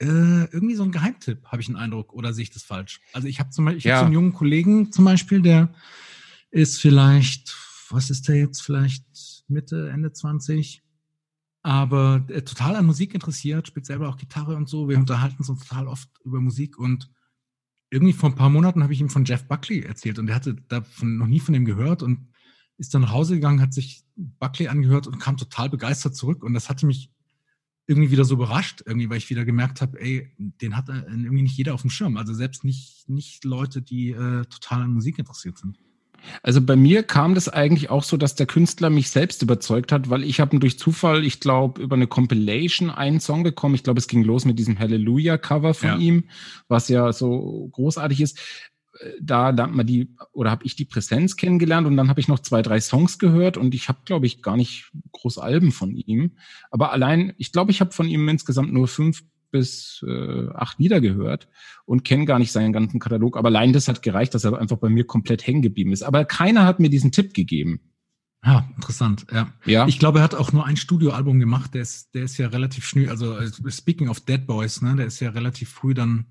[0.00, 3.02] äh, irgendwie so ein Geheimtipp, habe ich einen Eindruck, oder sehe ich das falsch?
[3.12, 3.96] Also ich habe zum Beispiel, ich ja.
[3.96, 5.74] habe so einen jungen Kollegen zum Beispiel, der
[6.50, 7.54] ist vielleicht,
[7.90, 9.04] was ist der jetzt, vielleicht
[9.46, 10.82] Mitte, Ende 20,
[11.60, 14.88] aber äh, total an Musik interessiert, spielt selber auch Gitarre und so.
[14.88, 17.10] Wir unterhalten uns total oft über Musik und
[17.90, 20.54] irgendwie vor ein paar Monaten habe ich ihm von Jeff Buckley erzählt und er hatte
[20.54, 22.28] davon noch nie von ihm gehört und
[22.76, 26.42] ist dann nach Hause gegangen, hat sich Buckley angehört und kam total begeistert zurück.
[26.44, 27.10] Und das hatte mich
[27.86, 31.56] irgendwie wieder so überrascht, irgendwie, weil ich wieder gemerkt habe, ey, den hat irgendwie nicht
[31.56, 32.16] jeder auf dem Schirm.
[32.16, 35.78] Also selbst nicht, nicht Leute, die äh, total an Musik interessiert sind.
[36.42, 40.10] Also bei mir kam das eigentlich auch so, dass der Künstler mich selbst überzeugt hat,
[40.10, 43.74] weil ich habe durch Zufall, ich glaube, über eine Compilation einen Song bekommen.
[43.74, 45.96] Ich glaube, es ging los mit diesem Hallelujah-Cover von ja.
[45.96, 46.24] ihm,
[46.68, 48.38] was ja so großartig ist.
[49.20, 52.40] Da lernt man die, oder habe ich die Präsenz kennengelernt und dann habe ich noch
[52.40, 56.32] zwei, drei Songs gehört und ich habe, glaube ich, gar nicht groß Alben von ihm.
[56.70, 61.00] Aber allein, ich glaube, ich habe von ihm insgesamt nur fünf bis äh, acht Lieder
[61.00, 61.48] gehört
[61.84, 63.36] und kenne gar nicht seinen ganzen Katalog.
[63.36, 66.02] Aber allein das hat gereicht, dass er einfach bei mir komplett hängen geblieben ist.
[66.02, 67.80] Aber keiner hat mir diesen Tipp gegeben.
[68.44, 69.26] Ja, interessant.
[69.32, 69.52] Ja.
[69.64, 69.86] ja.
[69.88, 71.74] Ich glaube, er hat auch nur ein Studioalbum gemacht.
[71.74, 75.06] Der ist, der ist ja relativ schnell, also äh, speaking of Dead Boys, ne, der
[75.06, 76.26] ist ja relativ früh dann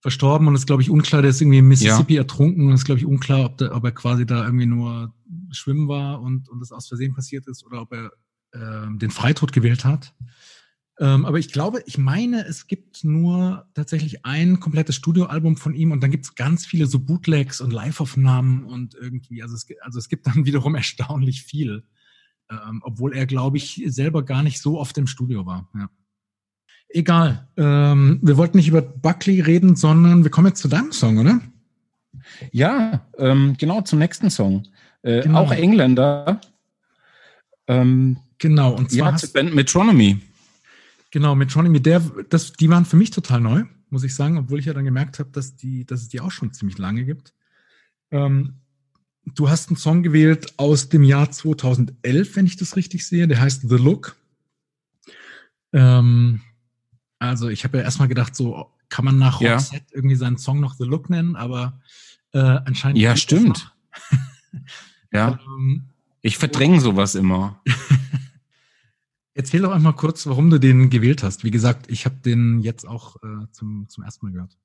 [0.00, 2.22] verstorben und ist, glaube ich, unklar, der ist irgendwie in Mississippi ja.
[2.22, 5.14] ertrunken und ist, glaube ich, unklar, ob, der, ob er quasi da irgendwie nur
[5.50, 8.12] schwimmen war und, und das aus Versehen passiert ist oder ob er
[8.52, 10.14] äh, den Freitod gewählt hat.
[11.00, 15.92] Ähm, aber ich glaube, ich meine, es gibt nur tatsächlich ein komplettes Studioalbum von ihm
[15.92, 19.98] und dann gibt es ganz viele so Bootlegs und Live-Aufnahmen und irgendwie, also es, also
[19.98, 21.84] es gibt dann wiederum erstaunlich viel.
[22.50, 25.68] Ähm, obwohl er, glaube ich, selber gar nicht so oft im Studio war.
[25.74, 25.88] Ja.
[26.90, 27.48] Egal.
[27.56, 31.40] Ähm, wir wollten nicht über Buckley reden, sondern wir kommen jetzt zu deinem Song, oder?
[32.50, 34.66] Ja, ähm, genau, zum nächsten Song.
[35.02, 35.44] Äh, genau.
[35.44, 36.40] Auch Engländer.
[37.68, 39.06] Ähm, genau, und zwar.
[39.06, 40.20] Ja, hast, Band Metronomy.
[41.10, 44.66] Genau, Metronomy, der, das, die waren für mich total neu, muss ich sagen, obwohl ich
[44.66, 47.34] ja dann gemerkt habe, dass, die, dass es die auch schon ziemlich lange gibt.
[48.12, 48.60] Ähm,
[49.24, 53.26] du hast einen Song gewählt aus dem Jahr 2011, wenn ich das richtig sehe.
[53.26, 54.16] Der heißt The Look.
[55.72, 56.40] Ähm,
[57.18, 59.54] also ich habe ja erstmal gedacht, so kann man nach ja.
[59.54, 61.80] Roxette irgendwie seinen Song noch The Look nennen, aber
[62.32, 62.98] äh, anscheinend.
[62.98, 63.74] Ja, stimmt.
[65.12, 65.38] ja.
[65.44, 65.84] Ähm,
[66.22, 67.60] ich verdränge sowas immer.
[69.34, 71.44] Erzähl doch einmal kurz, warum du den gewählt hast.
[71.44, 74.56] Wie gesagt, ich habe den jetzt auch äh, zum, zum ersten Mal gehört.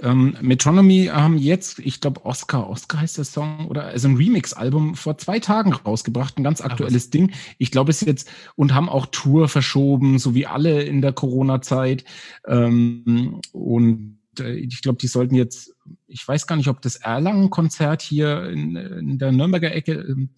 [0.00, 4.96] Ähm, Metronomy haben jetzt, ich glaube, Oscar, Oscar heißt der Song, oder also ein Remix-Album
[4.96, 7.32] vor zwei Tagen rausgebracht, ein ganz aktuelles Ach, Ding.
[7.58, 12.04] Ich glaube, es jetzt und haben auch Tour verschoben, so wie alle in der Corona-Zeit.
[12.46, 15.74] Ähm, und äh, ich glaube, die sollten jetzt,
[16.08, 20.28] ich weiß gar nicht, ob das Erlangen-Konzert hier in, in, der Nürnberger Ecke äh,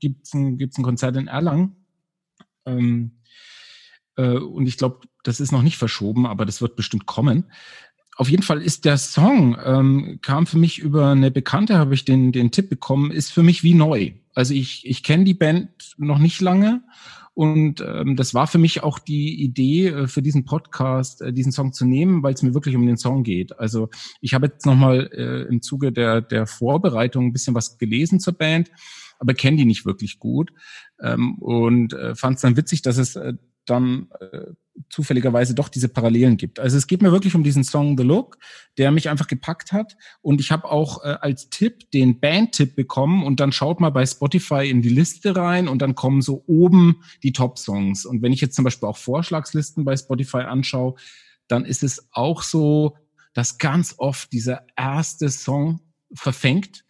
[0.00, 1.83] gibt es ein, gibt's ein Konzert in Erlangen
[2.66, 3.12] ähm,
[4.16, 7.50] äh, und ich glaube, das ist noch nicht verschoben, aber das wird bestimmt kommen.
[8.16, 12.04] Auf jeden Fall ist der Song, ähm, kam für mich über eine Bekannte, habe ich
[12.04, 14.12] den, den Tipp bekommen, ist für mich wie neu.
[14.34, 16.82] Also ich, ich kenne die Band noch nicht lange
[17.34, 21.50] und ähm, das war für mich auch die Idee äh, für diesen Podcast, äh, diesen
[21.50, 23.58] Song zu nehmen, weil es mir wirklich um den Song geht.
[23.58, 23.90] Also
[24.20, 28.34] ich habe jetzt nochmal äh, im Zuge der, der Vorbereitung ein bisschen was gelesen zur
[28.34, 28.70] Band
[29.18, 30.52] aber kenne die nicht wirklich gut
[31.00, 33.34] ähm, und äh, fand es dann witzig, dass es äh,
[33.66, 34.52] dann äh,
[34.90, 36.60] zufälligerweise doch diese Parallelen gibt.
[36.60, 38.38] Also es geht mir wirklich um diesen Song The Look,
[38.76, 39.96] der mich einfach gepackt hat.
[40.20, 44.04] Und ich habe auch äh, als Tipp den Band-Tipp bekommen und dann schaut mal bei
[44.04, 48.04] Spotify in die Liste rein und dann kommen so oben die Top-Songs.
[48.04, 50.94] Und wenn ich jetzt zum Beispiel auch Vorschlagslisten bei Spotify anschaue,
[51.48, 52.96] dann ist es auch so,
[53.32, 55.80] dass ganz oft dieser erste Song
[56.14, 56.83] verfängt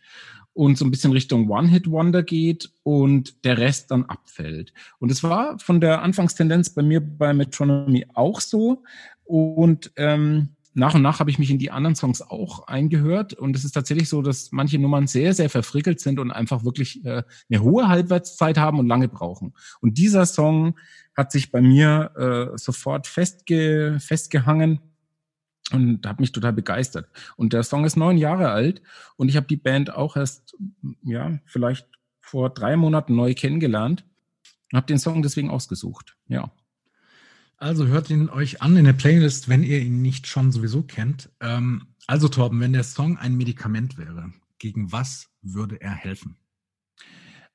[0.55, 4.73] und so ein bisschen Richtung One-Hit-Wonder geht und der Rest dann abfällt.
[4.99, 8.85] Und es war von der Anfangstendenz bei mir bei Metronomy auch so.
[9.25, 13.35] Und ähm, nach und nach habe ich mich in die anderen Songs auch eingehört.
[13.35, 17.05] Und es ist tatsächlich so, dass manche Nummern sehr, sehr verfrickelt sind und einfach wirklich
[17.05, 19.55] äh, eine hohe Halbwertszeit haben und lange brauchen.
[19.81, 20.77] Und dieser Song
[21.17, 24.81] hat sich bei mir äh, sofort festge festgehangen
[25.73, 27.09] und hat mich total begeistert.
[27.37, 28.83] Und der Song ist neun Jahre alt
[29.17, 30.57] und ich habe die Band auch erst,
[31.03, 31.89] ja, vielleicht
[32.21, 34.05] vor drei Monaten neu kennengelernt
[34.73, 36.17] und habe den Song deswegen ausgesucht.
[36.27, 36.51] Ja.
[37.57, 41.31] Also hört ihn euch an in der Playlist, wenn ihr ihn nicht schon sowieso kennt.
[41.41, 46.37] Ähm, also Torben, wenn der Song ein Medikament wäre, gegen was würde er helfen?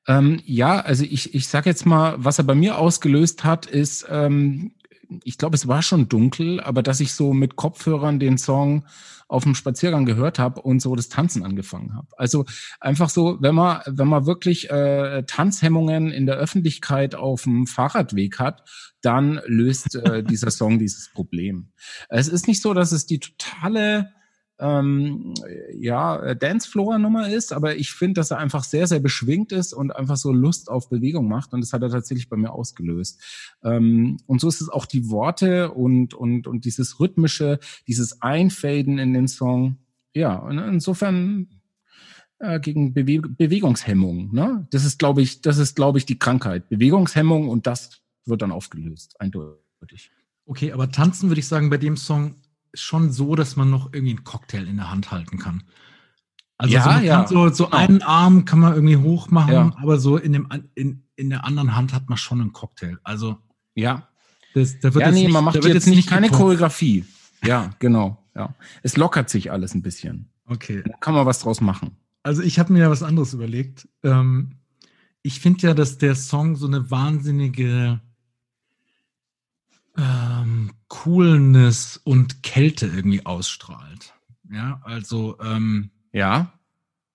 [0.08, 4.06] Ähm, ja, also ich, ich sage jetzt mal, was er bei mir ausgelöst hat, ist
[4.08, 4.72] ähm,
[5.24, 8.84] ich glaube, es war schon dunkel, aber dass ich so mit Kopfhörern den Song
[9.28, 12.08] auf dem Spaziergang gehört habe und so das Tanzen angefangen habe.
[12.16, 12.46] Also
[12.80, 18.40] einfach so, wenn man wenn man wirklich äh, Tanzhemmungen in der Öffentlichkeit auf dem Fahrradweg
[18.40, 18.68] hat,
[19.02, 21.70] dann löst äh, dieser Song dieses Problem.
[22.08, 24.10] Es ist nicht so, dass es die totale
[24.60, 25.34] ähm,
[25.72, 30.16] ja, Dancefloor-Nummer ist, aber ich finde, dass er einfach sehr, sehr beschwingt ist und einfach
[30.16, 33.20] so Lust auf Bewegung macht und das hat er tatsächlich bei mir ausgelöst.
[33.64, 38.98] Ähm, und so ist es auch die Worte und, und, und dieses rhythmische, dieses Einfaden
[38.98, 39.78] in den Song.
[40.14, 41.48] Ja, und insofern
[42.38, 44.34] äh, gegen Bewe Bewegungshemmung.
[44.34, 44.66] Ne?
[44.70, 46.68] Das ist, glaube ich, das ist, glaube ich, die Krankheit.
[46.68, 50.10] Bewegungshemmung und das wird dann aufgelöst, eindeutig.
[50.46, 52.34] Okay, aber tanzen würde ich sagen bei dem Song
[52.74, 55.64] schon so, dass man noch irgendwie einen Cocktail in der Hand halten kann.
[56.58, 57.26] Also ja, so, ja.
[57.26, 57.76] so, so genau.
[57.76, 59.72] einen Arm kann man irgendwie hoch machen, ja.
[59.80, 62.98] aber so in, dem, in, in der anderen Hand hat man schon einen Cocktail.
[63.02, 63.38] Also
[63.74, 64.08] ja.
[64.54, 66.42] Das, da wird ja, nee, nicht, man macht jetzt, jetzt, nicht keine gekocht.
[66.42, 67.04] Choreografie.
[67.44, 68.22] Ja, genau.
[68.34, 68.54] Ja.
[68.82, 70.28] Es lockert sich alles ein bisschen.
[70.44, 70.82] Okay.
[70.84, 71.96] Da kann man was draus machen.
[72.22, 73.88] Also ich habe mir ja was anderes überlegt.
[74.02, 74.56] Ähm,
[75.22, 78.00] ich finde ja, dass der Song so eine wahnsinnige
[79.96, 84.14] ähm, Coolness und Kälte irgendwie ausstrahlt.
[84.50, 86.52] Ja, also ähm, ja.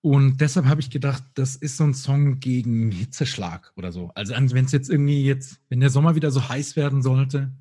[0.00, 4.12] Und deshalb habe ich gedacht, das ist so ein Song gegen Hitzeschlag oder so.
[4.14, 7.52] Also wenn es jetzt irgendwie jetzt, wenn der Sommer wieder so heiß werden sollte,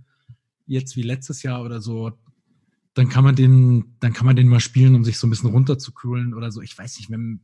[0.67, 2.11] jetzt wie letztes Jahr oder so,
[2.93, 5.49] dann kann man den, dann kann man den mal spielen, um sich so ein bisschen
[5.49, 6.61] runterzukühlen oder so.
[6.61, 7.41] Ich weiß nicht, wenn,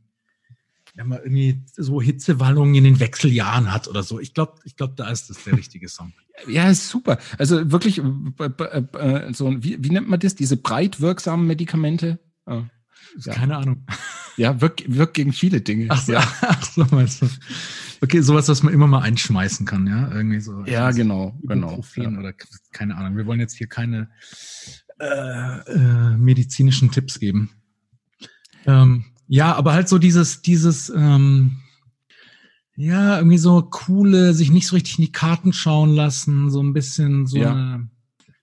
[0.94, 4.20] wenn man irgendwie so Hitzewallungen in den Wechseljahren hat oder so.
[4.20, 6.12] Ich glaube, ich glaube, da ist das der richtige Song.
[6.48, 7.18] Ja, ist super.
[7.38, 10.34] Also wirklich, äh, so, wie, wie nennt man das?
[10.34, 12.18] Diese breit wirksamen Medikamente?
[12.48, 12.68] Ja.
[13.32, 13.86] Keine Ahnung.
[14.38, 15.88] Ja, wirkt, wirkt gegen viele Dinge.
[15.90, 16.20] Ach so, ja.
[16.40, 17.28] ach so, meinst du.
[18.00, 20.10] Okay, sowas, was man immer mal einschmeißen kann, ja?
[20.10, 20.64] Irgendwie so.
[20.64, 21.84] Ja, genau, genau.
[21.96, 22.08] Ja.
[22.08, 22.32] Oder
[22.72, 23.18] keine Ahnung.
[23.18, 24.08] Wir wollen jetzt hier keine
[24.98, 27.50] äh, äh, medizinischen Tipps geben.
[28.64, 29.04] Ähm,
[29.34, 31.56] ja, aber halt so dieses, dieses, ähm,
[32.76, 36.74] ja, irgendwie so coole, sich nicht so richtig in die Karten schauen lassen, so ein
[36.74, 37.52] bisschen so Ja.
[37.52, 37.88] eine,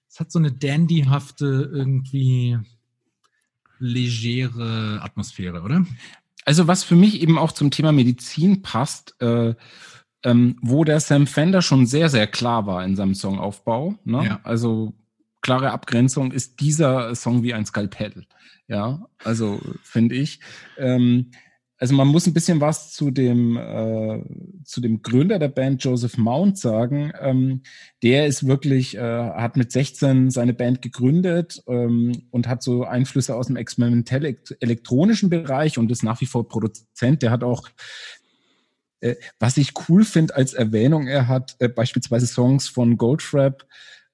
[0.07, 2.57] es hat so eine dandyhafte irgendwie
[3.77, 5.85] legere Atmosphäre, oder?
[6.45, 9.53] Also was für mich eben auch zum Thema Medizin passt, äh,
[10.23, 13.93] ähm, wo der Sam Fender schon sehr, sehr klar war in seinem Songaufbau.
[14.05, 14.25] Ne?
[14.25, 14.39] Ja.
[14.41, 14.95] Also
[15.41, 18.25] klare Abgrenzung ist dieser Song wie ein Skalpell.
[18.69, 20.39] Ja, also finde ich.
[20.77, 21.31] Ähm,
[21.79, 24.21] also man muss ein bisschen was zu dem äh,
[24.63, 27.11] zu dem Gründer der Band Joseph Mount sagen.
[27.19, 27.63] Ähm,
[28.03, 33.35] der ist wirklich äh, hat mit 16 seine Band gegründet ähm, und hat so Einflüsse
[33.35, 37.23] aus dem experimentell elektronischen Bereich und ist nach wie vor Produzent.
[37.23, 37.69] Der hat auch
[38.99, 43.65] äh, was ich cool finde als Erwähnung, er hat äh, beispielsweise Songs von Goldfrapp,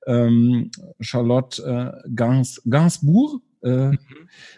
[0.07, 0.69] ähm,
[1.01, 1.61] Charlotte
[2.05, 3.97] äh, Gans, Gainsbourg äh,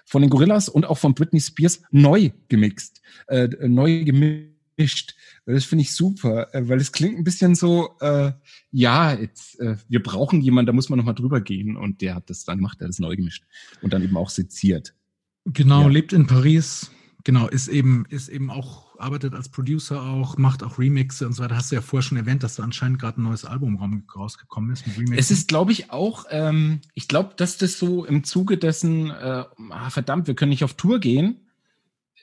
[0.05, 5.15] von den Gorillas und auch von Britney Spears neu gemixt, äh, neu gemischt.
[5.45, 8.31] Das finde ich super, äh, weil es klingt ein bisschen so, äh,
[8.71, 12.29] ja, jetzt, äh, wir brauchen jemanden, da muss man nochmal drüber gehen und der hat
[12.29, 13.43] das dann gemacht, der hat das neu gemischt
[13.81, 14.93] und dann eben auch seziert.
[15.45, 15.87] Genau, Ja.
[15.87, 16.91] lebt in Paris.
[17.23, 21.43] Genau, ist eben, ist eben auch, arbeitet als Producer auch, macht auch Remixe und so
[21.43, 21.55] weiter.
[21.55, 24.85] Hast du ja vorher schon erwähnt, dass da anscheinend gerade ein neues Album rausgekommen ist
[24.87, 25.17] mit Remixen.
[25.17, 29.43] Es ist, glaube ich, auch, ähm, ich glaube, dass das so im Zuge dessen, äh,
[29.69, 31.41] ah, verdammt, wir können nicht auf Tour gehen.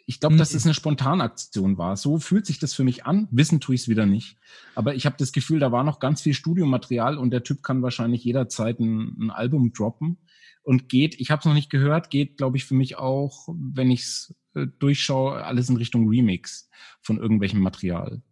[0.07, 0.55] Ich glaube, dass Mhm.
[0.55, 1.97] das eine Spontanaktion war.
[1.97, 3.27] So fühlt sich das für mich an.
[3.31, 4.37] Wissen tue ich es wieder nicht.
[4.75, 7.83] Aber ich habe das Gefühl, da war noch ganz viel Studiomaterial und der Typ kann
[7.83, 10.18] wahrscheinlich jederzeit ein, ein Album droppen
[10.62, 13.91] und geht, ich habe es noch nicht gehört, geht, glaube ich, für mich auch, wenn
[13.91, 16.68] ich es äh, durchschaue, alles in Richtung Remix
[17.00, 18.22] von irgendwelchem Material.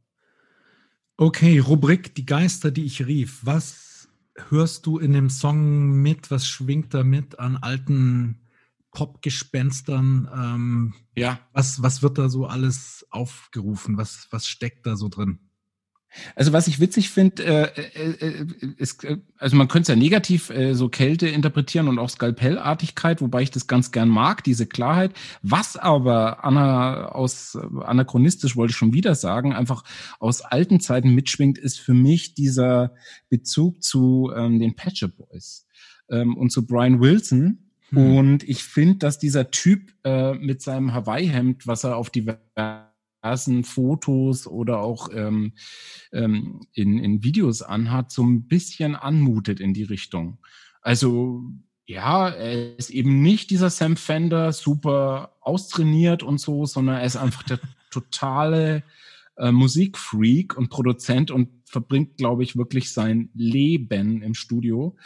[1.16, 3.40] Okay, Rubrik Die Geister, die ich rief.
[3.42, 4.08] Was
[4.48, 6.30] hörst du in dem Song mit?
[6.30, 8.40] Was schwingt da mit an alten
[8.92, 10.28] Popgespenstern?
[10.34, 13.96] Ähm, Ja, was, was wird da so alles aufgerufen?
[13.96, 15.38] Was, was steckt da so drin?
[16.34, 18.46] Also was ich witzig finde, äh, äh, äh,
[18.76, 23.20] ist, äh, also man könnte es ja negativ äh, so Kälte interpretieren und auch Skalpellartigkeit,
[23.20, 25.12] wobei ich das ganz gern mag, diese Klarheit.
[25.42, 29.84] Was aber Anna, aus äh, anachronistisch wollte ich schon wieder sagen, einfach
[30.18, 32.94] aus alten Zeiten mitschwingt, ist für mich dieser
[33.28, 35.66] Bezug zu ähm, den Patcher Boys
[36.10, 37.70] ähm, und zu Brian Wilson.
[37.90, 38.16] Hm.
[38.16, 42.10] Und ich finde, dass dieser Typ äh, mit seinem Hawaii-Hemd, was er auf
[43.22, 45.52] diversen Fotos oder auch ähm,
[46.12, 50.38] ähm, in, in Videos anhat, so ein bisschen anmutet in die Richtung.
[50.80, 51.42] Also
[51.86, 57.16] ja, er ist eben nicht dieser Sam Fender super austrainiert und so, sondern er ist
[57.16, 57.60] einfach der
[57.90, 58.82] totale
[59.36, 64.96] äh, Musikfreak und Produzent und verbringt, glaube ich, wirklich sein Leben im Studio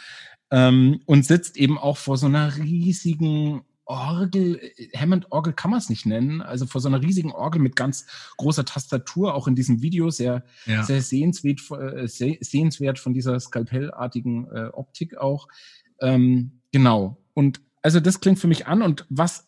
[0.51, 4.59] ähm, und sitzt eben auch vor so einer riesigen Orgel,
[4.95, 8.05] Hammond-Orgel kann man es nicht nennen, also vor so einer riesigen Orgel mit ganz
[8.37, 10.83] großer Tastatur, auch in diesem Video sehr, Ja.
[10.83, 15.47] sehr sehenswert, äh, seh- sehenswert von dieser skalpellartigen äh, Optik auch.
[16.01, 17.17] Ähm, genau.
[17.33, 19.47] Und also das klingt für mich an und was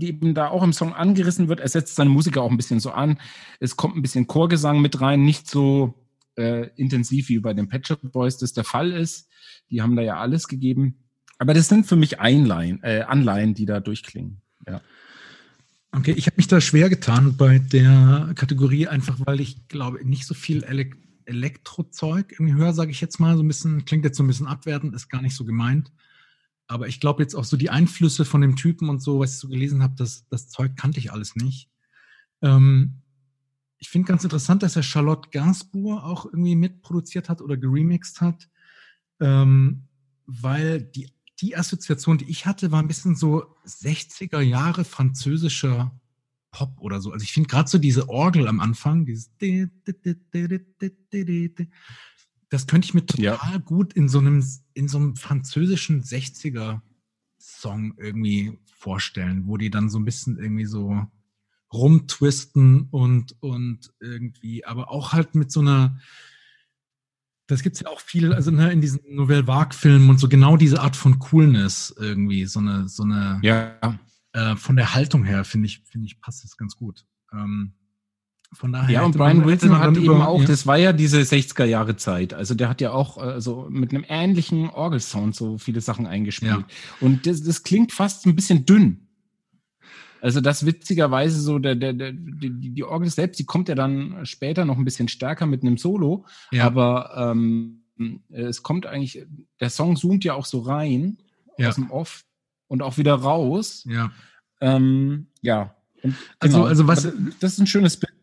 [0.00, 2.90] eben da auch im Song angerissen wird, er setzt seine Musiker auch ein bisschen so
[2.90, 3.18] an.
[3.60, 5.94] Es kommt ein bisschen Chorgesang mit rein, nicht so
[6.36, 9.28] äh, intensiv wie bei den Pet Shop Boys das der Fall ist.
[9.70, 11.03] Die haben da ja alles gegeben.
[11.44, 14.40] Aber das sind für mich Einleihen, äh, Anleihen, die da durchklingen.
[14.66, 14.80] Ja.
[15.92, 20.24] Okay, ich habe mich da schwer getan bei der Kategorie, einfach weil ich glaube, nicht
[20.24, 23.36] so viel Elek Elektrozeug irgendwie höre, sage ich jetzt mal.
[23.36, 25.92] So ein bisschen, klingt jetzt so ein bisschen abwertend, ist gar nicht so gemeint.
[26.66, 29.38] Aber ich glaube jetzt auch so die Einflüsse von dem Typen und so, was ich
[29.38, 31.68] so gelesen habe, das, das Zeug kannte ich alles nicht.
[32.40, 33.02] Ähm,
[33.76, 38.48] ich finde ganz interessant, dass er Charlotte Gainsbourg auch irgendwie mitproduziert hat oder geremixed hat,
[39.20, 39.88] ähm,
[40.24, 45.98] weil die, die Assoziation, die ich hatte, war ein bisschen so 60er Jahre französischer
[46.50, 47.10] Pop oder so.
[47.10, 49.30] Also ich finde gerade so diese Orgel am Anfang, dieses
[52.48, 53.58] das könnte ich mir total ja.
[53.58, 56.80] gut in so einem in so einem französischen 60er
[57.38, 61.04] Song irgendwie vorstellen, wo die dann so ein bisschen irgendwie so
[61.72, 65.98] rumtwisten und und irgendwie, aber auch halt mit so einer
[67.46, 70.80] das gibt's ja auch viel, also ne, in diesen Nouvelle Vague-Filmen und so genau diese
[70.80, 73.98] Art von Coolness irgendwie, so eine, so eine ja.
[74.32, 77.04] Äh, von der Haltung her finde ich, finde ich, passt das ganz gut.
[77.32, 77.74] Ähm,
[78.54, 78.90] von daher.
[78.90, 80.46] Ja, und Brian Wilson hat eben über, auch, ja.
[80.46, 82.34] das war ja diese 60er Jahre Zeit.
[82.34, 86.52] Also der hat ja auch äh, so mit einem ähnlichen Orgelsound so viele Sachen eingespielt.
[86.52, 86.66] Ja.
[87.00, 89.03] Und das, das klingt fast ein bisschen dünn.
[90.24, 94.24] Also das witzigerweise so, der, der, der, die, die Orgel selbst, die kommt ja dann
[94.24, 96.24] später noch ein bisschen stärker mit einem Solo.
[96.50, 96.64] Ja.
[96.64, 97.84] Aber ähm,
[98.30, 99.26] es kommt eigentlich,
[99.60, 101.18] der Song zoomt ja auch so rein
[101.58, 101.68] ja.
[101.68, 102.24] aus dem Off
[102.68, 103.84] und auch wieder raus.
[103.86, 104.12] Ja.
[104.62, 105.76] Ähm, ja.
[106.02, 106.68] Und also, genau.
[106.68, 107.02] also was,
[107.40, 108.14] das ist ein schönes Bild.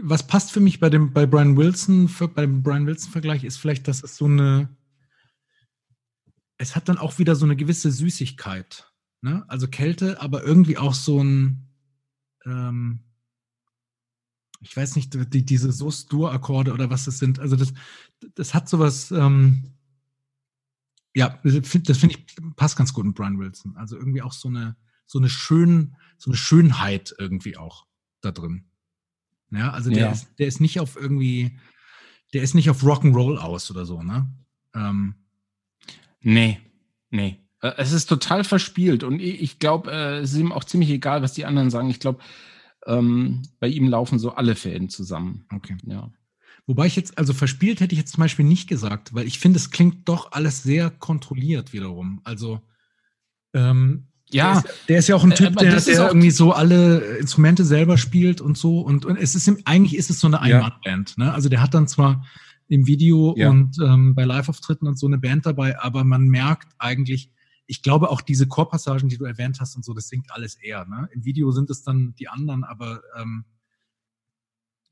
[0.00, 3.88] Was passt für mich bei dem, bei Brian Wilson, für, beim Brian Wilson-Vergleich, ist vielleicht,
[3.88, 4.74] dass es so eine,
[6.56, 8.89] es hat dann auch wieder so eine gewisse Süßigkeit.
[9.22, 9.44] Ne?
[9.48, 11.68] Also Kälte, aber irgendwie auch so ein,
[12.46, 13.00] ähm,
[14.60, 17.38] ich weiß nicht, die, diese Sus-Dur-Akkorde oder was das sind.
[17.38, 17.72] Also das,
[18.34, 19.74] das hat sowas, ähm,
[21.14, 23.76] ja, das finde ich passt ganz gut mit Brian Wilson.
[23.76, 27.86] Also irgendwie auch so eine so eine schön so eine Schönheit irgendwie auch
[28.20, 28.66] da drin.
[29.50, 30.12] Ja, also der ja.
[30.12, 31.58] ist der ist nicht auf irgendwie
[32.32, 34.32] der ist nicht auf Rock'n'Roll aus oder so, ne?
[34.72, 35.16] Ähm,
[36.20, 36.60] nee,
[37.10, 37.40] nee.
[37.60, 41.22] Äh, es ist total verspielt und ich glaube, äh, es ist ihm auch ziemlich egal,
[41.22, 41.90] was die anderen sagen.
[41.90, 42.20] Ich glaube,
[42.86, 45.44] ähm, bei ihm laufen so alle Fäden zusammen.
[45.54, 45.76] Okay.
[45.84, 46.10] Ja.
[46.66, 49.58] Wobei ich jetzt, also verspielt hätte ich jetzt zum Beispiel nicht gesagt, weil ich finde,
[49.58, 52.20] es klingt doch alles sehr kontrolliert wiederum.
[52.24, 52.60] Also,
[53.54, 56.52] ähm, ja, der ist, der ist, ja auch ein äh, Typ, der, der irgendwie so
[56.52, 58.80] alle Instrumente selber spielt und so.
[58.80, 61.18] Und, und es ist eigentlich ist es so eine Ein-Mann-Band.
[61.18, 61.34] Ne?
[61.34, 62.24] Also der hat dann zwar
[62.68, 63.50] im Video ja.
[63.50, 67.32] und ähm, bei Live-Auftritten und so eine Band dabei, aber man merkt eigentlich,
[67.70, 70.86] ich glaube auch diese Chorpassagen, die du erwähnt hast und so, das singt alles eher.
[70.86, 71.08] Ne?
[71.12, 73.44] Im Video sind es dann die anderen, aber ähm,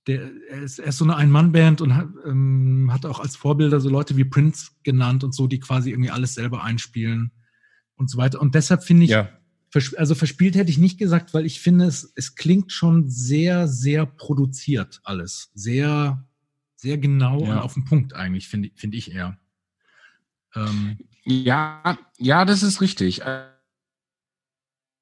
[0.06, 3.80] der, er, ist, er ist so eine Ein-Mann-Band und hat, ähm, hat auch als Vorbilder
[3.80, 7.32] so Leute wie Prince genannt und so, die quasi irgendwie alles selber einspielen
[7.96, 8.40] und so weiter.
[8.40, 9.28] Und deshalb finde ich, ja.
[9.96, 14.06] also verspielt hätte ich nicht gesagt, weil ich finde, es, es klingt schon sehr, sehr
[14.06, 15.50] produziert alles.
[15.52, 16.24] Sehr,
[16.76, 17.54] sehr genau ja.
[17.54, 19.36] und auf den Punkt eigentlich, finde find ich eher.
[20.54, 20.98] Ähm,
[21.28, 23.22] ja, ja, das ist richtig.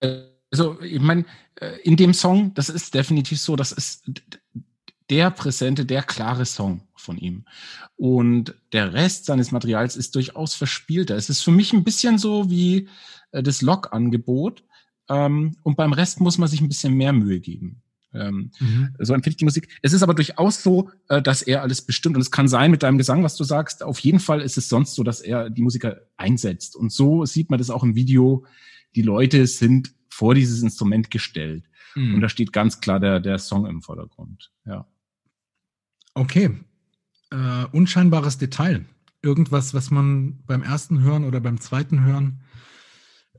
[0.01, 1.25] Also, ich meine,
[1.57, 4.11] äh, in dem Song, das ist definitiv so, das ist
[5.09, 7.45] der präsente, der klare Song von ihm.
[7.97, 11.17] Und der Rest seines Materials ist durchaus verspielter.
[11.17, 12.89] Es ist für mich ein bisschen so wie
[13.31, 14.65] äh, das Log-Angebot.
[15.09, 17.83] Ähm, und beim Rest muss man sich ein bisschen mehr Mühe geben.
[18.19, 18.95] Ähm, mhm.
[18.99, 19.69] So empfinde ich die Musik.
[19.83, 22.17] Es ist aber durchaus so, äh, dass er alles bestimmt.
[22.17, 23.83] Und es kann sein mit deinem Gesang, was du sagst.
[23.83, 26.77] Auf jeden Fall ist es sonst so, dass er die Musiker einsetzt.
[26.77, 28.45] Und so sieht man das auch im Video.
[28.95, 31.65] Die Leute sind vor dieses Instrument gestellt.
[31.95, 32.15] Mhm.
[32.15, 34.51] Und da steht ganz klar der, der Song im Vordergrund.
[34.65, 34.87] Ja.
[36.15, 36.51] Okay.
[37.31, 38.85] Äh, unscheinbares Detail.
[39.23, 42.41] Irgendwas, was man beim ersten Hören oder beim zweiten Hören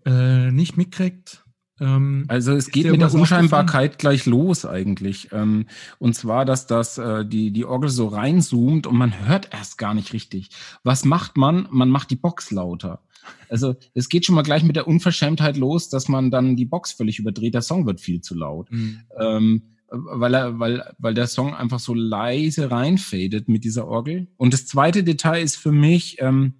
[0.06, 1.44] äh, nicht mitkriegt.
[1.80, 5.30] Ähm, also es geht mit der Unscheinbarkeit gleich los eigentlich.
[5.32, 5.68] Ähm,
[6.00, 9.94] und zwar, dass das äh, die, die Orgel so reinzoomt und man hört erst gar
[9.94, 10.50] nicht richtig.
[10.84, 11.68] Was macht man?
[11.72, 13.02] Man macht die Box lauter.
[13.50, 16.94] Also es geht schon mal gleich mit der Unverschämtheit los, dass man dann die Box
[16.94, 17.54] völlig überdreht.
[17.54, 18.72] Der Song wird viel zu laut.
[18.72, 19.02] Mhm.
[19.20, 24.28] Ähm, weil er, weil, weil der Song einfach so leise reinfadet mit dieser Orgel.
[24.38, 26.56] Und das zweite Detail ist für mich, ähm,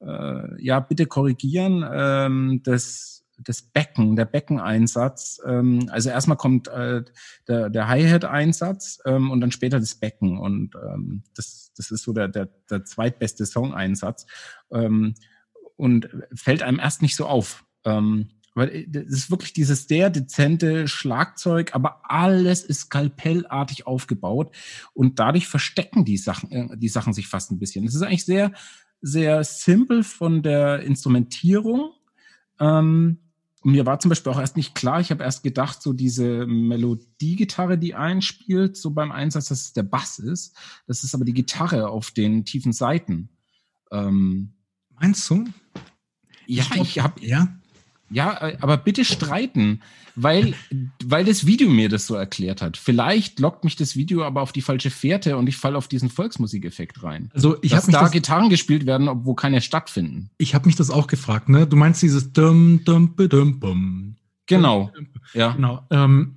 [0.00, 5.40] äh, ja, bitte korrigieren, ähm, das, das Becken, der Beckeneinsatz.
[5.46, 7.02] Ähm, also erstmal kommt äh,
[7.48, 10.38] der, der Hi-Hat-Einsatz ähm, und dann später das Becken.
[10.38, 14.26] Und ähm, das, das ist so der, der, der zweitbeste Song-Einsatz.
[14.72, 15.14] Ähm,
[15.76, 17.64] und fällt einem erst nicht so auf.
[17.84, 24.54] Ähm, weil äh, das ist wirklich dieses sehr dezente Schlagzeug, aber alles ist skalpellartig aufgebaut
[24.94, 27.84] und dadurch verstecken die Sachen, äh, die Sachen sich fast ein bisschen.
[27.84, 28.52] Es ist eigentlich sehr,
[29.00, 31.90] sehr simpel von der Instrumentierung.
[32.60, 33.18] Ähm,
[33.64, 37.78] mir war zum Beispiel auch erst nicht klar, ich habe erst gedacht, so diese Melodiegitarre,
[37.78, 40.56] die einspielt, so beim Einsatz, dass es der Bass ist.
[40.86, 43.30] Das ist aber die Gitarre auf den tiefen Seiten.
[43.90, 44.54] Ähm,
[45.00, 45.44] Meinst du?
[46.46, 47.48] Ja, ich, ich habe ja.
[48.10, 49.80] Ja, äh, aber bitte streiten,
[50.14, 50.54] weil,
[51.04, 52.76] weil das Video mir das so erklärt hat.
[52.76, 56.10] Vielleicht lockt mich das Video aber auf die falsche Fährte und ich falle auf diesen
[56.10, 57.30] Volksmusikeffekt rein.
[57.34, 60.30] Also ich habe da das, Gitarren gespielt werden, obwohl keine stattfinden.
[60.38, 61.48] Ich habe mich das auch gefragt.
[61.48, 64.16] Ne, du meinst dieses dum dum dum bum.
[64.46, 64.92] Genau.
[65.32, 65.52] Ja.
[65.52, 65.84] Genau.
[65.90, 66.36] Ähm,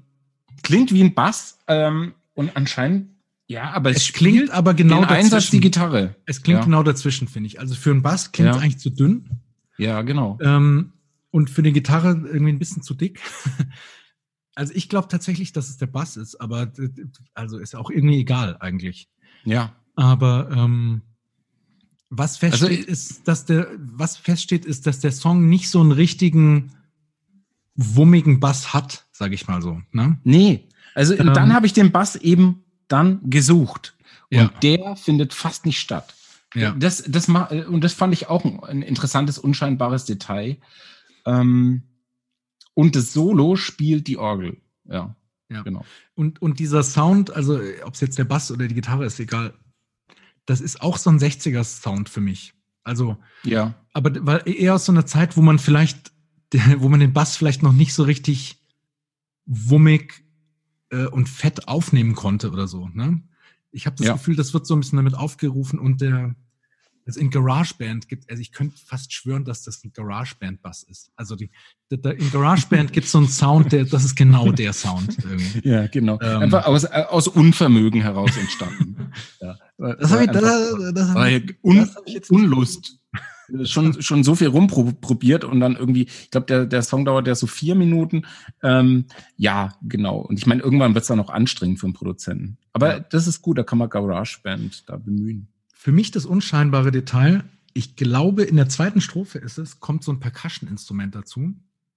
[0.63, 3.09] klingt wie ein Bass ähm, und anscheinend
[3.49, 6.15] ja, aber es, es klingt aber genau den Einsatz die Gitarre.
[6.25, 6.65] Es klingt ja.
[6.65, 7.61] genau dazwischen, finde ich.
[7.61, 8.61] Also für einen Bass klingt es ja.
[8.61, 9.29] eigentlich zu dünn.
[9.77, 10.37] Ja, genau.
[10.41, 10.91] Ähm,
[11.31, 13.21] und für eine Gitarre irgendwie ein bisschen zu dick.
[14.55, 16.71] Also ich glaube tatsächlich, dass es der Bass ist, aber
[17.35, 19.07] also ist auch irgendwie egal eigentlich.
[19.45, 19.75] Ja.
[19.95, 21.03] Aber ähm,
[22.09, 25.91] was feststeht, also, ist, dass der, was feststeht, ist, dass der Song nicht so einen
[25.91, 26.71] richtigen
[27.75, 29.81] wummigen Bass hat, sage ich mal so.
[29.91, 30.17] Ne?
[30.23, 30.67] Nee.
[30.95, 33.95] Also ähm, dann habe ich den Bass eben dann gesucht.
[34.31, 34.51] Und ja.
[34.63, 36.15] der findet fast nicht statt.
[36.55, 36.71] Ja.
[36.71, 40.57] Das, das, und das fand ich auch ein interessantes, unscheinbares Detail.
[41.27, 41.83] Ähm,
[42.73, 44.57] und das Solo spielt die Orgel.
[44.85, 45.15] Ja,
[45.49, 45.61] ja.
[45.63, 45.85] genau.
[46.15, 49.53] Und, und dieser Sound, also ob es jetzt der Bass oder die Gitarre ist, egal.
[50.45, 52.53] Das ist auch so ein 60er-Sound für mich.
[52.83, 53.75] Also, ja.
[53.93, 56.13] Aber weil eher aus so einer Zeit, wo man vielleicht,
[56.77, 58.63] wo man den Bass vielleicht noch nicht so richtig
[59.45, 60.23] wummig
[60.89, 62.87] äh, und fett aufnehmen konnte oder so.
[62.89, 63.21] Ne?
[63.71, 64.13] Ich habe das ja.
[64.13, 66.35] Gefühl, das wird so ein bisschen damit aufgerufen und der,
[67.07, 71.11] es in GarageBand gibt, also ich könnte fast schwören, dass das ein GarageBand-Bass ist.
[71.15, 71.49] Also die,
[71.89, 75.17] die, die in GarageBand gibt es so einen Sound, der, das ist genau der Sound.
[75.23, 75.67] Irgendwie.
[75.67, 76.19] Ja, genau.
[76.21, 79.11] Ähm, Einfach aus, aus Unvermögen heraus entstanden.
[79.41, 79.57] ja.
[79.77, 82.99] Das habe ich, das, das, das, hab ich, un, das hab ich jetzt Unlust.
[83.63, 87.35] schon, schon so viel rumprobiert und dann irgendwie, ich glaube, der, der Song dauert ja
[87.35, 88.25] so vier Minuten.
[88.63, 89.05] Ähm,
[89.37, 90.19] ja, genau.
[90.19, 92.57] Und ich meine, irgendwann wird es dann auch anstrengend für einen Produzenten.
[92.73, 92.99] Aber ja.
[92.99, 95.47] das ist gut, da kann man GarageBand da bemühen
[95.87, 100.11] für mich das unscheinbare Detail, ich glaube, in der zweiten Strophe ist es, kommt so
[100.11, 101.53] ein Percussion-Instrument dazu.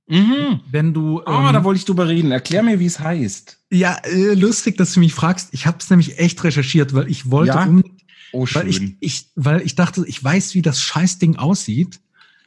[0.07, 0.61] Mhm.
[0.71, 1.25] Wenn du.
[1.25, 2.31] Ah, ähm, da wollte ich drüber reden.
[2.31, 3.59] Erklär mir, wie es heißt.
[3.73, 5.49] Ja, äh, lustig, dass du mich fragst.
[5.51, 7.65] Ich habe es nämlich echt recherchiert, weil ich wollte ja?
[7.65, 7.83] um.
[8.31, 8.63] Oh, schön.
[8.63, 11.99] Weil ich, ich, weil ich dachte, ich weiß, wie das Scheißding aussieht.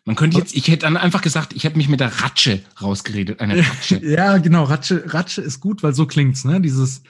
[0.06, 3.42] Man könnte jetzt, ich hätte dann einfach gesagt, ich hätte mich mit der Ratsche rausgeredet.
[3.42, 4.00] Eine Ratsche.
[4.02, 4.64] ja, genau.
[4.64, 6.62] Ratsche, Ratsche ist gut, weil so klingt's, ne?
[6.62, 7.02] Dieses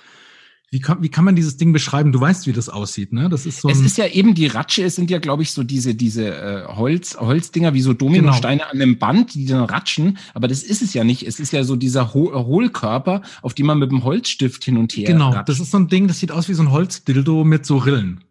[0.73, 2.11] wie kann, wie kann man dieses Ding beschreiben?
[2.11, 3.29] Du weißt, wie das aussieht, ne?
[3.29, 3.69] Das ist so.
[3.69, 4.83] Es ist ja eben die Ratsche.
[4.83, 8.71] Es sind ja, glaube ich, so diese diese äh, Holz Holzdinger wie so Dominosteine genau.
[8.71, 10.17] an einem Band, die dann ratschen.
[10.33, 11.27] Aber das ist es ja nicht.
[11.27, 14.93] Es ist ja so dieser Ho Hohlkörper, auf dem man mit dem Holzstift hin und
[14.93, 15.05] her.
[15.05, 15.29] Genau.
[15.29, 15.49] Ratscht.
[15.49, 16.07] Das ist so ein Ding.
[16.07, 18.23] Das sieht aus wie so ein Holzdildo mit so Rillen.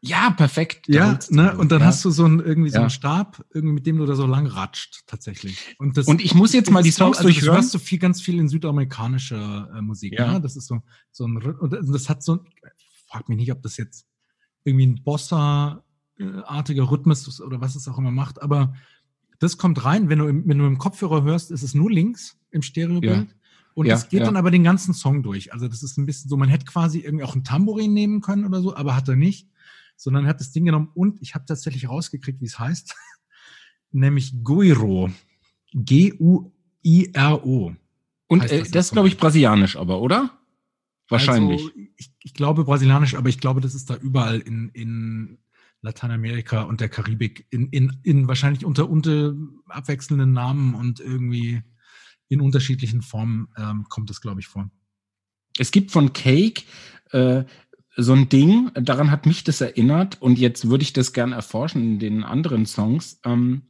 [0.00, 0.86] Ja, perfekt.
[0.86, 1.56] Ja, ne?
[1.56, 1.86] Und dann ja.
[1.86, 4.46] hast du so ein, irgendwie so einen Stab, irgendwie mit dem du da so lang
[4.46, 5.74] ratscht, tatsächlich.
[5.78, 7.56] Und, das, und ich muss jetzt mal die Songs also durchhören.
[7.56, 10.12] Das hörst du viel, ganz viel in südamerikanischer äh, Musik.
[10.12, 10.34] Ja.
[10.34, 10.40] Ne?
[10.40, 12.40] Das ist so, so ein, und das hat so ein,
[13.08, 14.06] frag mich nicht, ob das jetzt
[14.62, 18.74] irgendwie ein Bossa-artiger Rhythmus oder was es auch immer macht, aber
[19.40, 22.36] das kommt rein, wenn du, im, wenn du im Kopfhörer hörst, ist es nur links
[22.50, 23.28] im Stereobild.
[23.28, 23.34] Ja.
[23.74, 24.26] Und ja, es geht ja.
[24.26, 25.52] dann aber den ganzen Song durch.
[25.52, 28.44] Also das ist ein bisschen so, man hätte quasi irgendwie auch ein Tambourin nehmen können
[28.44, 29.48] oder so, aber hat er nicht
[29.98, 32.94] sondern er hat das Ding genommen und ich habe tatsächlich rausgekriegt, wie es heißt,
[33.90, 35.10] nämlich Guiro.
[35.74, 37.74] G-U-I-R-O.
[38.28, 40.38] Und äh, das, das ist, glaube ich, brasilianisch aber, oder?
[41.08, 41.62] Wahrscheinlich.
[41.62, 45.38] Also, ich, ich glaube brasilianisch, aber ich glaube, das ist da überall in, in
[45.80, 49.34] Lateinamerika und der Karibik in, in, in wahrscheinlich unter, unter
[49.66, 51.62] abwechselnden Namen und irgendwie
[52.28, 54.70] in unterschiedlichen Formen ähm, kommt das, glaube ich, vor.
[55.58, 56.62] Es gibt von Cake
[57.10, 57.44] äh,
[58.00, 61.82] so ein Ding, daran hat mich das erinnert und jetzt würde ich das gerne erforschen
[61.82, 63.20] in den anderen Songs.
[63.24, 63.62] Ähm,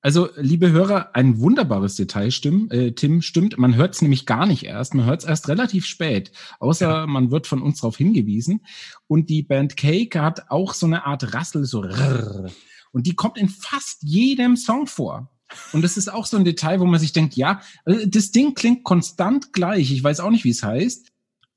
[0.00, 3.58] also, liebe Hörer, ein wunderbares Detail stimmt, äh, Tim stimmt.
[3.58, 4.94] Man hört es nämlich gar nicht erst.
[4.94, 7.06] Man hört es erst relativ spät, außer ja.
[7.06, 8.64] man wird von uns darauf hingewiesen.
[9.06, 12.50] Und die Band Cake hat auch so eine Art Rassel, so rrr,
[12.92, 15.30] und die kommt in fast jedem Song vor.
[15.72, 18.54] Und das ist auch so ein Detail, wo man sich denkt, ja, äh, das Ding
[18.54, 19.90] klingt konstant gleich.
[19.90, 21.13] Ich weiß auch nicht, wie es heißt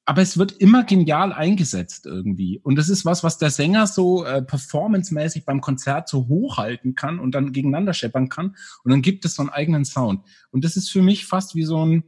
[0.10, 2.62] aber es wird immer genial eingesetzt irgendwie.
[2.64, 7.20] Und das ist was, was der Sänger so äh, performancemäßig beim Konzert so hochhalten kann
[7.20, 8.56] und dann gegeneinander scheppern kann.
[8.86, 10.22] Und dann gibt es so einen eigenen Sound.
[10.50, 12.06] Und das ist für mich fast wie so ein,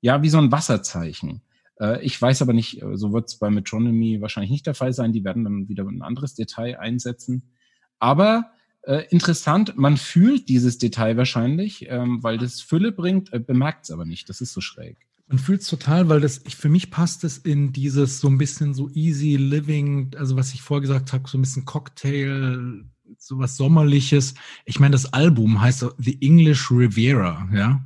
[0.00, 1.42] ja, wie so ein Wasserzeichen.
[1.78, 4.94] Äh, ich weiß aber nicht, äh, so wird es bei Metronomy wahrscheinlich nicht der Fall
[4.94, 5.12] sein.
[5.12, 7.50] Die werden dann wieder ein anderes Detail einsetzen.
[7.98, 8.52] Aber
[8.84, 13.90] äh, interessant, man fühlt dieses Detail wahrscheinlich, ähm, weil das Fülle bringt, äh, bemerkt es
[13.90, 14.30] aber nicht.
[14.30, 14.96] Das ist so schräg.
[15.26, 18.36] Man fühlt es total, weil das, ich, für mich passt es in dieses so ein
[18.36, 22.84] bisschen so easy living, also was ich vorgesagt habe, so ein bisschen Cocktail,
[23.18, 24.34] so was Sommerliches.
[24.66, 27.82] Ich meine, das Album heißt The English Riviera, ja.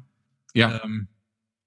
[0.54, 0.80] Ja.
[0.82, 1.08] Ähm,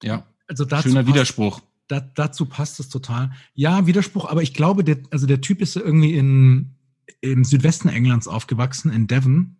[0.03, 0.25] ja.
[0.47, 1.61] Also dazu Schöner passt, Widerspruch.
[1.87, 3.31] Da, dazu passt es total.
[3.53, 6.75] Ja, Widerspruch, aber ich glaube, der, also der Typ ist irgendwie in,
[7.21, 9.55] im Südwesten Englands aufgewachsen, in Devon.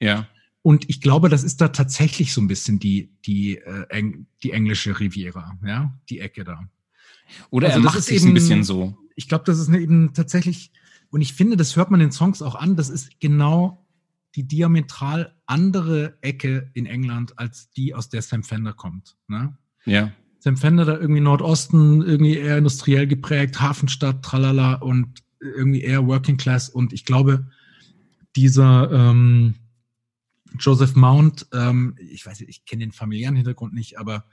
[0.00, 0.26] Ja.
[0.66, 4.50] Und ich glaube, das ist da tatsächlich so ein bisschen die, die, äh, Eng, die
[4.50, 6.68] englische Riviera, ja, die Ecke da.
[7.50, 8.98] Oder also er macht sich ein bisschen so.
[9.14, 10.72] Ich glaube, das ist eben tatsächlich,
[11.10, 13.86] und ich finde, das hört man den Songs auch an, das ist genau
[14.34, 19.16] die diametral andere Ecke in England als die, aus der Sam Fender kommt.
[19.28, 19.56] Ne?
[19.84, 20.10] Ja.
[20.40, 26.38] Sam Fender da irgendwie Nordosten, irgendwie eher industriell geprägt, Hafenstadt, tralala und irgendwie eher Working
[26.38, 26.68] Class.
[26.68, 27.46] Und ich glaube,
[28.34, 29.54] dieser ähm,
[30.58, 34.24] Joseph Mount, ähm, ich weiß nicht, ich kenne den familiären Hintergrund nicht, aber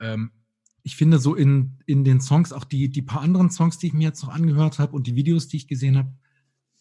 [0.00, 0.32] ähm,
[0.82, 3.92] ich finde so in, in den Songs, auch die, die paar anderen Songs, die ich
[3.92, 6.12] mir jetzt noch angehört habe und die Videos, die ich gesehen habe,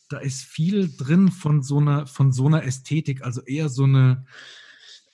[0.09, 4.25] da ist viel drin von so einer, von so einer Ästhetik, also eher so eine,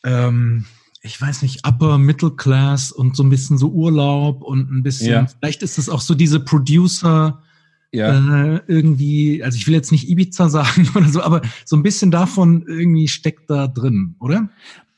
[0.04, 0.66] ähm,
[1.02, 5.12] ich weiß nicht, Upper Middle Class und so ein bisschen so Urlaub und ein bisschen,
[5.12, 5.28] ja.
[5.28, 7.44] vielleicht ist es auch so diese Producer,
[7.92, 8.56] ja.
[8.56, 12.12] äh, irgendwie, also ich will jetzt nicht Ibiza sagen oder so, aber so ein bisschen
[12.12, 14.50] davon irgendwie steckt da drin, oder?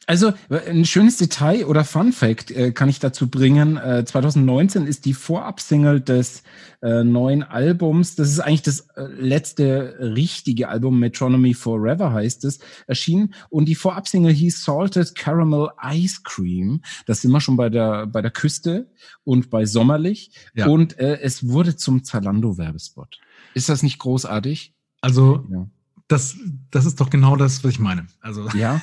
[0.10, 3.78] Also ein schönes Detail oder Fun Fact äh, kann ich dazu bringen.
[3.78, 6.42] Äh, 2019 ist die Vorabsingle des
[6.82, 12.58] äh, neuen Albums, das ist eigentlich das äh, letzte richtige Album, Metronomy Forever heißt es,
[12.88, 13.36] erschienen.
[13.52, 16.82] Und die Vorabsingle hieß Salted Caramel Ice Cream.
[17.06, 18.90] Das sind wir schon bei der, bei der Küste
[19.24, 20.32] und bei Sommerlich.
[20.56, 20.70] Ja.
[20.70, 23.20] Und äh, es wurde zum Zalando-Werbespot.
[23.54, 24.74] Ist das nicht großartig?
[25.02, 25.68] Also ja
[26.10, 26.36] das,
[26.72, 28.08] das ist doch genau das, was ich meine.
[28.20, 28.82] Also ja,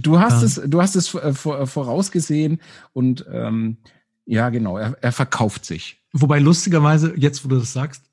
[0.00, 2.60] du hast es, du hast es vorausgesehen
[2.92, 3.78] und ähm,
[4.26, 5.96] ja, genau, er, er verkauft sich.
[6.12, 8.04] Wobei lustigerweise, jetzt wo du das sagst,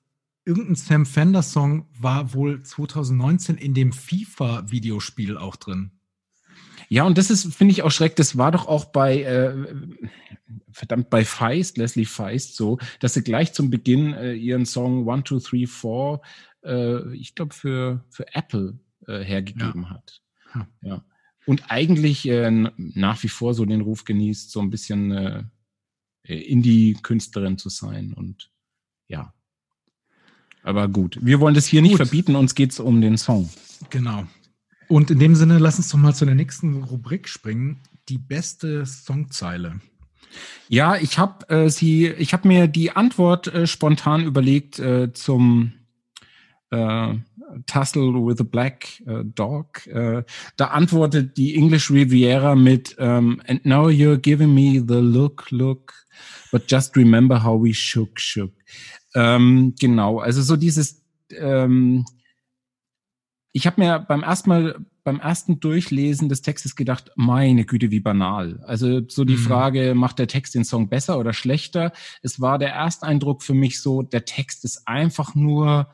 [0.45, 5.91] irgendein Sam Fender Song war wohl 2019 in dem FIFA-Videospiel auch drin.
[6.88, 8.16] Ja, und das ist, finde ich auch schrecklich.
[8.16, 9.76] Das war doch auch bei, äh,
[10.72, 15.24] verdammt, bei Feist, Leslie Feist so, dass sie gleich zum Beginn äh, ihren Song One,
[15.24, 16.22] Two, Three, Four
[16.66, 19.89] äh, ich glaube, für, für Apple äh, hergegeben ja.
[19.89, 20.22] hat.
[20.51, 20.66] Hm.
[20.82, 21.05] Ja.
[21.45, 25.43] Und eigentlich äh, nach wie vor so den Ruf genießt, so ein bisschen äh,
[26.24, 28.13] Indie-Künstlerin zu sein.
[28.13, 28.51] Und
[29.07, 29.34] ja.
[30.63, 31.89] Aber gut, wir wollen das hier gut.
[31.89, 33.49] nicht verbieten, uns geht's um den Song.
[33.91, 34.26] Genau.
[34.88, 37.80] Und in dem Sinne, lass uns doch mal zu der nächsten Rubrik springen.
[38.09, 39.80] Die beste Songzeile.
[40.68, 45.74] Ja, ich habe äh, sie, ich habe mir die Antwort äh, spontan überlegt äh, zum
[46.72, 47.13] äh,
[47.68, 49.86] Tussle with a Black uh, Dog.
[49.88, 50.24] Äh,
[50.57, 55.93] da antwortet die English Riviera mit ähm, And now you're giving me the look, look,
[56.51, 58.53] but just remember how we shook, shook.
[59.13, 61.01] Ähm, genau, also so dieses
[61.32, 62.05] ähm,
[63.55, 68.01] ich habe mir beim ersten Mal, beim ersten Durchlesen des Textes gedacht, meine Güte, wie
[68.01, 68.61] banal.
[68.66, 69.43] Also so die mhm.
[69.43, 71.93] Frage, macht der Text den Song besser oder schlechter?
[72.22, 75.88] Es war der Ersteindruck für mich so, der Text ist einfach nur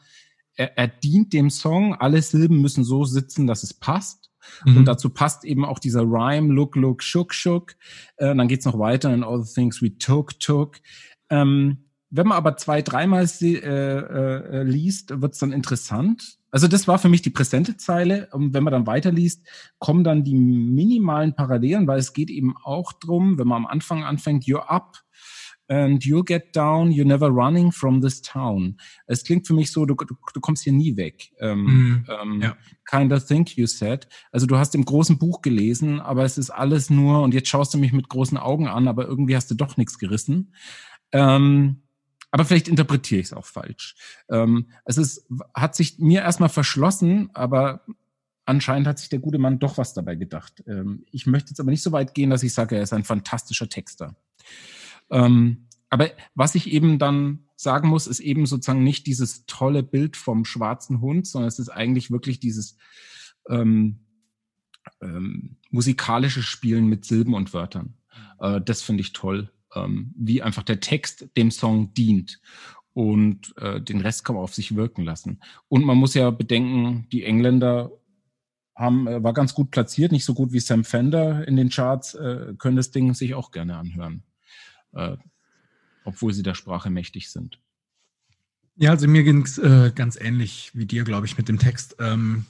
[0.61, 1.95] er, er dient dem Song.
[1.95, 4.29] Alle Silben müssen so sitzen, dass es passt.
[4.65, 4.77] Mhm.
[4.77, 7.75] Und dazu passt eben auch dieser Rhyme, look, look, shook, shook.
[8.17, 10.77] Äh, dann geht's noch weiter in All the Things We Took, Took.
[11.29, 16.37] Ähm, wenn man aber zwei, dreimal äh, äh, liest, wird's dann interessant.
[16.51, 18.27] Also das war für mich die präsente Zeile.
[18.33, 19.47] Und wenn man dann weiterliest,
[19.79, 24.03] kommen dann die minimalen Parallelen, weil es geht eben auch drum, wenn man am Anfang
[24.03, 24.97] anfängt, you're up,
[25.71, 28.75] and you get down, you're never running from this town.
[29.07, 31.31] Es klingt für mich so, du, du, du kommst hier nie weg.
[31.39, 32.57] Ähm, mm, ähm, ja.
[32.83, 34.05] Kind of think you said.
[34.33, 37.73] Also du hast im großen Buch gelesen, aber es ist alles nur, und jetzt schaust
[37.73, 40.53] du mich mit großen Augen an, aber irgendwie hast du doch nichts gerissen.
[41.13, 41.83] Ähm,
[42.31, 43.95] aber vielleicht interpretiere ich es auch falsch.
[44.29, 47.85] Ähm, es ist, hat sich mir erstmal verschlossen, aber
[48.45, 50.65] anscheinend hat sich der gute Mann doch was dabei gedacht.
[50.67, 53.05] Ähm, ich möchte jetzt aber nicht so weit gehen, dass ich sage, er ist ein
[53.05, 54.17] fantastischer Texter.
[55.11, 60.17] Ähm, aber was ich eben dann sagen muss, ist eben sozusagen nicht dieses tolle Bild
[60.17, 62.77] vom schwarzen Hund, sondern es ist eigentlich wirklich dieses
[63.49, 63.99] ähm,
[65.01, 67.97] ähm, musikalische Spielen mit Silben und Wörtern.
[68.39, 72.39] Äh, das finde ich toll, ähm, wie einfach der Text dem Song dient
[72.93, 75.41] und äh, den Rest kann man auf sich wirken lassen.
[75.67, 77.91] Und man muss ja bedenken, die Engländer
[78.75, 82.15] haben, äh, war ganz gut platziert, nicht so gut wie Sam Fender in den Charts,
[82.15, 84.23] äh, können das Ding sich auch gerne anhören
[84.93, 85.17] äh,
[86.03, 87.59] obwohl sie der Sprache mächtig sind.
[88.75, 91.97] Ja, also mir ging es äh, ganz ähnlich wie dir, glaube ich, mit dem Text.
[91.99, 92.45] Ähm,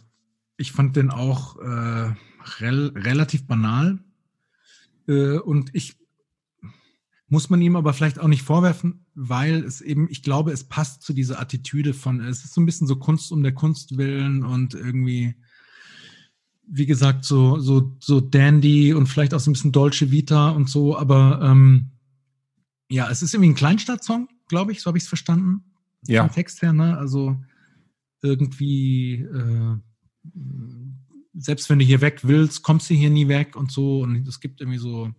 [0.57, 2.13] ich fand den auch äh,
[2.59, 3.99] rel relativ banal.
[5.07, 5.97] Äh, und ich
[7.27, 11.01] muss man ihm aber vielleicht auch nicht vorwerfen, weil es eben, ich glaube, es passt
[11.01, 14.43] zu dieser Attitüde von, es ist so ein bisschen so Kunst um der Kunst willen
[14.45, 15.35] und irgendwie
[16.73, 20.69] wie gesagt, so, so, so Dandy und vielleicht auch so ein bisschen Dolce Vita und
[20.69, 21.91] so, aber ähm,
[22.91, 25.63] ja, es ist irgendwie ein Kleinstadtsong, glaube ich, so habe ich es verstanden.
[26.05, 26.23] Ja.
[26.23, 26.97] Vom Text her, ne?
[26.97, 27.37] Also
[28.21, 29.77] irgendwie, äh,
[31.33, 34.01] selbst wenn du hier weg willst, kommst du hier nie weg und so.
[34.01, 35.09] Und es gibt irgendwie so.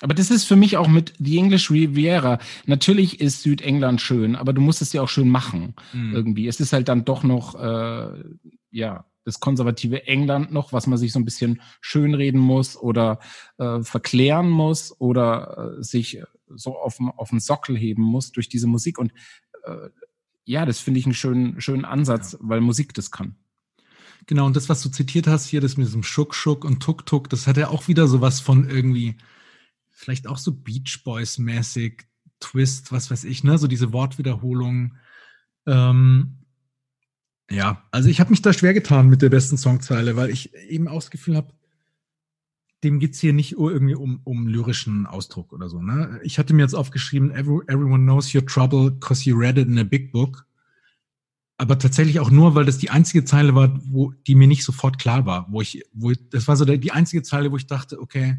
[0.00, 2.38] Aber das ist für mich auch mit The English Riviera.
[2.66, 5.74] Natürlich ist Südengland schön, aber du musst es ja auch schön machen.
[5.92, 6.12] Mhm.
[6.14, 6.48] Irgendwie.
[6.48, 8.24] Es ist halt dann doch noch, äh,
[8.70, 13.18] ja, das konservative England noch, was man sich so ein bisschen schönreden muss oder
[13.58, 18.68] äh, verklären muss oder äh, sich so auf, auf den Sockel heben muss durch diese
[18.68, 18.98] Musik.
[18.98, 19.12] Und
[19.64, 19.88] äh,
[20.44, 22.38] ja, das finde ich einen schönen, schönen Ansatz, ja.
[22.42, 23.34] weil Musik das kann.
[24.26, 27.28] Genau, und das, was du zitiert hast hier, das mit diesem Schuck, Schuck und Tuk,
[27.28, 29.16] das hat ja auch wieder sowas von irgendwie,
[29.90, 32.04] vielleicht auch so Beach Boys-mäßig,
[32.38, 34.94] Twist, was weiß ich, ne, so diese Wortwiederholung.
[35.66, 36.45] Ähm,
[37.50, 40.88] ja, also ich habe mich da schwer getan mit der besten Songzeile, weil ich eben
[40.88, 41.52] auch das Gefühl habe,
[42.84, 45.80] dem geht's hier nicht irgendwie um, um lyrischen Ausdruck oder so.
[45.80, 46.20] Ne?
[46.22, 49.78] Ich hatte mir jetzt aufgeschrieben, Every, everyone knows your trouble because you read it in
[49.78, 50.46] a big book.
[51.58, 54.98] Aber tatsächlich auch nur, weil das die einzige Zeile war, wo die mir nicht sofort
[54.98, 55.46] klar war.
[55.50, 58.36] Wo ich, wo ich, das war so die einzige Zeile, wo ich dachte, okay,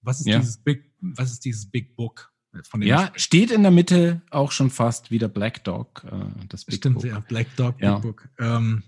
[0.00, 0.38] was ist Ja.
[0.38, 2.32] dieses Big, was ist dieses Big Book?
[2.80, 6.16] Ja, steht in der Mitte auch schon fast wieder Black Dog, äh,
[6.48, 7.04] das Big stimmt, Book.
[7.04, 7.98] ja, Black Dog, Big Ja.
[7.98, 8.28] Book.
[8.38, 8.82] Ähm,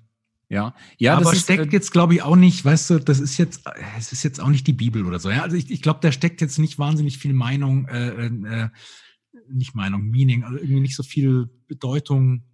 [0.48, 3.20] Ja, ja aber das ist, steckt äh, jetzt, glaube ich, auch nicht, weißt du, das
[3.20, 3.64] ist jetzt,
[3.98, 5.30] es ist jetzt auch nicht die Bibel oder so.
[5.30, 8.68] Ja, also ich, ich glaube, da steckt jetzt nicht wahnsinnig viel Meinung, äh, äh,
[9.50, 12.44] nicht Meinung, Meaning, also irgendwie nicht so viel Bedeutung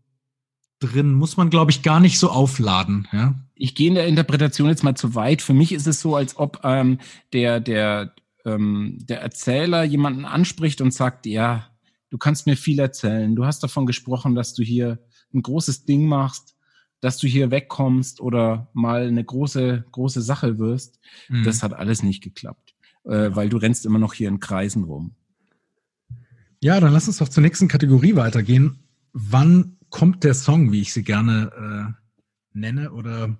[0.80, 1.14] drin.
[1.14, 3.06] Muss man, glaube ich, gar nicht so aufladen.
[3.12, 5.40] Ja, ich gehe in der Interpretation jetzt mal zu weit.
[5.40, 6.98] Für mich ist es so, als ob ähm,
[7.32, 11.70] der, der, ähm, der Erzähler jemanden anspricht und sagt, ja,
[12.10, 13.34] du kannst mir viel erzählen.
[13.34, 14.98] Du hast davon gesprochen, dass du hier
[15.32, 16.56] ein großes Ding machst,
[17.00, 21.00] dass du hier wegkommst oder mal eine große, große Sache wirst.
[21.28, 21.44] Mhm.
[21.44, 22.74] Das hat alles nicht geklappt,
[23.04, 25.14] äh, weil du rennst immer noch hier in Kreisen rum.
[26.60, 28.78] ja, dann lass uns doch zur nächsten Kategorie weitergehen.
[29.12, 33.36] Wann kommt der Song, wie ich sie gerne äh, nenne, oder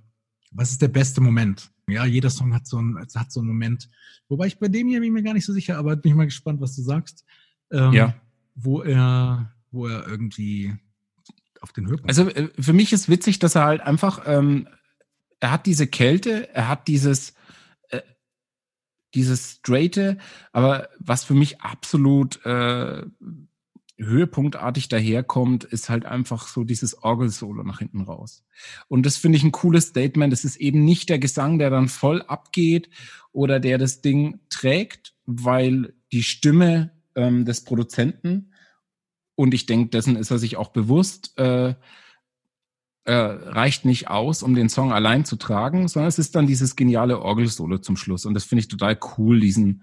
[0.55, 1.71] was ist der beste Moment?
[1.89, 3.91] Ja, jeder Song hat so einen, hat so einen Moment.
[4.29, 6.17] Wobei ich bei dem hier bin ich mir gar nicht so sicher, aber bin ich
[6.17, 7.25] mal gespannt, was du sagst.
[7.71, 8.15] Ähm, Ja.
[8.55, 10.75] Wo er, wo er irgendwie
[11.61, 12.09] auf den Höhepunkt.
[12.09, 14.69] Also äh, für mich ist witzig, dass er halt einfach, ähm,
[15.41, 17.35] er hat diese Kälte, er hat dieses,
[17.89, 18.01] äh,
[19.15, 20.19] dieses Straighte,
[20.53, 23.05] aber was für mich absolut äh,
[23.99, 28.45] höhepunktartig daherkommt, ist halt einfach so dieses Orgelsolo nach hinten raus.
[28.89, 30.33] Und das finde ich ein cooles Statement.
[30.33, 32.91] Es ist eben nicht der Gesang, der dann voll abgeht
[33.33, 38.51] oder der das Ding trägt, weil die Stimme ähm, des Produzenten
[39.37, 41.75] und ich denke, dessen ist er sich auch bewusst, äh,
[43.05, 46.77] äh, reicht nicht aus, um den Song allein zu tragen, sondern es ist dann dieses
[46.77, 48.25] geniale Orgelsolo zum Schluss.
[48.25, 49.83] Und das finde ich total cool, diesen,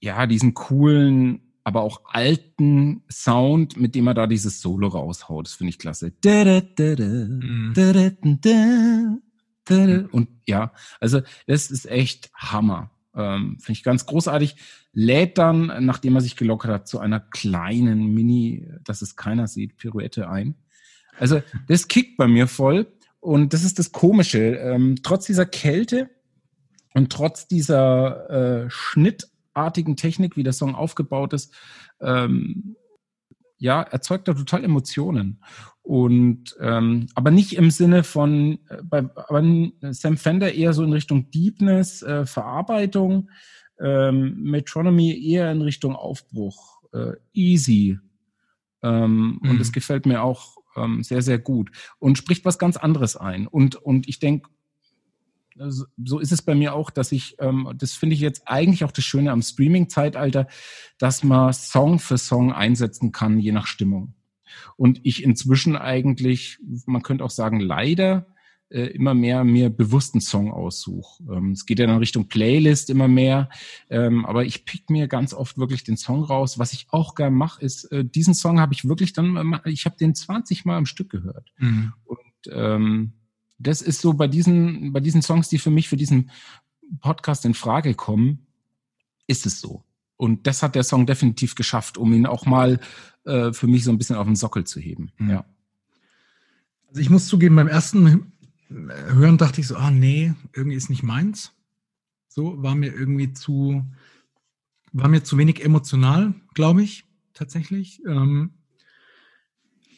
[0.00, 5.46] ja, diesen coolen, aber auch alten Sound, mit dem er da dieses Solo raushaut.
[5.46, 6.10] Das finde ich klasse.
[10.10, 12.90] Und ja, also das ist echt Hammer.
[13.14, 14.56] Ähm, finde ich ganz großartig.
[14.92, 19.76] Lädt dann, nachdem er sich gelockert hat, zu einer kleinen Mini, dass es keiner sieht,
[19.76, 20.56] Pirouette ein.
[21.20, 22.88] Also das kickt bei mir voll.
[23.20, 24.56] Und das ist das Komische.
[24.56, 26.10] Ähm, trotz dieser Kälte
[26.94, 28.70] und trotz dieser äh,
[29.50, 31.54] schnittartigen Technik, wie der Song aufgebaut ist,
[32.00, 32.76] ähm,
[33.58, 35.42] ja, erzeugt er total Emotionen.
[35.82, 39.42] Und ähm, aber nicht im Sinne von, äh, bei, aber
[39.92, 43.28] Sam Fender eher so in Richtung Deepness, äh, Verarbeitung,
[43.78, 47.98] ähm, Metronomy eher in Richtung Aufbruch, äh, easy.
[48.82, 49.50] Ähm, Mhm.
[49.50, 51.70] Und das gefällt mir auch ähm, sehr, sehr gut.
[51.98, 53.46] Und spricht was ganz anderes ein.
[53.46, 54.48] Und, und ich denke,
[55.56, 58.92] so ist es bei mir auch, dass ich, ähm, das finde ich jetzt eigentlich auch
[58.92, 60.46] das Schöne am Streaming-Zeitalter,
[60.98, 64.14] dass man Song für Song einsetzen kann, je nach Stimmung.
[64.76, 68.26] Und ich inzwischen eigentlich, man könnte auch sagen, leider
[68.70, 71.22] äh, immer mehr mir bewussten Song aussuche.
[71.32, 73.48] Ähm, es geht ja dann Richtung Playlist immer mehr,
[73.88, 76.58] ähm, aber ich pick mir ganz oft wirklich den Song raus.
[76.58, 79.96] Was ich auch gern mache, ist, äh, diesen Song habe ich wirklich dann, ich habe
[79.96, 81.52] den 20 Mal am Stück gehört.
[81.58, 81.92] Mhm.
[82.04, 82.18] Und
[82.52, 83.12] ähm,
[83.60, 86.30] das ist so bei diesen, bei diesen Songs, die für mich für diesen
[87.00, 88.46] Podcast in Frage kommen,
[89.26, 89.84] ist es so.
[90.16, 92.80] Und das hat der Song definitiv geschafft, um ihn auch mal
[93.24, 95.12] äh, für mich so ein bisschen auf den Sockel zu heben.
[95.18, 95.30] Mhm.
[95.30, 95.44] Ja.
[96.88, 98.32] Also ich muss zugeben, beim ersten
[98.68, 101.52] Hören dachte ich so, ah nee, irgendwie ist nicht meins.
[102.28, 103.84] So war mir irgendwie zu,
[104.92, 107.04] war mir zu wenig emotional, glaube ich,
[107.34, 108.02] tatsächlich.
[108.06, 108.50] Ähm,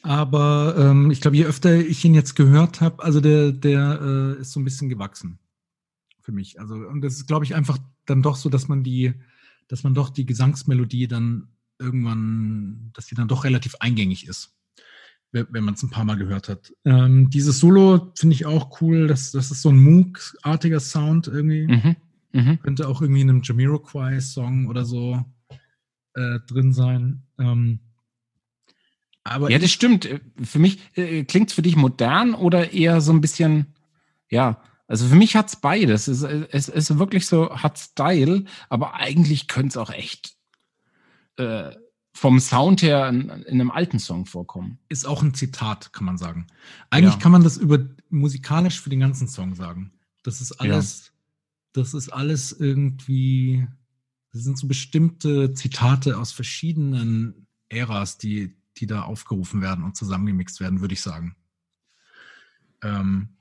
[0.02, 4.00] aber ähm, ich glaube, je öfter ich ihn jetzt gehört habe, also der, der
[4.36, 5.38] äh, ist so ein bisschen gewachsen.
[6.22, 6.58] für mich.
[6.60, 9.14] Also, und das ist, glaube ich, einfach dann doch so, dass man die,
[9.68, 11.48] dass man doch die Gesangsmelodie dann
[11.78, 14.54] irgendwann, dass die dann doch relativ eingängig ist,
[15.32, 16.72] wenn man es ein paar Mal gehört hat.
[16.84, 19.06] Ähm, dieses Solo finde ich auch cool.
[19.06, 21.66] Das, das ist so ein Moog-artiger Sound irgendwie.
[21.66, 21.96] Mhm.
[22.32, 22.58] Mhm.
[22.60, 25.24] Könnte auch irgendwie in einem Jamiroquai-Song oder so
[26.14, 27.22] äh, drin sein.
[27.38, 27.80] Ähm,
[29.24, 30.08] aber ja, das stimmt.
[30.42, 33.66] Für mich äh, klingt es für dich modern oder eher so ein bisschen,
[34.28, 36.08] ja, also für mich hat's beides.
[36.08, 40.34] Es, es ist wirklich so, hat Style, aber eigentlich könnte es auch echt
[41.36, 41.70] äh,
[42.12, 44.78] vom Sound her in, in, einem alten Song vorkommen.
[44.88, 46.46] Ist auch ein Zitat, kann man sagen.
[46.90, 47.20] Eigentlich ja.
[47.20, 47.78] kann man das über
[48.10, 49.92] musikalisch für den ganzen Song sagen.
[50.22, 51.12] Das ist alles, ja.
[51.72, 53.66] das ist alles irgendwie,
[54.32, 60.60] das sind so bestimmte Zitate aus verschiedenen Äras, die, die da aufgerufen werden und zusammengemixt
[60.60, 61.36] werden, würde ich sagen.
[62.82, 63.36] Ähm,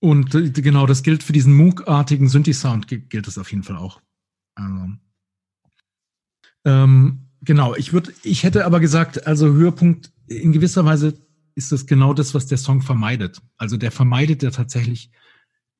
[0.00, 4.00] und genau, das gilt für diesen Moog-artigen Synthi-Sound, gilt das auf jeden Fall auch.
[4.54, 4.88] Also,
[6.64, 11.14] ähm, genau, ich würde, ich hätte aber gesagt, also Höhepunkt in gewisser Weise
[11.54, 13.40] ist das genau das, was der Song vermeidet.
[13.56, 15.10] Also der vermeidet ja tatsächlich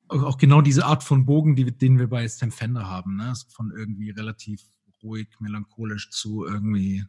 [0.07, 3.33] auch genau diese Art von Bogen, die, den wir bei Sam Fender haben, ne?
[3.49, 4.61] von irgendwie relativ
[5.01, 7.03] ruhig, melancholisch zu irgendwie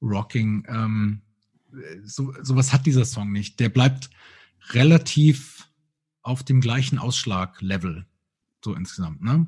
[0.00, 0.64] rocking.
[0.68, 1.22] Ähm,
[2.04, 3.60] so, sowas hat dieser Song nicht.
[3.60, 4.10] Der bleibt
[4.70, 5.68] relativ
[6.22, 8.06] auf dem gleichen Ausschlag-Level,
[8.64, 9.46] so insgesamt, ne?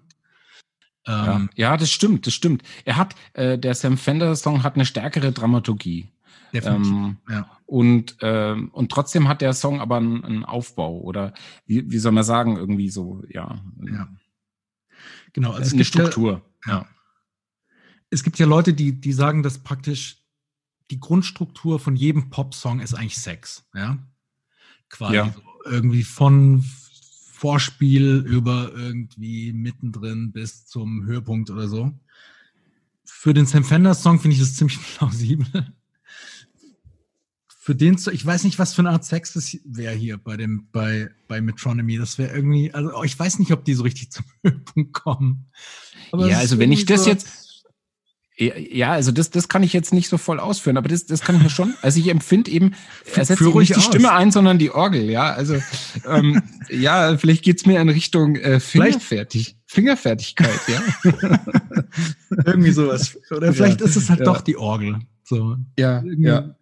[1.07, 2.63] Ja, ähm, ja, das stimmt, das stimmt.
[2.85, 6.11] Er hat, äh, der Sam Fender Song hat eine stärkere Dramaturgie.
[6.53, 6.93] Definitiv.
[6.93, 7.51] Ähm, ja.
[7.67, 11.35] Und, ähm, und trotzdem hat der Song aber einen, einen Aufbau oder
[11.67, 13.63] wie, wie soll man sagen, irgendwie so, ja.
[13.91, 14.09] ja.
[15.33, 16.43] Genau, also eine Struktur.
[16.67, 16.87] Ja, ja.
[18.11, 20.18] Es gibt ja Leute, die, die sagen, dass praktisch
[20.91, 23.99] die Grundstruktur von jedem Pop-Song ist eigentlich Sex, ja.
[24.89, 25.33] Quasi ja.
[25.33, 26.65] So irgendwie von
[27.33, 31.93] Vorspiel über irgendwie mittendrin bis zum Höhepunkt oder so.
[33.05, 35.73] Für den Sam Fender Song finde ich das ziemlich plausibel.
[37.47, 40.69] Für den, ich weiß nicht, was für eine Art Sex das wäre hier bei dem,
[40.73, 41.99] bei, bei Metronomy.
[41.99, 45.51] Das wäre irgendwie, also ich weiß nicht, ob die so richtig zum Höhepunkt kommen.
[46.13, 47.48] Aber ja, also wenn ich das so, jetzt,
[48.39, 51.37] ja, also das, das kann ich jetzt nicht so voll ausführen, aber das, das kann
[51.37, 51.75] ich mir schon.
[51.83, 52.75] Also ich empfinde eben,
[53.15, 53.85] er setzt nicht die aus.
[53.85, 55.33] Stimme ein, sondern die Orgel, ja.
[55.33, 55.57] Also
[56.07, 61.41] ähm, ja, vielleicht geht's mir in Richtung äh, Fingerfertig, Fingerfertigkeit, ja.
[62.45, 63.19] Irgendwie sowas.
[63.31, 64.27] Oder vielleicht ja, ist es halt ja.
[64.27, 65.01] doch die Orgel.
[65.25, 65.57] So.
[65.77, 66.55] Ja, ja.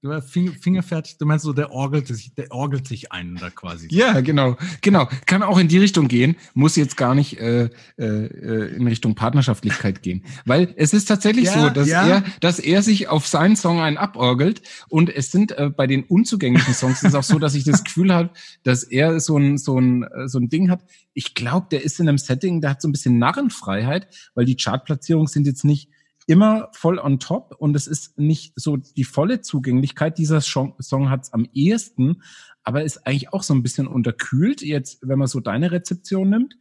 [0.00, 3.88] Du fingerfertig, du meinst so, der orgelt sich, der orgelt sich einen da quasi.
[3.90, 5.08] Ja, genau, genau.
[5.26, 7.68] Kann auch in die Richtung gehen, muss jetzt gar nicht äh,
[7.98, 10.22] äh, in Richtung Partnerschaftlichkeit gehen.
[10.44, 12.06] Weil es ist tatsächlich ja, so, dass ja.
[12.06, 16.04] er, dass er sich auf seinen Song einen aborgelt und es sind äh, bei den
[16.04, 18.30] unzugänglichen Songs ist es auch so, dass ich das Gefühl habe,
[18.62, 20.84] dass er so ein, so ein, so ein Ding hat.
[21.12, 24.56] Ich glaube, der ist in einem Setting, der hat so ein bisschen Narrenfreiheit, weil die
[24.56, 25.90] Chartplatzierungen sind jetzt nicht
[26.28, 30.18] immer voll on top und es ist nicht so die volle Zugänglichkeit.
[30.18, 32.22] Dieser Song hat es am ehesten,
[32.64, 36.54] aber ist eigentlich auch so ein bisschen unterkühlt, jetzt, wenn man so deine Rezeption nimmt.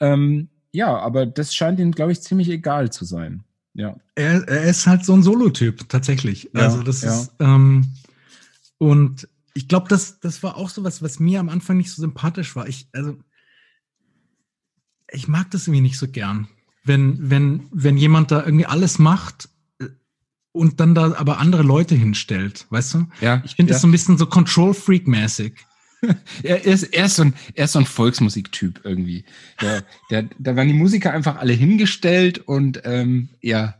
[0.00, 3.44] Ähm, ja, aber das scheint ihm, glaube ich, ziemlich egal zu sein.
[3.74, 3.96] Ja.
[4.16, 6.50] Er, er ist halt so ein Solo-Typ, tatsächlich.
[6.52, 7.14] Ja, also das ja.
[7.14, 7.92] ist, ähm,
[8.78, 12.02] und ich glaube, das, das war auch so was, was mir am Anfang nicht so
[12.02, 12.66] sympathisch war.
[12.66, 13.16] Ich, also,
[15.12, 16.48] ich mag das irgendwie nicht so gern
[16.84, 19.48] wenn, wenn, wenn jemand da irgendwie alles macht
[19.80, 19.86] äh,
[20.52, 23.06] und dann da aber andere Leute hinstellt, weißt du?
[23.20, 23.42] Ja.
[23.44, 23.74] Ich finde ja.
[23.74, 25.54] das so ein bisschen so Control-Freak-mäßig.
[26.42, 29.24] er, ist, er, ist so ein, er ist so ein Volksmusiktyp irgendwie.
[29.60, 33.76] Der, der, da waren die Musiker einfach alle hingestellt und ähm, ja,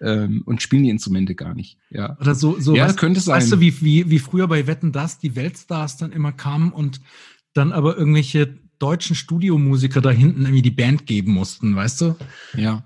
[0.00, 1.78] ähm, und spielen die Instrumente gar nicht.
[1.90, 2.16] Ja.
[2.20, 3.36] Oder so, so ja, weißt, könnte sein.
[3.36, 7.00] Weißt du, wie, wie, wie früher bei Wetten das die Weltstars dann immer kamen und
[7.52, 12.16] dann aber irgendwelche deutschen Studiomusiker da hinten irgendwie die Band geben mussten, weißt du?
[12.56, 12.84] Ja.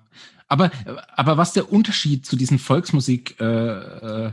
[0.48, 0.70] Aber,
[1.14, 4.32] aber was der Unterschied zu diesen Volksmusik, äh, äh,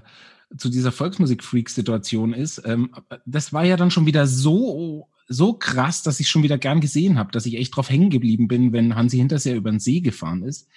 [0.57, 2.91] zu dieser Volksmusik-Freak-Situation ist, ähm,
[3.25, 7.17] das war ja dann schon wieder so so krass, dass ich schon wieder gern gesehen
[7.17, 10.43] habe, dass ich echt drauf hängen geblieben bin, wenn Hansi Hinterseher über den See gefahren
[10.43, 10.69] ist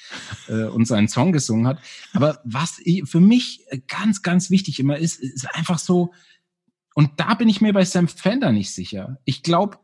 [0.49, 1.79] äh, und seinen Song gesungen hat.
[2.13, 6.13] Aber was für mich ganz, ganz wichtig immer ist, ist einfach so,
[6.95, 9.19] und da bin ich mir bei Sam Fender nicht sicher.
[9.25, 9.79] Ich glaube,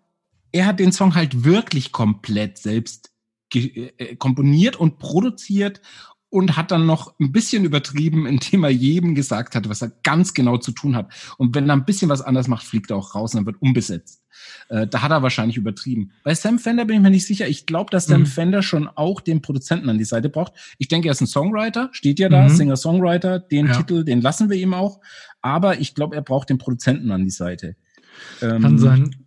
[0.56, 3.12] er hat den Song halt wirklich komplett selbst
[3.52, 5.82] äh, komponiert und produziert
[6.30, 10.32] und hat dann noch ein bisschen übertrieben, indem er jedem gesagt hat, was er ganz
[10.32, 11.12] genau zu tun hat.
[11.36, 13.60] Und wenn er ein bisschen was anders macht, fliegt er auch raus und dann wird
[13.60, 14.22] umbesetzt.
[14.70, 16.12] Äh, da hat er wahrscheinlich übertrieben.
[16.24, 17.46] Bei Sam Fender bin ich mir nicht sicher.
[17.48, 18.26] Ich glaube, dass Sam mhm.
[18.26, 20.54] Fender schon auch den Produzenten an die Seite braucht.
[20.78, 22.48] Ich denke, er ist ein Songwriter, steht ja da, mhm.
[22.48, 23.40] Singer-Songwriter.
[23.40, 23.76] Den ja.
[23.76, 25.00] Titel, den lassen wir ihm auch.
[25.42, 27.76] Aber ich glaube, er braucht den Produzenten an die Seite.
[28.40, 29.25] Ähm, Kann sein.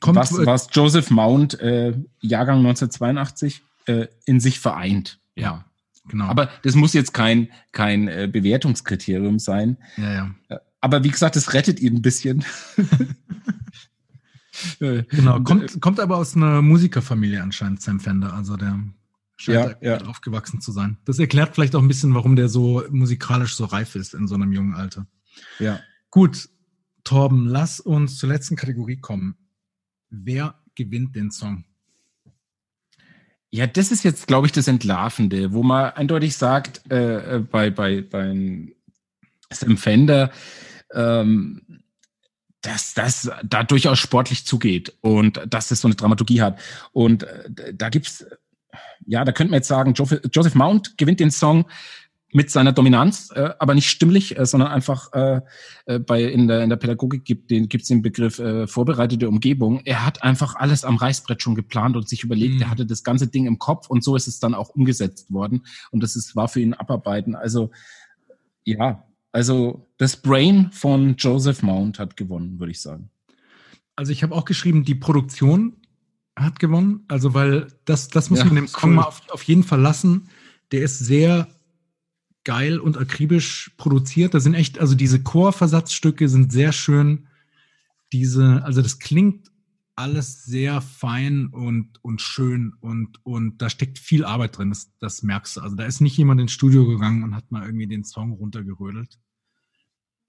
[0.00, 5.18] Kommt, was, was Joseph Mount, äh, Jahrgang 1982, äh, in sich vereint.
[5.34, 5.64] Ja,
[6.08, 6.26] genau.
[6.26, 9.78] Aber das muss jetzt kein, kein äh, Bewertungskriterium sein.
[9.96, 10.34] Ja, ja.
[10.48, 12.44] Äh, aber wie gesagt, es rettet ihn ein bisschen.
[14.78, 18.32] genau, kommt, kommt aber aus einer Musikerfamilie anscheinend, Sam Fender.
[18.32, 18.80] Also der
[19.36, 20.06] scheint ja, ja.
[20.06, 20.98] aufgewachsen zu sein.
[21.04, 24.34] Das erklärt vielleicht auch ein bisschen, warum der so musikalisch so reif ist in so
[24.34, 25.06] einem jungen Alter.
[25.58, 25.80] Ja.
[26.10, 26.48] Gut,
[27.04, 29.36] Torben, lass uns zur letzten Kategorie kommen.
[30.10, 31.64] Wer gewinnt den Song?
[33.50, 37.70] Ja, das ist jetzt, glaube ich, das Entlarvende, wo man eindeutig sagt, äh, äh bei,
[37.70, 38.74] bei, beim
[39.50, 40.30] Sam Fender,
[40.92, 41.62] ähm,
[42.60, 46.60] dass das da durchaus sportlich zugeht und dass es so eine Dramaturgie hat.
[46.92, 48.26] Und äh, da gibt's,
[49.06, 51.64] ja, da könnte man jetzt sagen, Joseph Mount gewinnt den Song
[52.30, 55.40] mit seiner Dominanz, äh, aber nicht stimmlich, äh, sondern einfach äh,
[55.86, 59.80] äh, bei in der in der Pädagogik gibt den gibt's den Begriff äh, vorbereitete Umgebung.
[59.84, 62.56] Er hat einfach alles am Reißbrett schon geplant und sich überlegt.
[62.56, 62.62] Mhm.
[62.62, 65.64] Er hatte das ganze Ding im Kopf und so ist es dann auch umgesetzt worden
[65.90, 67.34] und das ist war für ihn Abarbeiten.
[67.34, 67.70] Also
[68.64, 73.10] ja, also das Brain von Joseph Mount hat gewonnen, würde ich sagen.
[73.96, 75.76] Also ich habe auch geschrieben, die Produktion
[76.36, 77.04] hat gewonnen.
[77.08, 78.96] Also weil das das muss ja, man dem Song cool.
[78.96, 80.28] mal auf, auf jeden Fall lassen.
[80.72, 81.48] Der ist sehr
[82.48, 84.32] geil und akribisch produziert.
[84.32, 87.26] Da sind echt, also diese Chorversatzstücke sind sehr schön.
[88.10, 89.52] Diese, also das klingt
[89.96, 95.22] alles sehr fein und, und schön und, und da steckt viel Arbeit drin, das, das
[95.22, 95.60] merkst du.
[95.60, 99.18] Also da ist nicht jemand ins Studio gegangen und hat mal irgendwie den Song runtergerödelt,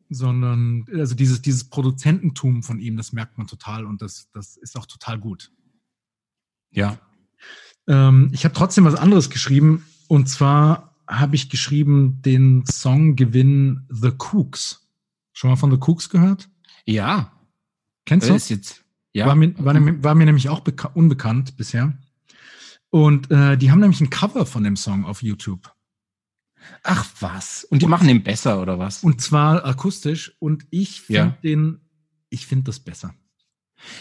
[0.10, 4.78] sondern also dieses, dieses Produzententum von ihm, das merkt man total und das, das ist
[4.78, 5.54] auch total gut.
[6.72, 7.00] Ja.
[7.88, 13.86] Ähm, ich habe trotzdem was anderes geschrieben und zwar habe ich geschrieben den Song Gewinn
[13.90, 14.88] The Cooks.
[15.34, 16.50] Schon mal von The Cooks gehört?
[16.86, 17.34] Ja.
[18.06, 18.36] Kennst du?
[18.36, 19.26] Ist jetzt, ja.
[19.26, 19.74] War mir, war,
[20.04, 20.64] war mir nämlich auch
[20.94, 21.98] unbekannt bisher.
[22.90, 25.74] Und äh, die haben nämlich ein Cover von dem Song auf YouTube.
[26.84, 27.64] Ach was.
[27.64, 29.04] Und die und, machen den besser, oder was?
[29.04, 30.36] Und zwar akustisch.
[30.40, 31.38] Und ich finde ja.
[31.44, 31.82] den,
[32.30, 33.14] ich finde das besser.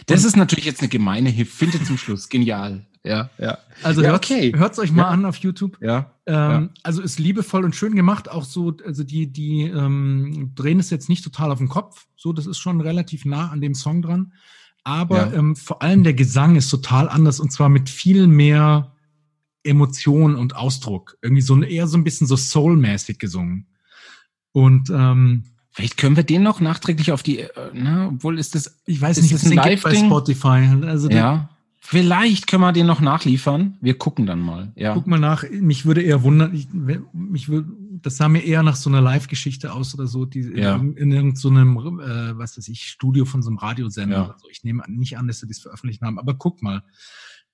[0.07, 2.29] Das und, ist natürlich jetzt eine gemeine Finde zum Schluss.
[2.29, 3.59] Genial ja, ja.
[3.83, 4.53] Also ja, okay.
[4.55, 5.09] hört es euch mal ja.
[5.09, 5.79] an auf YouTube.
[5.81, 6.69] Ja, ähm, ja.
[6.83, 8.31] Also ist liebevoll und schön gemacht.
[8.31, 12.07] Auch so, also die, die ähm, drehen es jetzt nicht total auf den Kopf.
[12.17, 14.33] So, das ist schon relativ nah an dem Song dran.
[14.85, 18.95] Aber ähm, vor allem der Gesang ist total anders und zwar mit viel mehr
[19.63, 21.17] Emotion und Ausdruck.
[21.23, 23.69] Irgendwie so eher so ein bisschen so soulmäßig gesungen.
[24.53, 25.45] Und ähm,
[25.79, 29.23] Vielleicht können wir den noch nachträglich auf die, äh, na, obwohl ist das, ich weiß
[29.23, 30.69] nicht, ist das ein Live bei Spotify.
[30.85, 31.51] Also ja.
[31.79, 33.77] Vielleicht können wir den noch nachliefern.
[33.81, 34.73] Wir gucken dann mal.
[34.75, 34.95] Ja.
[34.95, 35.45] Guck mal nach.
[35.49, 36.67] Mich würde eher wundern, ich,
[37.13, 37.69] mich würde,
[38.03, 40.75] das sah mir eher nach so einer Live-Geschichte aus oder so, die ja.
[40.75, 44.25] in, in irgendeinem, so äh, was weiß ich, Studio von so einem Radiosender ja.
[44.25, 44.49] oder so.
[44.51, 46.83] Ich nehme nicht an, dass sie das veröffentlicht haben, aber guck mal.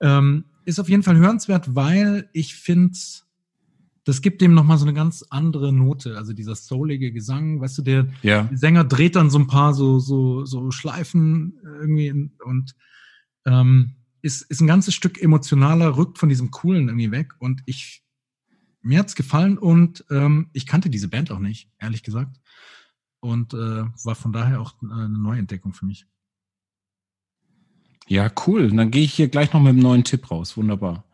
[0.00, 2.96] Ähm, ist auf jeden Fall hörenswert, weil ich finde,
[4.04, 6.16] das gibt dem nochmal so eine ganz andere Note.
[6.16, 8.48] Also dieser soulige Gesang, weißt du, der, ja.
[8.52, 12.10] Sänger dreht dann so ein paar so, so, so Schleifen irgendwie
[12.44, 12.74] und
[13.46, 18.02] ähm, ist, ist ein ganzes Stück emotionaler, rückt von diesem Coolen irgendwie weg und ich,
[18.82, 22.40] mir hat's gefallen und ähm, ich kannte diese Band auch nicht, ehrlich gesagt.
[23.20, 26.06] Und äh, war von daher auch äh, eine Neuentdeckung für mich.
[28.06, 28.70] Ja, cool.
[28.70, 30.58] dann gehe ich hier gleich noch mit einem neuen Tipp raus.
[30.58, 31.04] Wunderbar.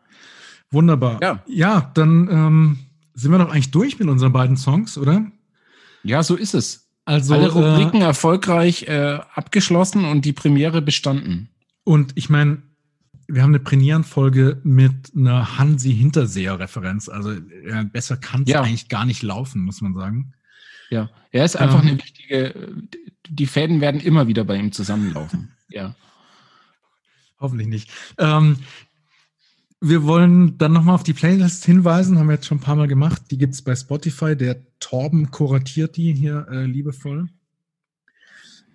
[0.71, 1.19] Wunderbar.
[1.21, 2.79] Ja, ja dann ähm,
[3.13, 5.25] sind wir doch eigentlich durch mit unseren beiden Songs, oder?
[6.03, 6.89] Ja, so ist es.
[7.05, 11.49] Also, Alle Rubriken äh, erfolgreich äh, abgeschlossen und die Premiere bestanden.
[11.83, 12.61] Und ich meine,
[13.27, 17.09] wir haben eine Premierenfolge mit einer Hansi Hinterseher-Referenz.
[17.09, 17.33] Also
[17.67, 18.61] ja, besser kann es ja.
[18.61, 20.33] eigentlich gar nicht laufen, muss man sagen.
[20.89, 22.53] Ja, er ist einfach ähm, eine wichtige,
[23.27, 25.51] die Fäden werden immer wieder bei ihm zusammenlaufen.
[25.69, 25.95] ja.
[27.39, 27.89] Hoffentlich nicht.
[28.19, 28.57] Ähm,
[29.83, 32.87] wir wollen dann nochmal auf die Playlist hinweisen, haben wir jetzt schon ein paar Mal
[32.87, 33.23] gemacht.
[33.31, 34.37] Die gibt es bei Spotify.
[34.37, 37.29] Der Torben kuratiert die hier äh, liebevoll.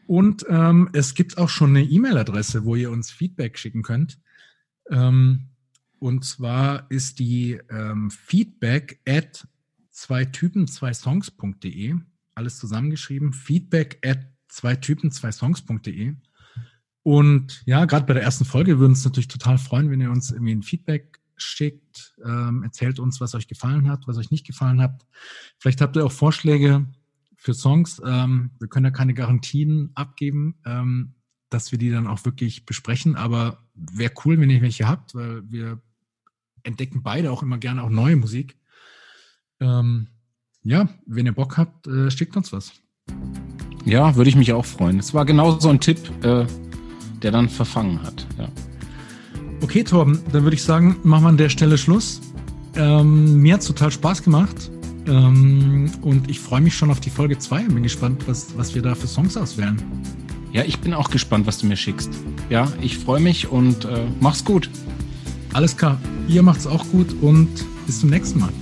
[0.09, 4.19] Und ähm, es gibt auch schon eine E-Mail-Adresse, wo ihr uns Feedback schicken könnt.
[4.91, 5.47] Ähm,
[6.01, 9.47] und zwar ist die ähm, Feedback at
[9.91, 11.95] zwei Typen, zwei Songs.de.
[12.35, 13.33] Alles zusammengeschrieben.
[13.33, 16.15] Feedback at zwei Typen, zwei Songs.de.
[17.07, 20.33] Und ja, gerade bei der ersten Folge würden uns natürlich total freuen, wenn ihr uns
[20.33, 24.83] irgendwie ein Feedback schickt, ähm, erzählt uns, was euch gefallen hat, was euch nicht gefallen
[24.83, 25.07] hat.
[25.57, 26.85] Vielleicht habt ihr auch Vorschläge
[27.37, 28.03] für Songs.
[28.05, 30.57] Ähm, wir können ja keine Garantien abgeben.
[30.67, 31.15] Ähm,
[31.49, 33.15] dass wir die dann auch wirklich besprechen.
[33.15, 35.81] Aber wäre cool, wenn ihr welche habt, weil wir
[36.65, 38.57] entdecken beide auch immer gerne auch neue Musik.
[39.61, 40.09] Ähm,
[40.65, 42.73] ja, wenn ihr Bock habt, äh, schickt uns was.
[43.85, 44.99] Ja, würde ich mich auch freuen.
[44.99, 46.11] Es war genau so ein Tipp.
[46.25, 46.47] Äh,
[47.23, 48.27] der dann verfangen hat.
[48.39, 48.49] Ja.
[49.63, 52.21] Okay, Torben, dann würde ich sagen, machen wir an der Stelle Schluss.
[52.77, 54.71] Ähm, mir hat es total Spaß gemacht.
[55.07, 58.75] Ähm, und ich freue mich schon auf die Folge 2 und bin gespannt, was, was
[58.75, 59.81] wir da für Songs auswählen.
[60.53, 62.11] Ja, ich bin auch gespannt, was du mir schickst.
[62.51, 64.71] Ja, ich freue mich und äh, mach's gut.
[65.53, 65.99] Alles klar.
[66.29, 67.49] Ihr macht's auch gut und
[67.87, 68.53] bis zum nächsten Mal.